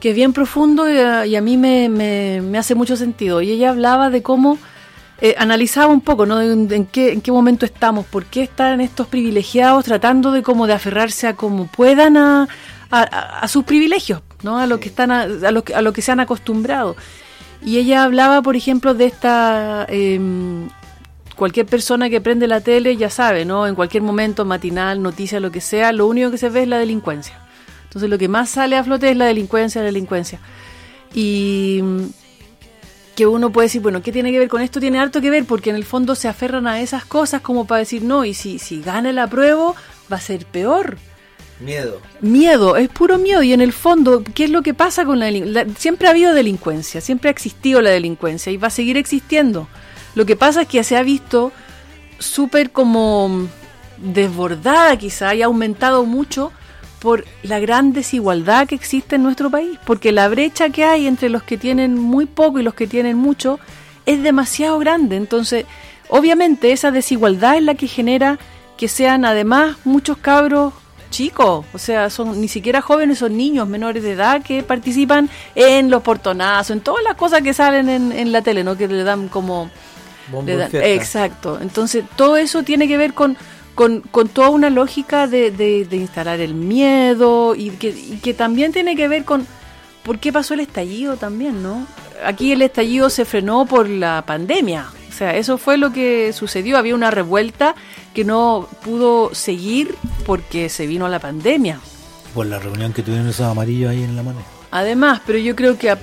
que 0.00 0.08
es 0.10 0.14
bien 0.16 0.32
profundo 0.32 0.88
y 0.88 0.96
a, 0.96 1.26
y 1.26 1.36
a 1.36 1.42
mí 1.42 1.58
me, 1.58 1.90
me- 1.90 2.40
me 2.40 2.56
hace 2.56 2.74
mucho 2.74 2.96
sentido. 2.96 3.42
Y 3.42 3.50
ella 3.50 3.68
hablaba 3.68 4.08
de 4.08 4.22
cómo 4.22 4.56
eh, 5.20 5.34
analizaba 5.38 5.92
un 5.92 6.00
poco, 6.00 6.26
¿no? 6.26 6.40
En, 6.40 6.70
en 6.72 6.86
qué, 6.86 7.12
en 7.12 7.20
qué 7.20 7.32
momento 7.32 7.64
estamos, 7.66 8.06
por 8.06 8.26
qué 8.26 8.42
están 8.44 8.80
estos 8.80 9.06
privilegiados 9.08 9.84
tratando 9.84 10.30
de 10.32 10.42
como 10.42 10.66
de 10.66 10.74
aferrarse 10.74 11.26
a 11.26 11.34
como 11.34 11.66
puedan 11.66 12.16
a, 12.16 12.42
a, 12.90 13.00
a- 13.02 13.38
a 13.40 13.48
sus 13.48 13.64
privilegios, 13.64 14.22
¿no? 14.42 14.58
A 14.58 14.66
lo 14.66 14.78
que 14.80 14.88
están 14.88 15.10
a, 15.10 15.22
a 15.22 15.50
lo 15.50 15.64
a 15.74 15.82
lo 15.82 15.92
que 15.92 16.02
se 16.02 16.12
han 16.12 16.20
acostumbrado. 16.20 16.94
Y 17.64 17.78
ella 17.78 18.04
hablaba, 18.04 18.40
por 18.42 18.54
ejemplo, 18.54 18.94
de 18.94 19.06
esta 19.06 19.84
em, 19.88 20.68
cualquier 21.34 21.66
persona 21.66 22.08
que 22.08 22.20
prende 22.20 22.46
la 22.46 22.60
tele 22.60 22.96
ya 22.96 23.10
sabe, 23.10 23.44
¿no? 23.44 23.66
En 23.66 23.74
cualquier 23.74 24.04
momento, 24.04 24.44
matinal, 24.44 25.02
noticia, 25.02 25.40
lo 25.40 25.50
que 25.50 25.60
sea, 25.60 25.90
lo 25.92 26.06
único 26.06 26.30
que 26.30 26.38
se 26.38 26.48
ve 26.50 26.62
es 26.62 26.68
la 26.68 26.78
delincuencia. 26.78 27.34
Entonces 27.84 28.08
lo 28.08 28.18
que 28.18 28.28
más 28.28 28.50
sale 28.50 28.76
a 28.76 28.84
flote 28.84 29.10
es 29.10 29.16
la 29.16 29.24
delincuencia, 29.24 29.80
la 29.80 29.86
delincuencia. 29.86 30.38
Y 31.14 31.82
que 33.18 33.26
uno 33.26 33.50
puede 33.50 33.64
decir, 33.64 33.82
bueno, 33.82 34.00
¿qué 34.00 34.12
tiene 34.12 34.30
que 34.30 34.38
ver 34.38 34.48
con 34.48 34.62
esto? 34.62 34.78
Tiene 34.78 35.00
harto 35.00 35.20
que 35.20 35.28
ver 35.28 35.44
porque 35.44 35.70
en 35.70 35.74
el 35.74 35.84
fondo 35.84 36.14
se 36.14 36.28
aferran 36.28 36.68
a 36.68 36.80
esas 36.80 37.04
cosas 37.04 37.40
como 37.40 37.66
para 37.66 37.80
decir, 37.80 38.04
no, 38.04 38.24
y 38.24 38.32
si, 38.32 38.60
si 38.60 38.80
gana 38.80 39.10
el 39.10 39.18
apruebo 39.18 39.74
va 40.10 40.18
a 40.18 40.20
ser 40.20 40.46
peor. 40.46 40.98
Miedo. 41.58 42.00
Miedo, 42.20 42.76
es 42.76 42.88
puro 42.88 43.18
miedo. 43.18 43.42
Y 43.42 43.52
en 43.52 43.60
el 43.60 43.72
fondo, 43.72 44.22
¿qué 44.22 44.44
es 44.44 44.50
lo 44.50 44.62
que 44.62 44.72
pasa 44.72 45.04
con 45.04 45.18
la 45.18 45.26
delincuencia? 45.26 45.74
Siempre 45.76 46.06
ha 46.06 46.12
habido 46.12 46.32
delincuencia, 46.32 47.00
siempre 47.00 47.28
ha 47.28 47.32
existido 47.32 47.82
la 47.82 47.90
delincuencia 47.90 48.52
y 48.52 48.56
va 48.56 48.68
a 48.68 48.70
seguir 48.70 48.96
existiendo. 48.96 49.66
Lo 50.14 50.24
que 50.24 50.36
pasa 50.36 50.62
es 50.62 50.68
que 50.68 50.84
se 50.84 50.96
ha 50.96 51.02
visto 51.02 51.50
súper 52.20 52.70
como 52.70 53.48
desbordada 53.96 54.96
quizá 54.96 55.34
y 55.34 55.42
ha 55.42 55.46
aumentado 55.46 56.04
mucho 56.04 56.52
por 57.00 57.24
la 57.42 57.58
gran 57.60 57.92
desigualdad 57.92 58.66
que 58.66 58.74
existe 58.74 59.16
en 59.16 59.22
nuestro 59.22 59.50
país, 59.50 59.78
porque 59.84 60.12
la 60.12 60.28
brecha 60.28 60.70
que 60.70 60.84
hay 60.84 61.06
entre 61.06 61.28
los 61.28 61.42
que 61.42 61.56
tienen 61.56 61.94
muy 61.96 62.26
poco 62.26 62.58
y 62.58 62.62
los 62.62 62.74
que 62.74 62.86
tienen 62.86 63.16
mucho 63.16 63.60
es 64.06 64.22
demasiado 64.22 64.78
grande. 64.78 65.16
Entonces, 65.16 65.64
obviamente 66.08 66.72
esa 66.72 66.90
desigualdad 66.90 67.56
es 67.56 67.62
la 67.62 67.74
que 67.74 67.86
genera 67.86 68.38
que 68.76 68.88
sean 68.88 69.24
además 69.24 69.76
muchos 69.84 70.16
cabros 70.18 70.72
chicos, 71.10 71.64
o 71.72 71.78
sea, 71.78 72.10
son 72.10 72.38
ni 72.40 72.48
siquiera 72.48 72.82
jóvenes, 72.82 73.18
son 73.18 73.34
niños 73.36 73.66
menores 73.66 74.02
de 74.02 74.12
edad 74.12 74.42
que 74.42 74.62
participan 74.62 75.30
en 75.54 75.90
los 75.90 76.02
portonazos, 76.02 76.72
en 76.76 76.80
todas 76.80 77.02
las 77.02 77.14
cosas 77.14 77.40
que 77.42 77.54
salen 77.54 77.88
en, 77.88 78.12
en 78.12 78.30
la 78.30 78.42
tele, 78.42 78.62
¿no? 78.62 78.76
Que 78.76 78.86
le 78.88 79.04
dan 79.04 79.28
como 79.28 79.70
le 80.44 80.56
dan- 80.58 80.70
exacto. 80.92 81.58
Entonces, 81.62 82.04
todo 82.14 82.36
eso 82.36 82.62
tiene 82.62 82.86
que 82.86 82.98
ver 82.98 83.14
con, 83.14 83.38
con, 83.78 84.00
con 84.00 84.28
toda 84.28 84.48
una 84.50 84.70
lógica 84.70 85.28
de, 85.28 85.52
de- 85.52 85.84
de 85.84 85.96
instalar 85.96 86.40
el 86.40 86.52
miedo 86.52 87.54
y 87.54 87.70
que, 87.70 87.90
y 87.90 88.18
que 88.20 88.34
también 88.34 88.72
tiene 88.72 88.96
que 88.96 89.06
ver 89.06 89.24
con 89.24 89.46
por 90.02 90.18
qué 90.18 90.32
pasó 90.32 90.54
el 90.54 90.60
estallido 90.60 91.16
también, 91.16 91.62
¿no? 91.62 91.86
Aquí 92.26 92.50
el 92.50 92.62
estallido 92.62 93.08
se 93.08 93.24
frenó 93.24 93.66
por 93.66 93.88
la 93.88 94.24
pandemia. 94.26 94.88
O 95.08 95.12
sea, 95.12 95.36
eso 95.36 95.58
fue 95.58 95.76
lo 95.78 95.92
que 95.92 96.32
sucedió. 96.32 96.76
Había 96.76 96.96
una 96.96 97.12
revuelta 97.12 97.76
que 98.14 98.24
no 98.24 98.66
pudo 98.84 99.32
seguir 99.32 99.94
porque 100.26 100.68
se 100.70 100.88
vino 100.88 101.06
la 101.08 101.20
pandemia. 101.20 101.78
Por 102.34 102.46
la 102.46 102.58
reunión 102.58 102.92
que 102.92 103.04
tuvieron 103.04 103.28
esos 103.28 103.46
amarillos 103.46 103.90
ahí 103.92 104.02
en 104.02 104.16
la 104.16 104.24
mano. 104.24 104.40
Además, 104.72 105.20
pero 105.24 105.38
yo 105.38 105.54
creo 105.54 105.78
que 105.78 105.90
a- 105.90 105.98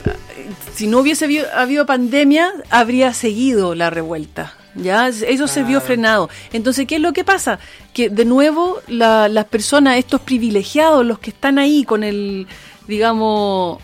si 0.74 0.88
no 0.88 1.00
hubiese 1.00 1.28
habido 1.54 1.86
pandemia, 1.86 2.54
habría 2.70 3.14
seguido 3.14 3.76
la 3.76 3.90
revuelta. 3.90 4.54
Ya, 4.76 5.08
eso 5.08 5.48
se 5.48 5.64
vio 5.64 5.80
frenado. 5.80 6.30
Entonces, 6.52 6.86
¿qué 6.86 6.96
es 6.96 7.02
lo 7.02 7.14
que 7.14 7.24
pasa? 7.24 7.60
Que 7.94 8.10
de 8.10 8.26
nuevo 8.26 8.82
la- 8.88 9.30
las 9.30 9.46
personas, 9.46 9.98
estos 9.98 10.20
privilegiados, 10.22 11.06
los 11.06 11.20
que 11.20 11.30
están 11.30 11.58
ahí 11.60 11.86
con 11.86 12.04
el, 12.04 12.46
digamos, 12.88 13.80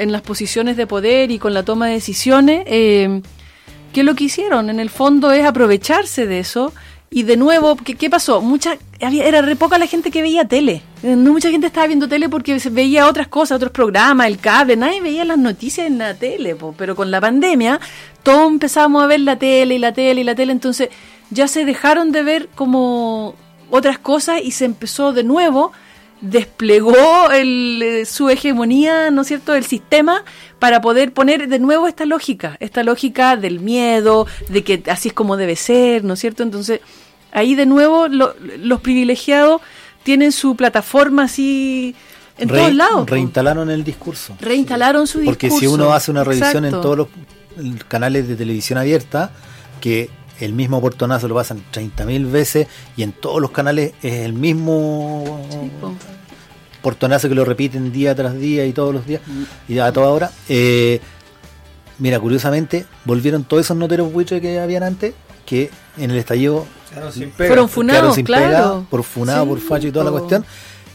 en 0.00 0.10
las 0.10 0.22
posiciones 0.22 0.76
de 0.76 0.86
poder 0.88 1.30
y 1.30 1.38
con 1.38 1.54
la 1.54 1.62
toma 1.62 1.86
de 1.86 1.92
decisiones, 1.94 2.64
eh, 2.66 3.22
¿qué 3.92 4.00
es 4.00 4.06
lo 4.06 4.14
que 4.16 4.24
hicieron? 4.24 4.70
En 4.70 4.80
el 4.80 4.90
fondo 4.90 5.30
es 5.30 5.44
aprovecharse 5.44 6.26
de 6.26 6.40
eso. 6.40 6.72
Y 7.10 7.22
de 7.22 7.36
nuevo, 7.36 7.76
¿qué, 7.76 7.94
qué 7.94 8.10
pasó? 8.10 8.40
Mucha, 8.40 8.76
era 8.98 9.40
re 9.40 9.54
poca 9.54 9.78
la 9.78 9.86
gente 9.86 10.10
que 10.10 10.20
veía 10.20 10.46
tele. 10.46 10.82
Eh, 11.02 11.14
No 11.14 11.32
mucha 11.32 11.50
gente 11.50 11.68
estaba 11.68 11.86
viendo 11.86 12.08
tele 12.08 12.28
porque 12.28 12.58
veía 12.70 13.06
otras 13.06 13.28
cosas, 13.28 13.56
otros 13.56 13.70
programas, 13.70 14.26
el 14.26 14.38
cable. 14.38 14.76
Nadie 14.76 15.00
veía 15.00 15.24
las 15.24 15.38
noticias 15.38 15.86
en 15.86 15.98
la 15.98 16.14
tele. 16.14 16.56
Pero 16.76 16.96
con 16.96 17.10
la 17.10 17.20
pandemia, 17.20 17.78
todos 18.22 18.50
empezamos 18.50 19.02
a 19.02 19.06
ver 19.06 19.20
la 19.20 19.38
tele 19.38 19.76
y 19.76 19.78
la 19.78 19.92
tele 19.92 20.22
y 20.22 20.24
la 20.24 20.34
tele. 20.34 20.52
Entonces 20.52 20.88
ya 21.30 21.46
se 21.46 21.64
dejaron 21.64 22.10
de 22.10 22.22
ver 22.24 22.48
como 22.54 23.36
otras 23.70 23.98
cosas 23.98 24.40
y 24.42 24.50
se 24.50 24.64
empezó 24.64 25.12
de 25.12 25.22
nuevo 25.22 25.72
desplegó 26.24 27.30
el, 27.30 27.80
eh, 27.82 28.04
su 28.06 28.28
hegemonía, 28.30 29.10
¿no 29.10 29.22
es 29.22 29.28
cierto?, 29.28 29.52
del 29.52 29.64
sistema 29.64 30.24
para 30.58 30.80
poder 30.80 31.12
poner 31.12 31.48
de 31.48 31.58
nuevo 31.58 31.86
esta 31.86 32.06
lógica, 32.06 32.56
esta 32.60 32.82
lógica 32.82 33.36
del 33.36 33.60
miedo, 33.60 34.26
de 34.48 34.64
que 34.64 34.82
así 34.90 35.08
es 35.08 35.14
como 35.14 35.36
debe 35.36 35.56
ser, 35.56 36.02
¿no 36.04 36.14
es 36.14 36.20
cierto? 36.20 36.42
Entonces, 36.42 36.80
ahí 37.32 37.54
de 37.54 37.66
nuevo 37.66 38.08
lo- 38.08 38.34
los 38.58 38.80
privilegiados 38.80 39.60
tienen 40.02 40.32
su 40.32 40.56
plataforma 40.56 41.24
así 41.24 41.94
en 42.38 42.48
Re- 42.48 42.58
todos 42.58 42.74
lados. 42.74 43.08
Reinstalaron 43.10 43.70
el 43.70 43.84
discurso. 43.84 44.36
Reinstalaron 44.40 45.06
su 45.06 45.22
Porque 45.24 45.48
si 45.50 45.60
discurso. 45.60 45.74
uno 45.84 45.92
hace 45.92 46.10
una 46.10 46.24
revisión 46.24 46.64
en 46.64 46.72
todos 46.72 46.96
los 46.96 47.08
canales 47.88 48.26
de 48.28 48.36
televisión 48.36 48.78
abierta, 48.78 49.30
que 49.80 50.08
el 50.40 50.52
mismo 50.52 50.80
portonazo 50.80 51.28
lo 51.28 51.34
pasan 51.34 51.62
30.000 51.72 52.30
veces 52.30 52.66
y 52.96 53.02
en 53.02 53.12
todos 53.12 53.40
los 53.40 53.50
canales 53.50 53.92
es 54.02 54.14
el 54.24 54.32
mismo 54.32 55.40
portonazo 56.82 57.28
que 57.28 57.34
lo 57.34 57.44
repiten 57.44 57.92
día 57.92 58.14
tras 58.14 58.34
día 58.38 58.66
y 58.66 58.72
todos 58.72 58.92
los 58.94 59.06
días 59.06 59.22
y 59.68 59.78
a 59.78 59.92
toda 59.92 60.08
hora. 60.08 60.30
Eh, 60.48 61.00
mira, 61.98 62.20
curiosamente, 62.20 62.84
volvieron 63.04 63.44
todos 63.44 63.64
esos 63.64 63.76
noteros 63.76 64.12
buitres 64.12 64.40
que 64.40 64.58
habían 64.58 64.82
antes, 64.82 65.14
que 65.46 65.70
en 65.96 66.10
el 66.10 66.18
estallido 66.18 66.66
sin 67.12 67.30
pega. 67.30 67.36
Fueron 67.36 67.36
quedaron 67.36 67.68
funados, 67.68 68.14
sin 68.14 68.24
claro. 68.24 68.46
pega, 68.46 68.90
por 68.90 69.02
funado, 69.02 69.44
Sí, 69.44 69.48
por 69.48 69.60
facho 69.60 69.88
y 69.88 69.92
toda 69.92 70.04
la 70.04 70.10
cuestión. 70.10 70.44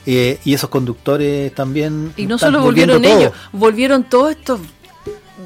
Eh, 0.06 0.40
y 0.46 0.54
esos 0.54 0.70
conductores 0.70 1.54
también. 1.54 2.14
Y 2.18 2.26
no 2.26 2.38
solo 2.38 2.62
volviendo 2.62 2.94
volvieron 2.94 3.20
ellos, 3.20 3.32
todos. 3.32 3.52
volvieron 3.52 4.04
todos 4.04 4.32
estos 4.32 4.60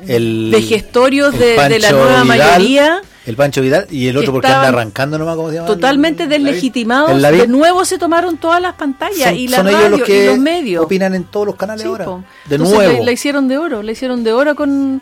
El, 0.07 0.49
vejestorios 0.51 1.33
el 1.33 1.39
de, 1.39 1.69
de 1.69 1.79
la 1.79 1.91
nueva 1.91 2.23
Vidal, 2.23 2.25
mayoría. 2.27 3.01
El 3.25 3.35
Pancho 3.37 3.61
Vidal 3.61 3.87
y 3.89 4.07
el 4.07 4.17
otro 4.17 4.33
porque 4.33 4.47
anda 4.47 4.67
arrancando 4.67 5.17
nomás, 5.17 5.35
¿cómo 5.37 5.49
se 5.49 5.55
llama? 5.55 5.67
totalmente 5.67 6.27
deslegitimados. 6.27 7.21
De 7.21 7.47
nuevo 7.47 7.85
se 7.85 7.97
tomaron 7.97 8.37
todas 8.37 8.61
las 8.61 8.73
pantallas 8.73 9.29
Son, 9.29 9.35
y 9.35 9.47
la 9.47 9.57
son 9.57 9.65
radio 9.67 9.79
ellos 9.79 9.91
los 9.99 10.01
que 10.07 10.23
y 10.23 10.27
los 10.27 10.37
medios. 10.39 10.83
opinan 10.85 11.15
en 11.15 11.23
todos 11.23 11.45
los 11.47 11.55
canales 11.55 11.83
Sí, 11.83 11.87
ahora. 11.87 12.05
po. 12.05 12.23
De 12.45 12.55
Entonces, 12.55 12.75
nuevo. 12.77 12.99
La, 12.99 13.05
la 13.05 13.11
hicieron 13.11 13.47
de 13.47 13.57
oro, 13.57 13.81
la 13.81 13.91
hicieron 13.93 14.23
de 14.25 14.33
oro 14.33 14.55
con, 14.55 15.01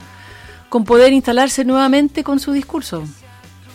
con 0.69 0.83
poder 0.85 1.13
instalarse 1.13 1.65
nuevamente 1.65 2.23
con 2.23 2.39
su 2.39 2.51
discurso. 2.51 3.03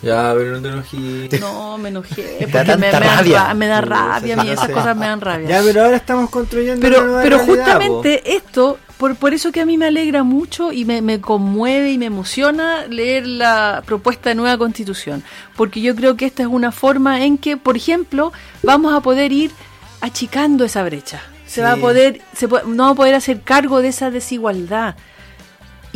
Ya, 0.02 0.32
pero 0.36 0.52
no 0.52 0.62
te 0.62 0.68
enojes. 0.68 1.40
No, 1.40 1.78
me 1.78 1.88
enojé. 1.88 2.22
da 2.40 2.46
porque 2.46 2.46
me, 2.46 2.52
tanta 2.52 2.76
me 2.76 2.90
dan 2.90 3.02
rabia. 3.16 3.44
ra- 3.46 3.54
me 3.54 3.66
da 3.66 3.80
rabia, 3.80 4.34
a 4.40 4.44
mí 4.44 4.50
esas 4.50 4.68
cosas 4.70 4.96
me 4.96 5.06
dan 5.06 5.20
rabia. 5.20 5.48
Ya, 5.48 5.62
pero 5.62 5.84
ahora 5.84 5.96
estamos 5.96 6.30
construyendo 6.30 6.86
una 6.86 6.88
pero 6.96 7.06
nueva 7.06 7.22
pero 7.22 7.36
realidad, 7.38 7.64
justamente 7.64 8.36
esto, 8.36 8.78
por, 8.98 9.16
por 9.16 9.32
eso 9.34 9.50
que 9.52 9.60
a 9.62 9.66
mí 9.66 9.78
me 9.78 9.86
alegra 9.86 10.22
mucho 10.22 10.70
y 10.72 10.84
me, 10.84 11.00
me 11.02 11.20
conmueve 11.20 11.90
y 11.92 11.98
me 11.98 12.06
emociona 12.06 12.86
leer 12.86 13.26
la 13.26 13.82
propuesta 13.86 14.28
de 14.28 14.34
nueva 14.34 14.56
constitución, 14.58 15.22
porque 15.56 15.80
yo 15.80 15.94
creo 15.96 16.16
que 16.16 16.26
esta 16.26 16.42
es 16.42 16.48
una 16.48 16.72
forma 16.72 17.24
en 17.24 17.38
que, 17.38 17.56
por 17.56 17.76
ejemplo, 17.76 18.32
vamos 18.62 18.94
a 18.94 19.00
poder 19.00 19.32
ir 19.32 19.50
achicando 20.00 20.64
esa 20.64 20.82
brecha. 20.84 21.20
se 21.46 21.62
va 21.62 21.72
a 21.72 21.76
poder, 21.76 22.20
se 22.34 22.46
no 22.66 22.84
va 22.84 22.90
a 22.90 22.94
poder 22.94 23.14
hacer 23.14 23.40
cargo 23.40 23.80
de 23.80 23.88
esa 23.88 24.10
desigualdad. 24.10 24.94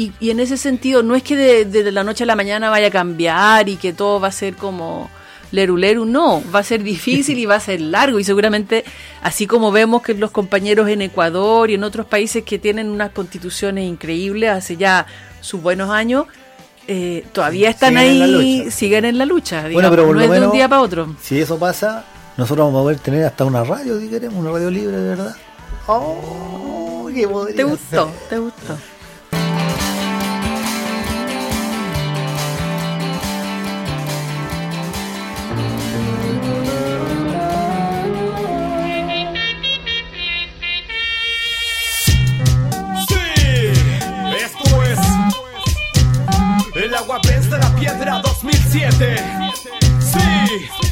Y, 0.01 0.13
y 0.19 0.31
en 0.31 0.41
ese 0.41 0.57
sentido, 0.57 1.03
no 1.03 1.15
es 1.15 1.23
que 1.23 1.37
de, 1.37 1.65
de 1.67 1.93
la 1.93 2.05
noche 2.05 2.25
a 2.25 2.27
la 2.27 2.35
mañana 2.37 2.71
vaya 2.71 2.87
a 2.87 2.91
cambiar 2.91 3.69
y 3.69 3.77
que 3.77 3.93
todo 3.93 4.19
va 4.19 4.29
a 4.29 4.33
ser 4.33 4.55
como 4.57 5.11
leru 5.53 5.77
leru, 5.77 6.05
no, 6.07 6.43
va 6.55 6.61
a 6.61 6.63
ser 6.63 6.83
difícil 6.83 7.39
y 7.39 7.45
va 7.45 7.57
a 7.57 7.61
ser 7.61 7.81
largo 7.81 8.19
y 8.19 8.25
seguramente, 8.25 8.85
así 9.21 9.47
como 9.47 9.73
vemos 9.73 10.01
que 10.03 10.15
los 10.15 10.31
compañeros 10.31 10.89
en 10.89 11.03
Ecuador 11.03 11.71
y 11.71 11.75
en 11.75 11.85
otros 11.85 12.07
países 12.07 12.45
que 12.45 12.59
tienen 12.59 12.89
unas 12.89 13.11
constituciones 13.11 13.85
increíbles 13.85 14.49
hace 14.51 14.77
ya 14.77 15.07
sus 15.41 15.61
buenos 15.61 15.91
años, 15.91 16.27
eh, 16.87 17.25
todavía 17.33 17.69
están 17.69 17.95
Siguen 17.99 18.07
en 18.17 18.23
ahí, 18.23 18.59
lucha. 18.59 18.71
siguen 18.71 19.05
en 19.05 19.19
la 19.19 19.27
lucha, 19.27 19.57
Bueno, 19.63 19.69
digamos, 19.69 19.91
pero 19.91 20.07
por 20.07 20.15
no 20.17 20.21
lo 20.27 20.35
es 20.35 20.41
de 20.41 20.47
un 20.47 20.53
día 20.53 20.69
para 20.69 20.83
otro. 20.83 21.15
Si 21.21 21.39
eso 21.39 21.59
pasa, 21.59 22.05
nosotros 22.37 22.67
vamos 22.69 22.81
a 22.81 22.83
poder 22.85 22.99
tener 23.01 23.25
hasta 23.25 23.45
una 23.45 23.65
radio, 23.65 24.01
si 24.01 24.09
queremos, 24.09 24.39
una 24.39 24.53
radio 24.53 24.71
libre, 24.71 24.97
de 24.97 25.09
verdad. 25.11 25.37
Oh, 25.87 27.11
qué 27.13 27.27
¿Te 27.49 27.57
ser. 27.57 27.67
gustó? 27.67 28.11
¿Te 28.31 28.39
gustó? 28.39 28.79
El 46.91 46.97
agua 46.97 47.21
vence 47.25 47.57
la 47.57 47.73
piedra 47.77 48.21
2007. 48.21 49.25
Sí. 50.01 50.90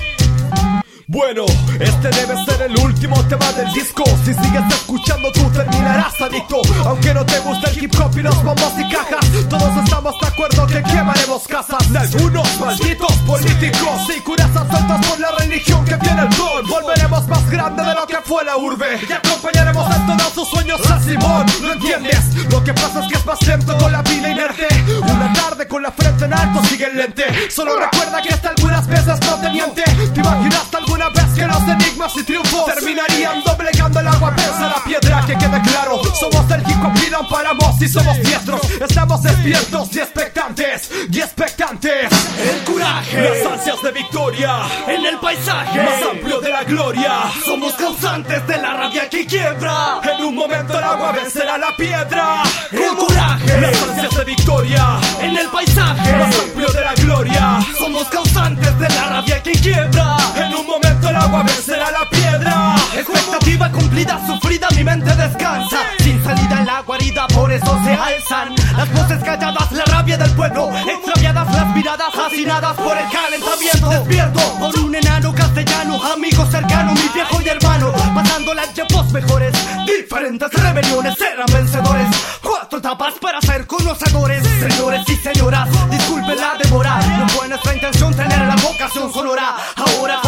Bueno, 1.10 1.46
este 1.80 2.10
debe 2.10 2.34
ser 2.44 2.60
el 2.70 2.76
último 2.84 3.16
tema 3.28 3.50
del 3.52 3.72
disco. 3.72 4.04
Si 4.26 4.34
sigues 4.34 4.62
escuchando, 4.68 5.32
tú 5.32 5.48
terminarás 5.48 6.20
adicto. 6.20 6.60
Aunque 6.84 7.14
no 7.14 7.24
te 7.24 7.38
guste 7.38 7.70
el 7.70 7.82
hip 7.82 7.94
hop 7.98 8.12
y 8.18 8.20
los 8.20 8.36
bombos 8.44 8.74
y 8.76 8.86
cajas, 8.92 9.26
todos 9.48 9.74
estamos 9.82 10.14
de 10.20 10.26
acuerdo 10.26 10.66
que 10.66 10.82
quemaremos 10.82 11.48
casas 11.48 11.90
de 11.90 11.98
algunos 12.00 12.60
malditos 12.60 13.12
políticos 13.26 14.02
y 14.14 14.20
curas 14.20 14.54
absortas 14.54 15.06
por 15.06 15.18
la 15.18 15.30
religión 15.38 15.82
que 15.86 15.96
tiene 15.96 16.20
el 16.20 16.28
don. 16.28 16.68
Volveremos 16.68 17.26
más 17.26 17.48
grande 17.48 17.84
de 17.84 17.94
lo 17.94 18.06
que 18.06 18.18
fue 18.22 18.44
la 18.44 18.58
urbe 18.58 19.00
y 19.08 19.10
acompañaremos 19.10 19.96
en 19.96 20.06
todos 20.08 20.34
sus 20.34 20.48
sueños 20.50 20.90
a 20.90 21.00
Simón. 21.00 21.46
¿No 21.62 21.72
entiendes? 21.72 22.34
Lo 22.50 22.62
que 22.62 22.74
pasa 22.74 23.00
es 23.00 23.10
que 23.10 23.18
es 23.18 23.24
más 23.24 23.40
lento 23.46 23.78
con 23.78 23.90
la 23.90 24.02
vida 24.02 24.28
inerte. 24.28 24.68
Una 25.00 25.32
tarde 25.32 25.66
con 25.66 25.82
la 25.82 25.90
frente 25.90 26.26
en 26.26 26.34
alto 26.34 26.62
sigue 26.64 26.92
lente. 26.92 27.24
Solo 27.50 27.78
recuerda 27.78 28.20
que 28.20 28.28
hasta 28.28 28.50
algunas 28.50 28.86
veces 28.86 29.18
no 29.22 29.36
te 29.40 29.48
miente. 29.48 29.82
¿Te 30.12 30.20
imaginaste 30.20 30.76
alguna 30.76 30.97
vez 31.06 31.24
que 31.34 31.46
los 31.46 31.62
enigmas 31.62 32.12
y 32.16 32.24
triunfos 32.24 32.64
terminarían 32.66 33.42
doblegando 33.44 34.00
el 34.00 34.08
agua 34.08 34.34
pensa 34.34 34.68
la 34.68 34.82
piedra? 34.84 35.24
Que 35.26 35.36
quede 35.36 35.62
claro, 35.62 36.02
somos 36.14 36.48
del 36.48 36.60
hip 36.62 36.84
hop 36.84 36.92
y 37.06 37.10
no 37.10 37.28
paramos 37.28 37.80
y 37.80 37.88
somos 37.88 38.16
diestros. 38.18 38.60
Estamos 38.80 39.22
despiertos 39.22 39.94
y 39.94 40.00
expectantes 40.00 40.90
y 41.10 41.20
expectantes. 41.20 42.08
El 42.38 42.64
coraje, 42.64 43.22
las 43.22 43.52
ansias 43.52 43.82
de 43.82 43.92
victoria 43.92 44.62
en 44.86 45.06
el 45.06 45.18
paisaje 45.18 45.82
más 45.82 46.02
amplio 46.10 46.40
de 46.40 46.50
la 46.50 46.64
gloria. 46.64 47.12
Somos 47.44 47.72
causantes 47.74 48.46
de 48.46 48.58
la 48.58 48.74
rabia 48.74 49.08
que 49.08 49.26
quiebra. 49.26 50.00
En 50.02 50.24
un 50.24 50.34
momento 50.34 50.78
el 50.78 50.84
agua 50.84 51.12
vencerá 51.12 51.58
la 51.58 51.76
piedra. 51.76 52.42
El 52.72 52.96
coraje, 52.96 53.60
las 53.60 53.82
ansias 53.82 54.16
de 54.16 54.24
victoria 54.24 54.98
en 55.20 55.36
el 55.36 55.48
paisaje 55.48 56.16
más 56.16 56.38
amplio 56.38 56.68
de 56.68 56.80
la 56.80 56.94
gloria. 56.94 57.58
Somos 57.78 58.04
causantes 58.08 58.78
de 58.78 58.88
la 58.88 59.08
rabia 59.08 59.42
que 59.42 59.52
quiebra. 59.52 60.16
En 60.36 60.54
un 60.54 60.66
momento 60.66 60.87
el 60.88 61.16
agua 61.16 61.42
vencerá 61.42 61.90
la 61.90 62.08
piedra. 62.10 62.74
Expectativa 62.94 63.70
cumplida, 63.70 64.20
sufrida, 64.26 64.68
mi 64.76 64.84
mente 64.84 65.14
descansa. 65.14 65.78
Sin 65.98 66.22
salida 66.24 66.58
en 66.60 66.66
la 66.66 66.80
guarida, 66.82 67.26
por 67.28 67.50
eso 67.50 67.78
se 67.84 67.92
alzan 67.92 68.54
las 68.76 68.92
voces 68.92 69.22
calladas, 69.22 69.70
la 69.72 69.84
rabia 69.84 70.16
del 70.16 70.30
pueblo. 70.32 70.70
Extraviadas 70.86 71.54
las 71.54 71.74
miradas, 71.74 72.08
asesinadas 72.14 72.74
por 72.76 72.96
el 72.96 73.08
calentamiento. 73.10 73.90
Despierto 73.90 74.40
por 74.58 74.78
un 74.78 74.94
enano 74.94 75.34
castellano, 75.34 76.02
amigo 76.04 76.46
cercano, 76.46 76.92
mi 76.94 77.08
viejo 77.14 77.40
y 77.42 77.48
hermano. 77.48 77.92
Pasándola 78.14 78.64
en 78.64 78.74
tiempos 78.74 79.12
mejores, 79.12 79.52
diferentes 79.86 80.52
rebeliones 80.52 81.14
eran 81.20 81.46
vencedores. 81.52 82.06
Cuatro 82.42 82.78
etapas 82.78 83.14
para 83.20 83.40
ser 83.40 83.66
conocedores. 83.66 84.42
Señores 84.58 85.02
y 85.08 85.16
señoras, 85.16 85.68
disculpen 85.90 86.36
la 86.36 86.56
demora. 86.62 87.00
No 87.18 87.28
fue 87.28 87.48
nuestra 87.48 87.74
intención 87.74 88.14
tener 88.14 88.40
la 88.40 88.56
vocación 88.56 89.12
sonora. 89.12 89.56
Ahora 89.76 90.20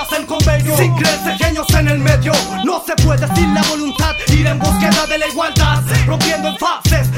en 0.00 0.08
las 0.08 0.08
rimas 0.08 0.12
en 0.12 0.26
convenio. 0.26 0.76
Sin 0.76 0.94
creerse 0.94 1.44
genios 1.44 1.70
en 1.74 1.88
el 1.88 1.98
medio. 1.98 2.32
No 2.64 2.82
se 2.84 2.94
puede 3.02 3.26
sin 3.34 3.54
la 3.54 3.62
voluntad 3.62 4.16
ir 4.28 4.46
en 4.46 4.58
búsqueda 4.58 5.06
de 5.06 5.18
la 5.18 5.28
igualdad. 5.28 5.82
Rompiendo 6.06 6.48
en 6.48 6.56
fases 6.58 7.09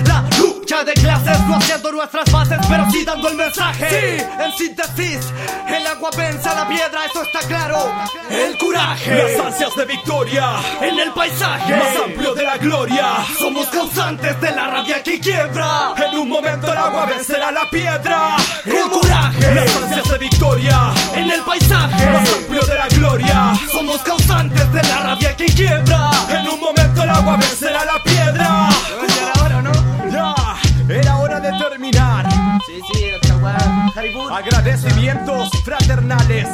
de 0.94 1.00
clases. 1.00 1.40
No 1.46 1.56
haciendo 1.56 1.92
nuestras 1.92 2.30
bases, 2.30 2.58
pero 2.68 2.90
sí 2.90 3.04
dando 3.04 3.28
el 3.28 3.36
mensaje. 3.36 3.88
Sí, 3.88 4.24
en 4.44 4.52
síntesis, 4.52 5.32
el 5.68 5.86
agua 5.86 6.10
vence 6.16 6.48
a 6.48 6.54
la 6.54 6.68
piedra, 6.68 7.04
eso 7.06 7.22
está 7.22 7.40
claro. 7.46 7.90
El 8.30 8.56
coraje, 8.58 9.14
las 9.14 9.46
ansias 9.46 9.76
de 9.76 9.84
victoria 9.84 10.50
en 10.80 10.98
el 10.98 11.12
paisaje 11.12 11.76
más 11.76 11.96
amplio 12.04 12.34
de 12.34 12.42
la 12.44 12.58
gloria. 12.58 13.06
Somos 13.38 13.66
causantes 13.68 14.40
de 14.40 14.50
la 14.50 14.66
rabia 14.68 15.02
que 15.02 15.20
quiebra. 15.20 15.94
En 15.96 16.18
un 16.18 16.28
momento 16.28 16.72
el 16.72 16.78
agua 16.78 17.06
vencerá 17.06 17.50
la 17.50 17.68
piedra. 17.70 18.36
El 18.64 18.90
coraje, 18.90 19.54
las 19.54 19.76
ansias 19.76 20.08
de 20.10 20.18
victoria 20.18 20.92
en 21.14 21.30
el 21.30 21.40
paisaje 21.42 22.10
más 22.10 22.32
amplio 22.32 22.62
de 22.62 22.74
la 22.74 22.88
gloria. 22.88 23.52
Somos 23.70 23.98
causantes 24.02 24.72
de 24.72 24.82
la 24.82 24.98
rabia 25.00 25.36
que 25.36 25.46
quiebra. 25.46 26.10
En 26.30 26.48
un 26.48 26.60
momento 26.60 27.02
el 27.02 27.10
agua 27.10 27.36
vencerá 27.36 27.84
la 27.84 28.02
piedra. 28.02 28.68
Era 30.88 31.16
hora, 31.18 31.40
de 31.40 31.50
terminar. 31.58 32.26
Sí, 32.66 32.80
sí. 32.92 33.04
Agradecimientos 34.30 35.50
fraternales 35.64 36.46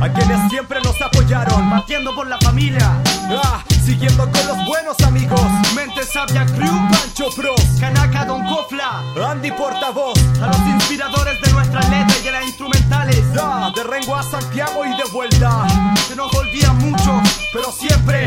a 0.00 0.08
quienes 0.12 0.50
siempre 0.50 0.78
nos 0.82 1.00
apoyaron. 1.00 1.70
Partiendo 1.70 2.14
por 2.14 2.26
la 2.26 2.38
familia, 2.38 3.00
Ah, 3.42 3.62
siguiendo 3.84 4.30
con 4.30 4.46
los 4.46 4.66
buenos 4.66 5.00
amigos. 5.00 5.40
Mente 5.74 6.04
Sabia 6.04 6.44
Crew, 6.46 6.72
Pancho 6.90 7.28
Pros, 7.34 7.60
Kanaka 7.80 8.24
Don 8.24 8.44
Kofla, 8.46 9.02
Andy 9.30 9.50
Portavoz. 9.52 10.18
a 10.42 10.46
los 10.48 10.58
inspiradores 10.68 11.40
de 11.42 11.52
nuestras 11.52 11.88
letras 11.88 12.18
y 12.20 12.24
de 12.24 12.30
las 12.32 12.44
instrumentales. 12.44 13.22
Ah, 13.40 13.72
de 13.74 13.82
Rengo 13.84 14.16
a 14.16 14.22
Santiago 14.22 14.84
y 14.84 14.90
de 14.96 15.04
vuelta. 15.12 15.66
Se 16.08 16.14
nos 16.16 16.32
olvidan 16.34 16.78
mucho, 16.78 17.20
Pero 17.52 17.72
siempre 17.72 18.26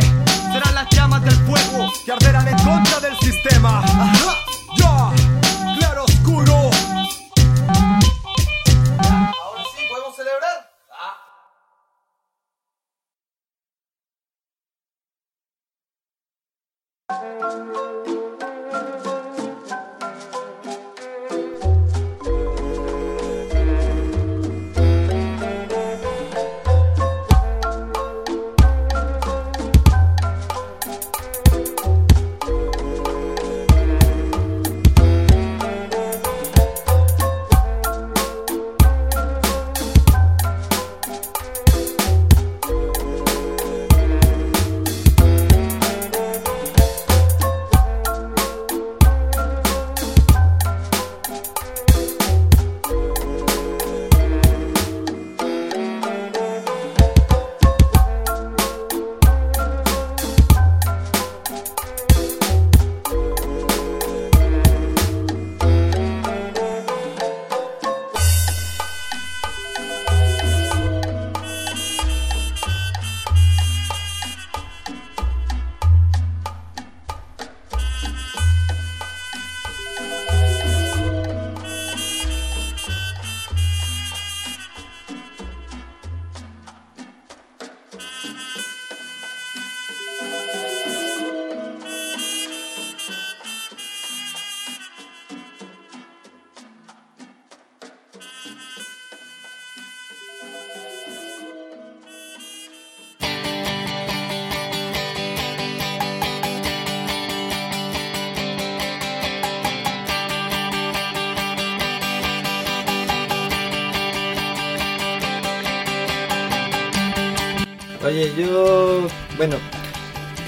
serán 0.52 0.74
las 0.76 0.88
llamas 0.90 1.24
del 1.24 1.36
fuego. 1.46 1.92
que 2.06 2.12
arderán 2.12 2.48
en 2.48 2.58
contra 2.60 3.00
del 3.00 3.18
sistema. 3.20 3.80
Ajá, 3.80 4.36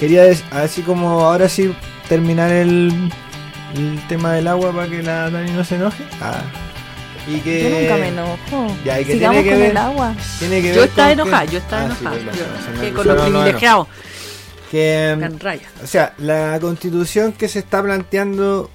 Quería 0.02 0.24
así 0.50 0.82
como 0.82 1.20
ahora 1.20 1.48
sí 1.48 1.72
terminar 2.08 2.50
el, 2.50 2.92
el 3.76 4.06
tema 4.08 4.32
del 4.32 4.48
agua 4.48 4.72
para 4.72 4.88
que 4.88 5.00
la 5.00 5.30
Dani 5.30 5.52
no 5.52 5.62
se 5.62 5.76
enoje. 5.76 6.02
Ah. 6.20 6.42
Y 7.28 7.38
que 7.38 7.62
Yo 7.62 7.70
nunca 7.70 7.96
me 7.98 8.08
enojo. 8.08 8.76
Ya, 8.84 8.98
y 9.00 9.04
que 9.04 9.12
Sigamos 9.12 9.36
tiene 9.42 9.44
que 9.48 9.50
con 9.54 9.60
ver- 9.60 9.70
el 9.70 9.76
agua. 9.76 10.14
Tiene 10.40 10.60
que 10.60 10.74
Yo 10.74 10.82
estaba 10.84 11.06
que- 11.08 11.12
enojada, 11.12 11.44
yo 11.44 11.58
estaba 11.58 11.82
Ah, 11.82 11.84
enojada. 11.86 12.16
Yo- 12.16 12.80
que 12.80 12.92
con 12.92 13.06
los 13.06 13.16
nombres. 13.16 13.32
privilegiados. 13.42 13.86
Que 14.72 15.16
Tan 15.20 15.38
raya. 15.38 15.68
O 15.84 15.86
sea, 15.86 16.14
la 16.18 16.58
constitución 16.60 17.32
que 17.32 17.46
se 17.46 17.60
está 17.60 17.80
planteando, 17.82 18.70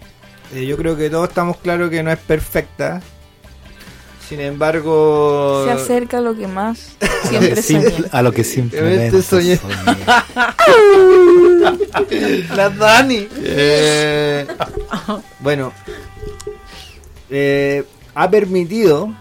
eh, 0.53 0.65
yo 0.65 0.77
creo 0.77 0.95
que 0.95 1.09
todos 1.09 1.27
estamos 1.27 1.57
claros 1.57 1.89
que 1.89 2.01
no 2.03 2.11
es 2.11 2.19
perfecta. 2.19 3.01
Sin 4.27 4.39
embargo, 4.41 5.63
Se 5.65 5.71
acerca 5.71 6.17
a 6.17 6.21
lo 6.21 6.35
que 6.35 6.47
más 6.47 6.97
siempre 7.29 7.61
Sí, 7.61 7.73
soñé. 7.75 7.93
a 8.11 8.21
lo 8.21 8.31
que 8.33 8.43
simplemente 8.43 9.21
soñé. 9.21 9.57
soñé. 9.57 9.75
la 12.55 12.69
Dani. 12.69 13.27
Eh, 13.43 14.45
bueno, 15.39 15.71
eh, 17.29 17.83
ha 18.15 18.29
permitido 18.29 19.13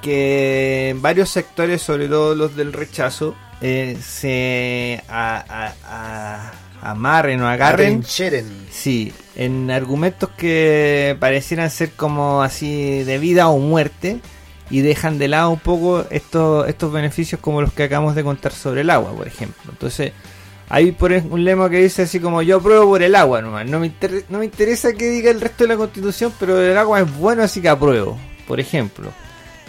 que 0.00 0.90
en 0.90 1.02
varios 1.02 1.30
sectores, 1.30 1.82
sobre 1.82 2.08
todo 2.08 2.34
los 2.34 2.56
del 2.56 2.72
rechazo, 2.72 3.34
eh, 3.60 3.96
se 4.02 5.02
a- 5.08 5.44
a- 5.48 5.74
a- 5.84 6.90
amarren 6.90 7.40
o 7.40 7.48
agarren. 7.48 7.86
Atrincheren. 7.98 8.66
Sí, 8.70 9.12
en 9.36 9.70
argumentos 9.70 10.28
que 10.36 11.16
parecieran 11.18 11.70
ser 11.70 11.90
como 11.92 12.42
así 12.42 13.02
de 13.04 13.18
vida 13.18 13.48
o 13.48 13.58
muerte 13.58 14.20
y 14.74 14.80
dejan 14.80 15.18
de 15.20 15.28
lado 15.28 15.50
un 15.50 15.60
poco 15.60 16.04
estos, 16.10 16.68
estos 16.68 16.92
beneficios 16.92 17.40
como 17.40 17.62
los 17.62 17.72
que 17.72 17.84
acabamos 17.84 18.16
de 18.16 18.24
contar 18.24 18.50
sobre 18.50 18.80
el 18.80 18.90
agua, 18.90 19.12
por 19.12 19.28
ejemplo. 19.28 19.70
Entonces, 19.70 20.10
hay 20.68 20.90
por 20.90 21.12
un 21.12 21.44
lema 21.44 21.70
que 21.70 21.78
dice 21.78 22.02
así 22.02 22.18
como 22.18 22.42
yo 22.42 22.56
apruebo 22.56 22.86
por 22.86 23.00
el 23.00 23.14
agua 23.14 23.40
nomás. 23.40 23.66
No 23.66 23.78
me, 23.78 23.86
inter- 23.86 24.24
no 24.28 24.38
me 24.40 24.46
interesa 24.46 24.92
que 24.92 25.10
diga 25.10 25.30
el 25.30 25.40
resto 25.40 25.62
de 25.62 25.68
la 25.68 25.76
constitución, 25.76 26.32
pero 26.40 26.60
el 26.60 26.76
agua 26.76 27.02
es 27.02 27.16
bueno 27.18 27.44
así 27.44 27.60
que 27.60 27.68
apruebo, 27.68 28.18
por 28.48 28.58
ejemplo. 28.58 29.12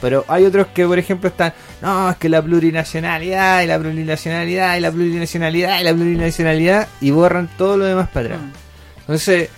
Pero 0.01 0.25
hay 0.27 0.43
otros 0.43 0.67
que, 0.73 0.87
por 0.87 0.97
ejemplo, 0.97 1.29
están, 1.29 1.53
no, 1.83 2.09
es 2.09 2.17
que 2.17 2.27
la 2.27 2.41
plurinacionalidad, 2.41 3.61
y 3.61 3.67
la 3.67 3.77
plurinacionalidad, 3.77 4.75
y 4.75 4.79
la 4.79 4.91
plurinacionalidad, 4.91 5.79
y 5.79 5.83
la 5.83 5.93
plurinacionalidad, 5.93 6.87
y 6.99 7.11
borran 7.11 7.47
todo 7.59 7.77
lo 7.77 7.85
demás 7.85 8.09
para 8.09 8.25
atrás. 8.25 8.41
Entonces, 9.01 9.49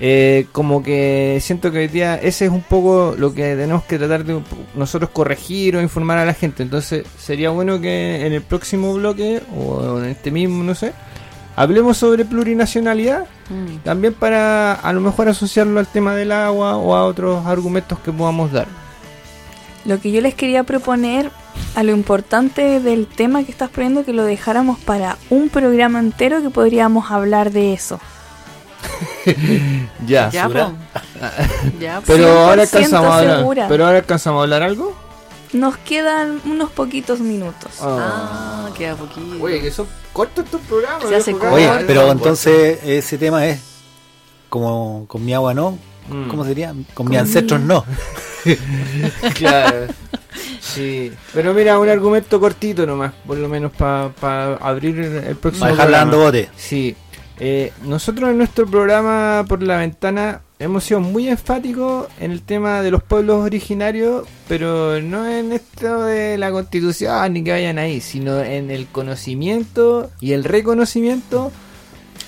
eh, 0.00 0.46
como 0.52 0.82
que 0.82 1.38
siento 1.40 1.72
que 1.72 1.78
hoy 1.78 1.88
día 1.88 2.16
ese 2.16 2.46
es 2.46 2.50
un 2.50 2.62
poco 2.62 3.14
lo 3.16 3.32
que 3.32 3.56
tenemos 3.56 3.84
que 3.84 3.98
tratar 3.98 4.24
de 4.24 4.40
nosotros 4.74 5.10
corregir 5.10 5.76
o 5.76 5.80
informar 5.80 6.18
a 6.18 6.24
la 6.24 6.34
gente. 6.34 6.62
Entonces, 6.62 7.04
sería 7.18 7.50
bueno 7.50 7.80
que 7.80 8.26
en 8.26 8.32
el 8.32 8.42
próximo 8.42 8.92
bloque, 8.94 9.42
o 9.56 9.98
en 9.98 10.06
este 10.06 10.30
mismo, 10.30 10.62
no 10.62 10.74
sé, 10.74 10.92
hablemos 11.56 11.96
sobre 11.96 12.24
plurinacionalidad, 12.24 13.26
Mm. 13.48 13.78
también 13.84 14.12
para 14.14 14.72
a 14.74 14.92
lo 14.92 15.00
mejor 15.00 15.28
asociarlo 15.28 15.78
al 15.78 15.86
tema 15.86 16.14
del 16.14 16.32
agua 16.32 16.76
o 16.76 16.94
a 16.94 17.04
otros 17.04 17.46
argumentos 17.46 17.98
que 18.00 18.12
podamos 18.12 18.52
dar. 18.52 18.66
Lo 19.84 20.00
que 20.00 20.10
yo 20.10 20.20
les 20.20 20.34
quería 20.34 20.64
proponer 20.64 21.30
a 21.76 21.84
lo 21.84 21.92
importante 21.92 22.80
del 22.80 23.06
tema 23.06 23.44
que 23.44 23.52
estás 23.52 23.70
poniendo, 23.70 24.04
que 24.04 24.12
lo 24.12 24.24
dejáramos 24.24 24.80
para 24.80 25.16
un 25.30 25.48
programa 25.48 26.00
entero 26.00 26.42
que 26.42 26.50
podríamos 26.50 27.10
hablar 27.12 27.52
de 27.52 27.72
eso. 27.72 28.00
Ya. 30.06 30.30
Ya, 30.30 30.48
¿Basura? 30.48 30.68
po. 30.68 30.76
Ya, 31.80 32.00
po. 32.00 32.06
Pero 32.06 32.28
ahora 32.38 32.62
100% 32.62 32.74
alcanzamos 32.76 33.10
a 33.10 33.18
hablar. 33.18 33.38
segura. 33.38 33.68
Pero 33.68 33.86
ahora 33.86 33.98
alcanzamos 33.98 34.40
a 34.40 34.42
hablar 34.42 34.62
algo. 34.62 34.94
Nos 35.52 35.76
quedan 35.78 36.40
unos 36.44 36.70
poquitos 36.70 37.20
minutos. 37.20 37.72
Ah, 37.80 38.68
queda 38.76 38.94
poquito. 38.94 39.42
Oye, 39.42 39.60
que 39.60 39.70
son 39.70 39.86
cortos 40.12 40.44
estos 40.44 40.60
programas. 40.62 41.08
Se 41.08 41.16
hace 41.16 41.32
corto. 41.32 41.54
Oye, 41.54 41.66
cabrón. 41.66 41.84
pero 41.86 42.12
entonces 42.12 42.78
ese 42.84 43.18
tema 43.18 43.46
es 43.46 43.60
como 44.48 45.06
con 45.08 45.24
mi 45.24 45.34
agua 45.34 45.54
no. 45.54 45.78
Mm. 46.08 46.28
¿Cómo 46.28 46.44
sería? 46.44 46.74
Con 46.94 47.08
mis 47.08 47.18
ancestros 47.18 47.60
no. 47.60 47.84
Claro. 49.34 49.86
Sí. 50.60 51.12
Pero 51.32 51.54
mira, 51.54 51.78
un 51.78 51.88
argumento 51.88 52.38
cortito 52.38 52.86
nomás, 52.86 53.12
por 53.26 53.36
lo 53.38 53.48
menos 53.48 53.72
para 53.72 54.54
abrir 54.60 54.98
el, 55.00 55.36
próximo 55.36 55.60
Para 55.64 55.72
dejarla 55.72 55.98
dando 55.98 56.18
bote. 56.18 56.48
Sí. 56.56 56.94
Eh, 57.38 57.72
nosotros 57.84 58.30
en 58.30 58.38
nuestro 58.38 58.66
programa 58.66 59.44
Por 59.46 59.62
la 59.62 59.76
Ventana 59.76 60.40
hemos 60.58 60.84
sido 60.84 61.00
muy 61.00 61.28
enfáticos 61.28 62.08
en 62.18 62.30
el 62.30 62.40
tema 62.40 62.80
de 62.80 62.90
los 62.90 63.02
pueblos 63.02 63.44
originarios, 63.44 64.26
pero 64.48 65.02
no 65.02 65.28
en 65.28 65.52
esto 65.52 66.04
de 66.04 66.38
la 66.38 66.50
constitución 66.50 67.34
ni 67.34 67.44
que 67.44 67.50
vayan 67.52 67.78
ahí, 67.78 68.00
sino 68.00 68.40
en 68.40 68.70
el 68.70 68.86
conocimiento 68.86 70.10
y 70.18 70.32
el 70.32 70.44
reconocimiento 70.44 71.52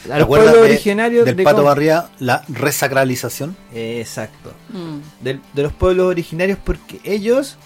a 0.05 0.13
¿Te 0.13 0.15
los 0.15 0.23
acuerdas 0.25 0.49
pueblos 0.51 0.69
de- 0.69 0.75
originarios 0.75 1.25
del 1.25 1.37
de 1.37 1.43
Pato 1.43 1.57
cómo- 1.57 1.69
Barría, 1.69 2.09
la 2.19 2.45
resacralización? 2.49 3.57
Eh, 3.73 4.01
Exacto 4.01 4.53
Mm. 4.71 5.25
del- 5.25 5.41
de, 5.55 5.63
los 5.63 5.73
pueblos 5.73 6.07
originarios 6.07 6.59
porque 6.63 7.01
ellos 7.05 7.57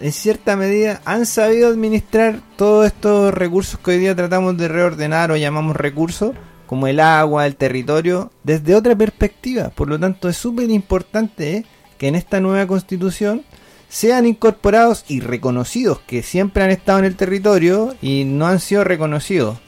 en 0.00 0.12
cierta 0.12 0.54
medida 0.54 1.00
han 1.04 1.26
sabido 1.26 1.68
administrar 1.68 2.38
todos 2.56 2.86
estos 2.86 3.34
recursos 3.34 3.80
que 3.80 3.90
hoy 3.90 3.98
día 3.98 4.14
tratamos 4.14 4.56
de 4.56 4.68
reordenar 4.68 5.32
o 5.32 5.36
llamamos 5.36 5.74
recursos 5.76 6.36
como 6.68 6.86
el 6.86 7.00
agua, 7.00 7.46
el 7.46 7.56
territorio, 7.56 8.30
desde 8.44 8.76
otra 8.76 8.94
perspectiva. 8.94 9.70
Por 9.70 9.88
lo 9.88 9.98
tanto, 9.98 10.28
es 10.28 10.36
súper 10.36 10.70
importante 10.70 11.56
eh, 11.56 11.64
que 11.96 12.08
en 12.08 12.14
esta 12.14 12.40
nueva 12.40 12.66
constitución 12.66 13.42
sean 13.88 14.26
incorporados 14.26 15.06
y 15.08 15.20
reconocidos, 15.20 15.98
que 16.06 16.22
siempre 16.22 16.62
han 16.62 16.70
estado 16.70 16.98
en 16.98 17.06
el 17.06 17.16
territorio 17.16 17.96
y 18.02 18.24
no 18.24 18.46
han 18.46 18.60
sido 18.60 18.84
reconocidos. 18.84 19.58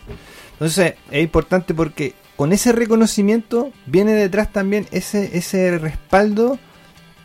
Entonces, 0.53 0.95
es 1.11 1.23
importante 1.23 1.73
porque 1.73 2.15
con 2.37 2.53
ese 2.53 2.73
reconocimiento 2.73 3.71
viene 3.87 4.13
detrás 4.13 4.53
también 4.53 4.87
ese, 4.93 5.39
ese 5.39 5.79
respaldo 5.79 6.59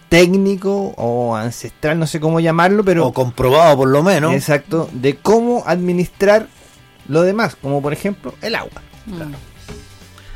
técnico 0.07 0.93
o 0.95 1.35
ancestral, 1.35 1.99
no 1.99 2.07
sé 2.07 2.21
cómo 2.21 2.39
llamarlo, 2.39 2.85
pero 2.85 3.07
o 3.07 3.13
comprobado 3.13 3.75
por 3.75 3.89
lo 3.89 4.03
menos. 4.03 4.33
exacto, 4.33 4.89
de 4.93 5.17
cómo 5.17 5.63
administrar 5.65 6.47
lo 7.09 7.23
demás, 7.23 7.57
como 7.57 7.81
por 7.81 7.91
ejemplo 7.91 8.33
el 8.41 8.55
agua. 8.55 8.81
Mm. 9.05 9.54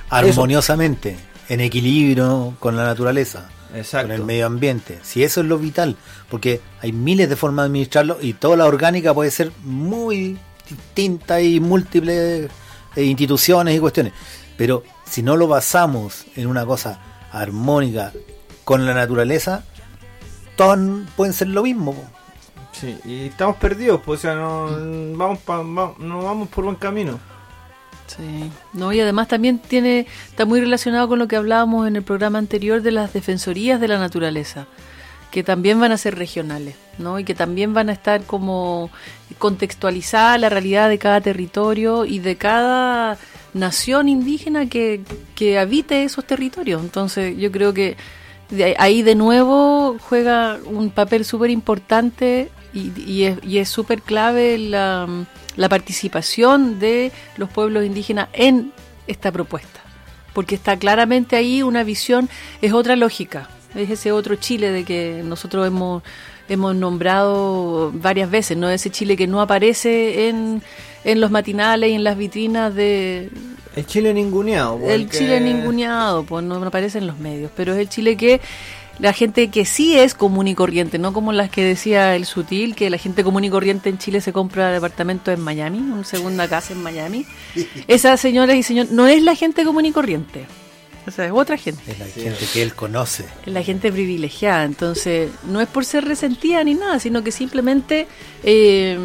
Armoniosamente, 0.09 1.17
en 1.49 1.61
equilibrio 1.61 2.53
con 2.59 2.75
la 2.75 2.83
naturaleza, 2.85 3.49
Exacto. 3.75 4.07
con 4.07 4.15
el 4.15 4.23
medio 4.25 4.45
ambiente. 4.45 4.99
Si 5.03 5.23
eso 5.23 5.41
es 5.41 5.47
lo 5.47 5.57
vital, 5.57 5.95
porque 6.29 6.61
hay 6.81 6.91
miles 6.91 7.29
de 7.29 7.35
formas 7.35 7.63
de 7.63 7.67
administrarlo 7.67 8.17
y 8.21 8.33
toda 8.33 8.57
la 8.57 8.65
orgánica 8.65 9.13
puede 9.13 9.31
ser 9.31 9.51
muy 9.63 10.37
distinta 10.69 11.41
y 11.41 11.59
múltiples 11.59 12.49
eh, 12.95 13.03
instituciones 13.03 13.75
y 13.75 13.79
cuestiones. 13.79 14.13
Pero 14.57 14.83
si 15.05 15.23
no 15.23 15.35
lo 15.37 15.47
basamos 15.47 16.25
en 16.35 16.47
una 16.47 16.65
cosa 16.65 16.99
armónica 17.31 18.11
con 18.63 18.85
la 18.85 18.93
naturaleza, 18.93 19.63
todos 20.55 20.77
pueden 21.15 21.33
ser 21.33 21.47
lo 21.47 21.63
mismo. 21.63 21.95
Sí, 22.71 22.97
y 23.03 23.25
estamos 23.27 23.55
perdidos, 23.57 24.01
pues, 24.05 24.19
o 24.19 24.21
sea, 24.21 24.35
no 24.35 24.67
vamos, 25.17 25.39
pa- 25.39 25.63
va- 25.63 25.95
no 25.97 26.23
vamos 26.23 26.49
por 26.49 26.63
buen 26.65 26.75
camino. 26.75 27.19
Sí. 28.15 28.49
No, 28.73 28.91
y 28.91 28.99
además 28.99 29.27
también 29.27 29.59
tiene 29.59 30.07
está 30.29 30.45
muy 30.45 30.59
relacionado 30.59 31.07
con 31.07 31.19
lo 31.19 31.27
que 31.27 31.35
hablábamos 31.35 31.87
en 31.87 31.95
el 31.95 32.03
programa 32.03 32.39
anterior 32.39 32.81
de 32.81 32.91
las 32.91 33.13
defensorías 33.13 33.79
de 33.79 33.87
la 33.87 33.99
naturaleza, 33.99 34.65
que 35.31 35.43
también 35.43 35.79
van 35.79 35.91
a 35.91 35.97
ser 35.97 36.15
regionales, 36.17 36.75
¿no? 36.97 37.19
Y 37.19 37.23
que 37.23 37.35
también 37.35 37.73
van 37.75 37.89
a 37.89 37.93
estar 37.93 38.23
como 38.23 38.89
contextualizada 39.37 40.37
la 40.37 40.49
realidad 40.49 40.89
de 40.89 40.97
cada 40.97 41.21
territorio 41.21 42.05
y 42.05 42.17
de 42.19 42.35
cada 42.35 43.17
nación 43.53 44.09
indígena 44.09 44.67
que, 44.67 45.01
que 45.35 45.59
habite 45.59 46.03
esos 46.03 46.25
territorios. 46.25 46.81
Entonces, 46.81 47.37
yo 47.37 47.51
creo 47.51 47.73
que 47.73 47.95
de 48.49 48.75
ahí- 48.79 49.03
de 49.03 49.15
nuevo 49.15 49.97
juega 50.09 50.57
un 50.65 50.89
papel 50.89 51.25
súper 51.25 51.49
importante 51.51 52.49
y, 52.73 52.91
y 52.99 53.23
es 53.25 53.37
y 53.43 53.57
es 53.59 53.69
súper 53.69 54.01
clave 54.01 54.57
la, 54.57 55.07
la 55.55 55.69
participación 55.69 56.79
de 56.79 57.11
los 57.37 57.49
pueblos 57.49 57.85
indígenas 57.85 58.29
en 58.33 58.71
esta 59.07 59.31
propuesta. 59.31 59.81
Porque 60.33 60.55
está 60.55 60.77
claramente 60.77 61.35
ahí 61.35 61.63
una 61.63 61.83
visión, 61.83 62.29
es 62.61 62.73
otra 62.73 62.95
lógica, 62.95 63.49
es 63.75 63.89
ese 63.89 64.11
otro 64.11 64.35
Chile 64.35 64.71
de 64.71 64.83
que 64.83 65.21
nosotros 65.23 65.67
hemos, 65.67 66.03
hemos 66.47 66.75
nombrado 66.75 67.91
varias 67.93 68.29
veces, 68.29 68.57
¿no? 68.57 68.69
Ese 68.69 68.89
Chile 68.89 69.17
que 69.17 69.27
no 69.27 69.41
aparece 69.41 70.29
en, 70.29 70.61
en 71.03 71.21
los 71.21 71.31
matinales 71.31 71.89
y 71.89 71.93
en 71.93 72.03
las 72.03 72.17
vitrinas 72.17 72.73
de, 72.73 73.29
El 73.75 73.85
Chile 73.85 74.13
ninguneado. 74.13 74.79
el 74.89 75.09
Chile 75.09 75.39
ninguneado, 75.39 76.23
pues 76.23 76.43
no, 76.43 76.59
no 76.59 76.67
aparece 76.67 76.97
en 76.97 77.07
los 77.07 77.17
medios, 77.19 77.51
pero 77.55 77.73
es 77.73 77.79
el 77.79 77.89
Chile 77.89 78.17
que 78.17 78.41
la 78.99 79.13
gente 79.13 79.49
que 79.49 79.65
sí 79.65 79.97
es 79.97 80.13
común 80.13 80.47
y 80.47 80.55
corriente, 80.55 80.99
no 80.99 81.13
como 81.13 81.31
las 81.31 81.49
que 81.49 81.63
decía 81.63 82.15
el 82.15 82.25
sutil, 82.25 82.75
que 82.75 82.89
la 82.89 82.97
gente 82.97 83.23
común 83.23 83.43
y 83.45 83.49
corriente 83.49 83.89
en 83.89 83.97
Chile 83.97 84.21
se 84.21 84.33
compra 84.33 84.71
departamento 84.71 85.31
en 85.31 85.39
Miami, 85.39 85.79
una 85.79 86.03
segunda 86.03 86.47
casa 86.47 86.73
en 86.73 86.83
Miami. 86.83 87.25
Esa 87.87 88.17
señora 88.17 88.53
y 88.55 88.63
señor 88.63 88.87
no 88.91 89.07
es 89.07 89.23
la 89.23 89.35
gente 89.35 89.63
común 89.63 89.85
y 89.85 89.91
corriente. 89.91 90.45
O 91.07 91.11
sea, 91.11 91.25
es 91.25 91.31
otra 91.31 91.57
gente. 91.57 91.81
Es 91.91 91.97
la 91.97 92.05
gente 92.05 92.45
que 92.53 92.61
él 92.61 92.75
conoce. 92.75 93.25
Es 93.45 93.51
la 93.51 93.63
gente 93.63 93.91
privilegiada. 93.91 94.63
Entonces, 94.63 95.31
no 95.47 95.59
es 95.59 95.67
por 95.67 95.83
ser 95.85 96.05
resentida 96.05 96.63
ni 96.63 96.75
nada, 96.75 96.99
sino 96.99 97.23
que 97.23 97.31
simplemente 97.31 98.05
eh, 98.43 98.99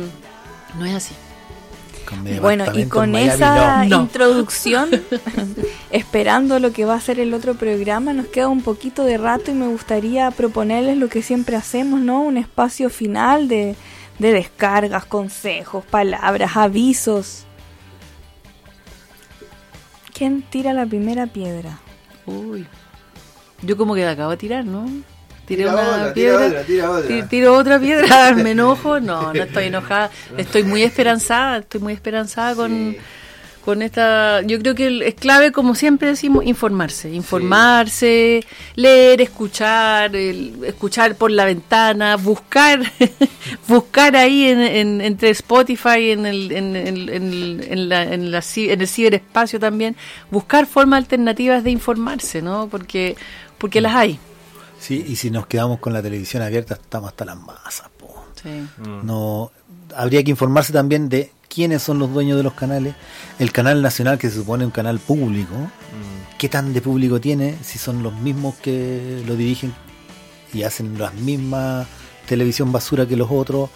no 0.79 0.85
es 0.85 0.95
así. 0.95 1.15
Con 2.09 2.23
mi 2.23 2.39
Bueno, 2.39 2.65
y 2.75 2.87
con 2.87 3.15
esa. 3.15 3.85
No. 3.85 4.03
introducción, 4.03 4.91
esperando 5.91 6.59
lo 6.59 6.73
que 6.73 6.85
va 6.85 6.95
a 6.95 7.01
ser 7.01 7.21
el 7.21 7.35
otro 7.35 7.55
programa, 7.55 8.13
nos 8.13 8.27
queda 8.27 8.49
un 8.49 8.63
poquito 8.63 9.05
de 9.05 9.19
rato 9.19 9.51
y 9.51 9.55
me 9.55 9.69
gustaría 9.69 10.31
proponerles 10.31 10.99
lo 10.99 11.09
que 11.09 11.23
siempre 11.23 11.57
hacemos, 11.57 12.01
¿no? 12.01 12.23
Un 12.23 12.37
espacio 12.37 12.91
final 12.91 13.49
de, 13.49 13.77
de 14.19 14.33
descargas, 14.33 15.05
consejos, 15.05 15.85
palabras, 15.85 16.57
avisos. 16.57 17.45
¿Quién 20.13 20.43
tira 20.43 20.73
la 20.73 20.87
primera 20.87 21.27
piedra? 21.27 21.81
Uy. 22.27 22.67
Yo 23.63 23.77
como 23.77 23.95
que 23.95 24.05
la 24.05 24.11
acabo 24.13 24.31
de 24.31 24.37
tirar, 24.37 24.65
¿no? 24.65 24.87
Tiré 25.47 25.63
Tira 25.65 25.73
una 25.75 25.83
otra, 25.83 25.97
tira 25.97 26.15
piedra. 26.15 26.47
otra, 26.47 26.63
tira 26.65 26.91
otra. 26.91 27.09
ti- 27.09 27.23
Tiro 27.29 27.55
otra 27.57 27.79
piedra, 27.79 28.33
me 28.37 28.51
enojo. 28.53 29.01
No, 29.01 29.33
no 29.33 29.43
estoy 29.43 29.65
enojada. 29.67 30.11
Estoy 30.39 30.63
muy 30.63 30.83
esperanzada, 30.83 31.59
estoy 31.59 31.81
muy 31.81 31.93
esperanzada 31.93 32.55
con, 32.55 32.71
Sí. 32.71 32.97
con 33.65 33.83
esta... 33.83 34.41
Yo 34.43 34.59
creo 34.59 34.75
que 34.75 35.07
es 35.07 35.15
clave, 35.15 35.53
como 35.53 35.75
siempre 35.75 36.09
decimos, 36.09 36.45
informarse. 36.47 37.11
Informarse, 37.13 38.45
leer, 38.75 39.21
escuchar, 39.21 40.15
el- 40.17 40.55
escuchar 40.65 41.15
por 41.17 41.31
la 41.31 41.45
ventana, 41.45 42.17
buscar 42.17 42.81
buscar 43.69 44.17
ahí 44.17 44.47
en, 44.47 44.61
en- 44.61 45.01
entre 45.01 45.31
Spotify, 45.31 46.11
en 46.11 46.27
el, 46.27 46.53
en, 46.53 46.77
el- 46.77 47.09
en 47.11 47.89
la- 47.89 48.05
la 48.05 48.45
en 48.57 48.81
el 48.81 48.89
ciberespacio 48.89 49.61
también, 49.61 49.97
buscar 50.31 50.67
formas 50.67 50.99
alternativas 50.99 51.65
de 51.65 51.71
informarse, 51.71 52.41
¿no? 52.43 52.69
Porque, 52.71 53.17
porque 53.59 53.81
las 53.81 53.95
hay. 53.95 54.19
Sí, 54.85 55.03
y 55.09 55.17
si 55.17 55.31
nos 55.31 55.47
quedamos 55.47 55.79
con 55.79 55.95
la 55.95 56.03
televisión 56.03 56.43
abierta, 56.43 56.75
estamos 56.75 57.09
hasta 57.09 57.25
las 57.25 57.39
masas. 57.39 57.89
po. 57.99 58.23
Sí. 58.43 58.67
No, 59.03 59.51
habría 59.97 60.23
que 60.23 60.31
informarse 60.31 60.75
también 60.75 61.09
de 61.09 61.33
quiénes 61.49 61.83
son 61.83 61.99
los 61.99 62.13
dueños 62.13 62.37
de 62.37 62.43
los 62.43 62.53
canales. 62.53 62.95
El 63.39 63.51
canal 63.51 63.81
nacional, 63.81 64.19
que 64.19 64.29
se 64.29 64.37
supone 64.37 64.67
un 64.67 64.71
canal 64.71 64.99
público, 64.99 65.55
qué 66.37 66.51
tan 66.51 66.75
de 66.75 66.83
público 66.83 67.19
tiene, 67.19 67.57
si 67.63 67.79
son 67.79 68.03
los 68.03 68.13
mismos 68.13 68.57
que 68.57 69.23
lo 69.27 69.37
dirigen 69.37 69.73
y 70.53 70.65
hacen 70.65 70.99
las 70.99 71.15
mismas 71.15 71.87
televisión 72.27 72.71
basura 72.71 73.07
que 73.07 73.17
los 73.17 73.31
otros. 73.31 73.71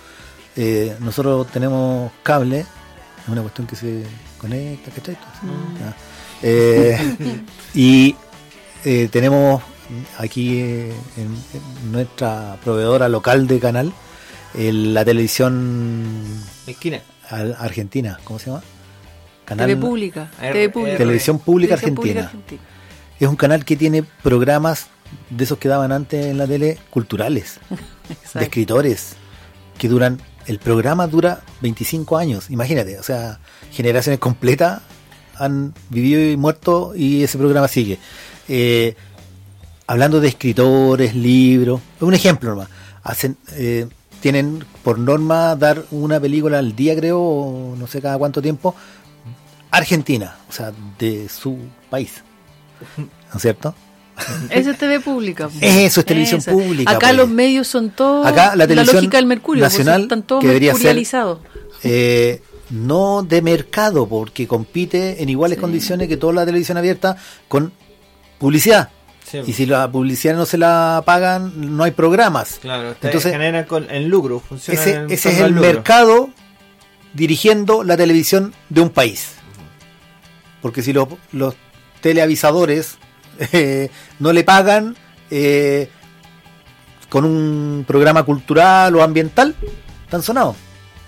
Eh, 0.57 0.95
nosotros 1.01 1.47
tenemos 1.47 2.13
cable, 2.23 2.61
es 2.61 3.29
una 3.29 3.41
cuestión 3.41 3.67
que 3.67 3.77
se 3.77 4.05
conecta, 4.37 4.91
¿cachai? 4.91 5.17
Ah. 5.17 5.95
Eh, 6.43 6.99
y 7.75 8.15
eh, 8.85 9.09
tenemos 9.11 9.63
aquí 10.19 10.61
eh, 10.61 10.93
en, 11.17 11.27
en 11.55 11.93
nuestra 11.93 12.57
proveedora 12.65 13.09
local 13.09 13.47
de 13.47 13.59
canal 13.61 13.93
el- 14.55 14.95
la 14.95 15.05
televisión 15.05 16.25
Esquina. 16.67 17.01
al- 17.31 17.57
argentina, 17.59 18.19
¿cómo 18.25 18.39
se 18.39 18.47
llama? 18.47 18.63
TV 19.47 19.77
pública. 19.77 20.31
R- 20.41 20.53
TV 20.53 20.69
pública. 20.69 20.97
Televisión 20.99 21.39
Pública 21.39 21.75
Televisión 21.77 21.95
Pública 21.95 22.21
Argentina. 22.25 22.63
Es 23.19 23.29
un 23.29 23.37
canal 23.37 23.65
que 23.65 23.77
tiene 23.77 24.03
programas 24.23 24.89
de 25.31 25.45
esos 25.45 25.59
que 25.59 25.69
daban 25.69 25.91
antes 25.91 26.27
en 26.27 26.37
la 26.39 26.47
tele 26.47 26.79
culturales, 26.91 27.59
de 28.35 28.43
escritores, 28.43 29.15
que 29.79 29.89
duran, 29.89 30.21
el 30.47 30.59
programa 30.59 31.07
dura 31.07 31.41
25 31.63 32.17
años, 32.19 32.51
imagínate, 32.51 32.99
o 32.99 33.03
sea, 33.03 33.39
generaciones 33.73 34.19
completas 34.21 34.83
han 35.37 35.73
vivido 35.89 36.21
y 36.31 36.37
muerto 36.37 36.93
y 36.95 37.23
ese 37.23 37.39
programa 37.39 37.69
sigue. 37.69 37.99
Eh, 38.49 38.95
hablando 39.89 40.21
de 40.21 40.29
escritores, 40.29 41.17
libros, 41.17 41.81
un 42.01 42.15
ejemplo 42.15 42.51
nomás, 42.51 42.69
hacen, 43.03 43.37
eh, 43.53 43.87
tienen 44.21 44.65
por 44.85 44.99
norma 44.99 45.57
dar 45.57 45.85
una 45.91 46.21
película 46.21 46.59
al 46.61 46.77
día 46.77 46.95
creo, 46.95 47.21
o 47.21 47.75
no 47.77 47.87
sé 47.89 48.01
cada 48.01 48.17
cuánto 48.19 48.41
tiempo, 48.41 48.75
Argentina, 49.71 50.37
o 50.49 50.53
sea, 50.53 50.73
de 50.99 51.29
su 51.29 51.59
país, 51.91 52.23
¿no 52.97 53.07
es 53.35 53.43
cierto? 53.43 53.75
Esa 54.51 54.71
es 54.73 54.79
TV 54.79 54.99
pública. 55.01 55.49
Eso 55.61 56.01
es 56.01 56.07
televisión 56.07 56.41
Esa. 56.41 56.51
pública, 56.53 56.91
Acá 56.91 57.09
pues. 57.09 57.17
los 57.17 57.29
medios 57.29 57.69
son 57.69 57.91
todos. 57.91 58.27
Acá 58.27 58.57
la 58.57 58.67
televisión 58.67 58.97
lógica 58.97 59.17
del 59.19 59.27
mercurio. 59.27 59.63
pues, 59.63 59.73
nacional, 59.73 60.03
están 60.03 60.23
todos 60.23 60.41
que 60.43 60.49
debería 60.49 60.75
ser-. 60.75 61.05
Eh, 61.85 62.43
no 62.71 63.23
de 63.23 63.41
mercado, 63.43 64.07
porque 64.09 64.47
compite 64.47 65.23
en 65.23 65.29
iguales 65.29 65.57
Sí. 65.57 65.61
condiciones 65.61 66.09
que 66.09 66.17
toda 66.17 66.33
la 66.35 66.45
televisión 66.45 66.77
abierta 66.77 67.17
con 67.47 67.73
publicidad. 68.39 68.91
Sí. 69.31 69.41
Y 69.47 69.53
si 69.53 69.67
la 69.67 69.91
publicidad 69.91 70.35
no 70.35 70.47
se 70.47 70.57
la 70.59 71.03
pagan, 71.05 71.53
no 71.77 71.85
hay 71.85 71.91
programas. 71.91 72.59
Claro, 72.63 72.89
Entonces- 72.89 73.05
entonces 73.05 73.33
genera 73.33 73.67
con, 73.67 73.91
en 73.91 74.09
lucro. 74.09 74.41
Funciona 74.41 74.81
Ese, 74.81 74.95
en 74.95 75.11
ese 75.11 75.31
es 75.31 75.41
el 75.41 75.53
lucro. 75.53 75.71
mercado 75.73 76.31
dirigiendo 77.13 77.83
la 77.85 77.97
televisión 77.97 78.55
de 78.69 78.81
un 78.81 78.91
país. 78.91 79.33
Porque 80.63 80.83
si 80.83 80.93
los, 80.93 81.09
los 81.33 81.55
teleavisadores 82.01 82.97
eh, 83.53 83.91
no 84.19 84.33
le 84.33 84.45
pagan 84.45 84.97
eh, 85.31 85.91
con 87.09 87.25
un 87.25 87.85
programa 87.87 88.23
cultural 88.23 88.95
o 88.97 89.03
ambiental, 89.03 89.55
están 90.05 90.23
sonados. 90.23 90.57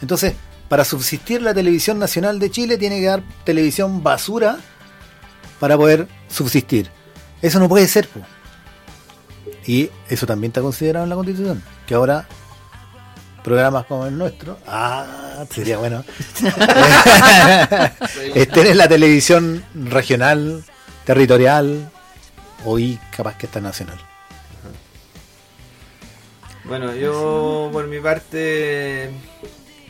Entonces, 0.02 0.34
para 0.68 0.84
subsistir 0.84 1.42
la 1.42 1.52
televisión 1.54 1.98
nacional 1.98 2.38
de 2.38 2.50
Chile 2.50 2.76
tiene 2.78 3.00
que 3.00 3.06
dar 3.06 3.22
televisión 3.44 4.02
basura 4.02 4.58
para 5.58 5.76
poder 5.76 6.06
subsistir. 6.28 6.90
Eso 7.42 7.58
no 7.58 7.68
puede 7.68 7.86
ser. 7.88 8.08
po. 8.08 8.20
Y 9.66 9.90
eso 10.08 10.26
también 10.26 10.50
está 10.50 10.60
considerado 10.60 11.04
en 11.04 11.10
la 11.10 11.16
Constitución. 11.16 11.62
Que 11.86 11.94
ahora 11.94 12.26
programas 13.42 13.86
como 13.86 14.06
el 14.06 14.16
nuestro, 14.16 14.58
ah, 14.66 15.44
sería 15.50 15.78
bueno, 15.78 16.04
estén 18.34 18.66
en 18.66 18.76
la 18.76 18.88
televisión 18.88 19.64
regional, 19.74 20.62
territorial, 21.04 21.90
hoy 22.64 22.98
capaz 23.16 23.36
que 23.36 23.46
está 23.46 23.60
nacional. 23.60 23.98
Bueno, 26.64 26.94
yo 26.94 27.70
por 27.72 27.86
mi 27.86 27.98
parte 28.00 29.10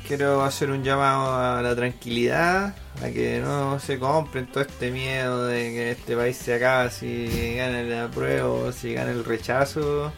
quiero 0.07 0.43
hacer 0.45 0.71
un 0.71 0.83
llamado 0.83 1.35
a 1.37 1.63
la 1.63 1.75
tranquilidad, 1.77 2.75
a 3.03 3.09
que 3.11 3.41
no 3.43 3.79
se 3.81 3.99
compren 3.99 4.47
todo 4.47 4.63
este 4.63 4.91
miedo 4.91 5.47
de 5.47 5.71
que 5.71 5.91
este 5.93 6.17
país 6.17 6.37
se 6.37 6.55
acaba 6.55 6.91
si 6.91 7.55
gana 7.57 7.81
el 7.81 7.99
apruebo 7.99 8.73
si 8.73 8.93
gana 8.95 9.11
el 9.13 9.25
rechazo. 9.25 10.13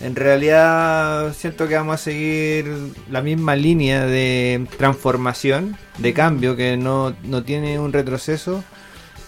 En 0.00 0.14
realidad 0.14 1.32
siento 1.34 1.68
que 1.68 1.74
vamos 1.76 1.94
a 1.94 1.98
seguir 1.98 2.70
la 3.10 3.22
misma 3.22 3.56
línea 3.56 4.04
de 4.04 4.66
transformación, 4.76 5.76
de 5.98 6.12
cambio, 6.12 6.54
que 6.54 6.76
no, 6.76 7.14
no 7.24 7.42
tiene 7.44 7.78
un 7.78 7.92
retroceso, 7.94 8.62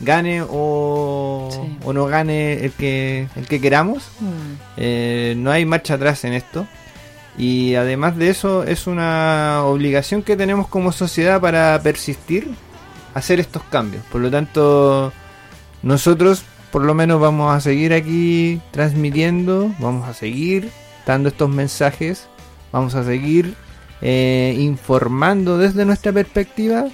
gane 0.00 0.42
o, 0.46 1.48
Sí. 1.50 1.78
o 1.84 1.92
no 1.94 2.04
gane 2.06 2.64
el 2.64 2.72
que, 2.72 3.28
el 3.36 3.46
que 3.48 3.60
queramos. 3.62 4.08
Mm. 4.20 4.28
Eh, 4.76 5.34
no 5.38 5.50
hay 5.50 5.64
marcha 5.64 5.94
atrás 5.94 6.24
en 6.24 6.34
esto. 6.34 6.66
Y 7.38 7.76
además 7.76 8.16
de 8.16 8.30
eso, 8.30 8.64
es 8.64 8.88
una 8.88 9.62
obligación 9.64 10.22
que 10.22 10.36
tenemos 10.36 10.66
como 10.66 10.90
sociedad 10.90 11.40
para 11.40 11.80
persistir, 11.82 12.48
hacer 13.14 13.38
estos 13.38 13.62
cambios. 13.64 14.02
Por 14.10 14.20
lo 14.20 14.30
tanto, 14.30 15.12
nosotros 15.82 16.42
por 16.72 16.84
lo 16.84 16.94
menos 16.94 17.20
vamos 17.20 17.54
a 17.54 17.60
seguir 17.60 17.92
aquí 17.94 18.60
transmitiendo, 18.72 19.72
vamos 19.78 20.08
a 20.08 20.14
seguir 20.14 20.70
dando 21.06 21.28
estos 21.28 21.48
mensajes, 21.48 22.28
vamos 22.72 22.94
a 22.94 23.04
seguir 23.04 23.54
eh, 24.02 24.54
informando 24.58 25.58
desde 25.58 25.84
nuestra 25.84 26.12
perspectiva 26.12 26.86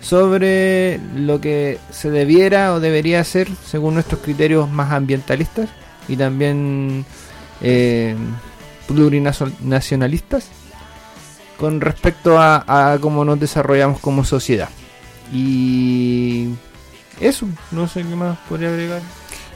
sobre 0.00 1.00
lo 1.16 1.40
que 1.40 1.78
se 1.90 2.10
debiera 2.10 2.72
o 2.72 2.80
debería 2.80 3.20
hacer 3.20 3.48
según 3.66 3.94
nuestros 3.94 4.20
criterios 4.20 4.70
más 4.70 4.92
ambientalistas 4.92 5.68
y 6.06 6.16
también 6.16 7.04
eh, 7.60 8.14
plurinacionalistas 8.88 10.48
con 11.58 11.80
respecto 11.80 12.38
a, 12.38 12.92
a 12.92 12.98
cómo 12.98 13.24
nos 13.24 13.38
desarrollamos 13.38 14.00
como 14.00 14.24
sociedad. 14.24 14.70
Y 15.32 16.48
eso, 17.20 17.46
no 17.70 17.86
sé 17.86 18.02
qué 18.02 18.16
más 18.16 18.38
podría 18.48 18.68
agregar. 18.70 19.02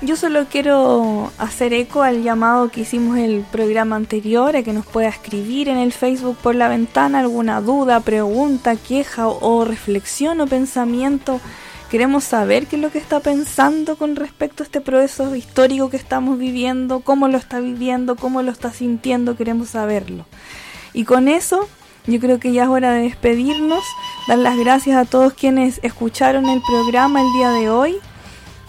Yo 0.03 0.17
solo 0.17 0.47
quiero 0.51 1.31
hacer 1.39 1.73
eco 1.73 2.03
al 2.03 2.25
llamado 2.25 2.71
que 2.71 2.81
hicimos 2.81 3.19
en 3.19 3.25
el 3.25 3.41
programa 3.53 3.95
anterior, 3.95 4.57
a 4.57 4.65
que 4.65 4.73
nos 4.73 4.85
pueda 4.85 5.09
escribir 5.09 5.69
en 5.69 5.79
el 5.79 5.93
Facebook 5.93 6.37
por 6.43 6.57
la 6.57 6.67
ventana 6.67 7.21
alguna 7.21 7.61
duda, 7.61 8.01
pregunta, 8.01 8.75
queja 8.75 9.29
o, 9.29 9.61
o 9.61 9.65
reflexión 9.65 10.41
o 10.41 10.49
pensamiento. 10.49 11.41
Queremos 11.93 12.25
saber 12.25 12.69
qué 12.69 12.77
es 12.77 12.83
lo 12.83 12.91
que 12.91 12.97
está 12.97 13.21
pensando 13.21 13.97
con 13.97 14.17
respecto 14.17 14.63
a 14.63 14.67
este 14.67 14.81
proceso 14.81 15.37
histórico 15.37 15.91
que 15.91 15.99
estamos 15.99 16.39
viviendo, 16.39 17.01
cómo 17.01 17.29
lo 17.29 17.37
está 17.37 17.61
viviendo, 17.61 18.17
cómo 18.17 18.41
lo 18.41 18.51
está 18.51 18.73
sintiendo, 18.73 19.37
queremos 19.37 19.69
saberlo. 19.69 20.25
Y 20.95 21.05
con 21.05 21.29
eso, 21.29 21.69
yo 22.07 22.19
creo 22.19 22.41
que 22.41 22.51
ya 22.55 22.63
es 22.63 22.69
hora 22.71 22.93
de 22.93 23.03
despedirnos, 23.03 23.85
dar 24.27 24.39
las 24.39 24.57
gracias 24.57 24.97
a 24.97 25.05
todos 25.05 25.35
quienes 25.35 25.81
escucharon 25.83 26.49
el 26.49 26.63
programa 26.63 27.21
el 27.21 27.31
día 27.35 27.51
de 27.51 27.69
hoy 27.69 27.97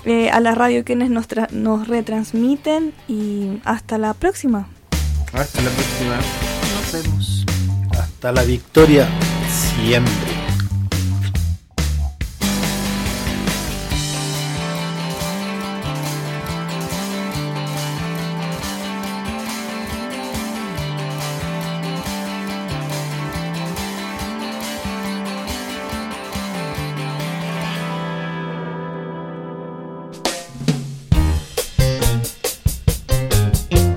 eh, 0.03 0.30
a 0.30 0.41
la 0.41 0.53
radio 0.53 0.84
quienes 0.84 1.09
nos, 1.09 1.30
tra- 1.30 1.49
nos 1.51 1.88
retransmiten 1.88 2.93
y 3.07 3.61
hasta 3.63 3.97
la 3.97 4.13
próxima. 4.15 4.67
Hasta 5.32 5.61
la 5.61 5.69
próxima. 5.69 6.17
Nos 6.76 6.91
vemos. 6.91 7.45
Hasta 7.97 8.34
la 8.34 8.43
victoria 8.43 9.07
siempre. 9.49 10.32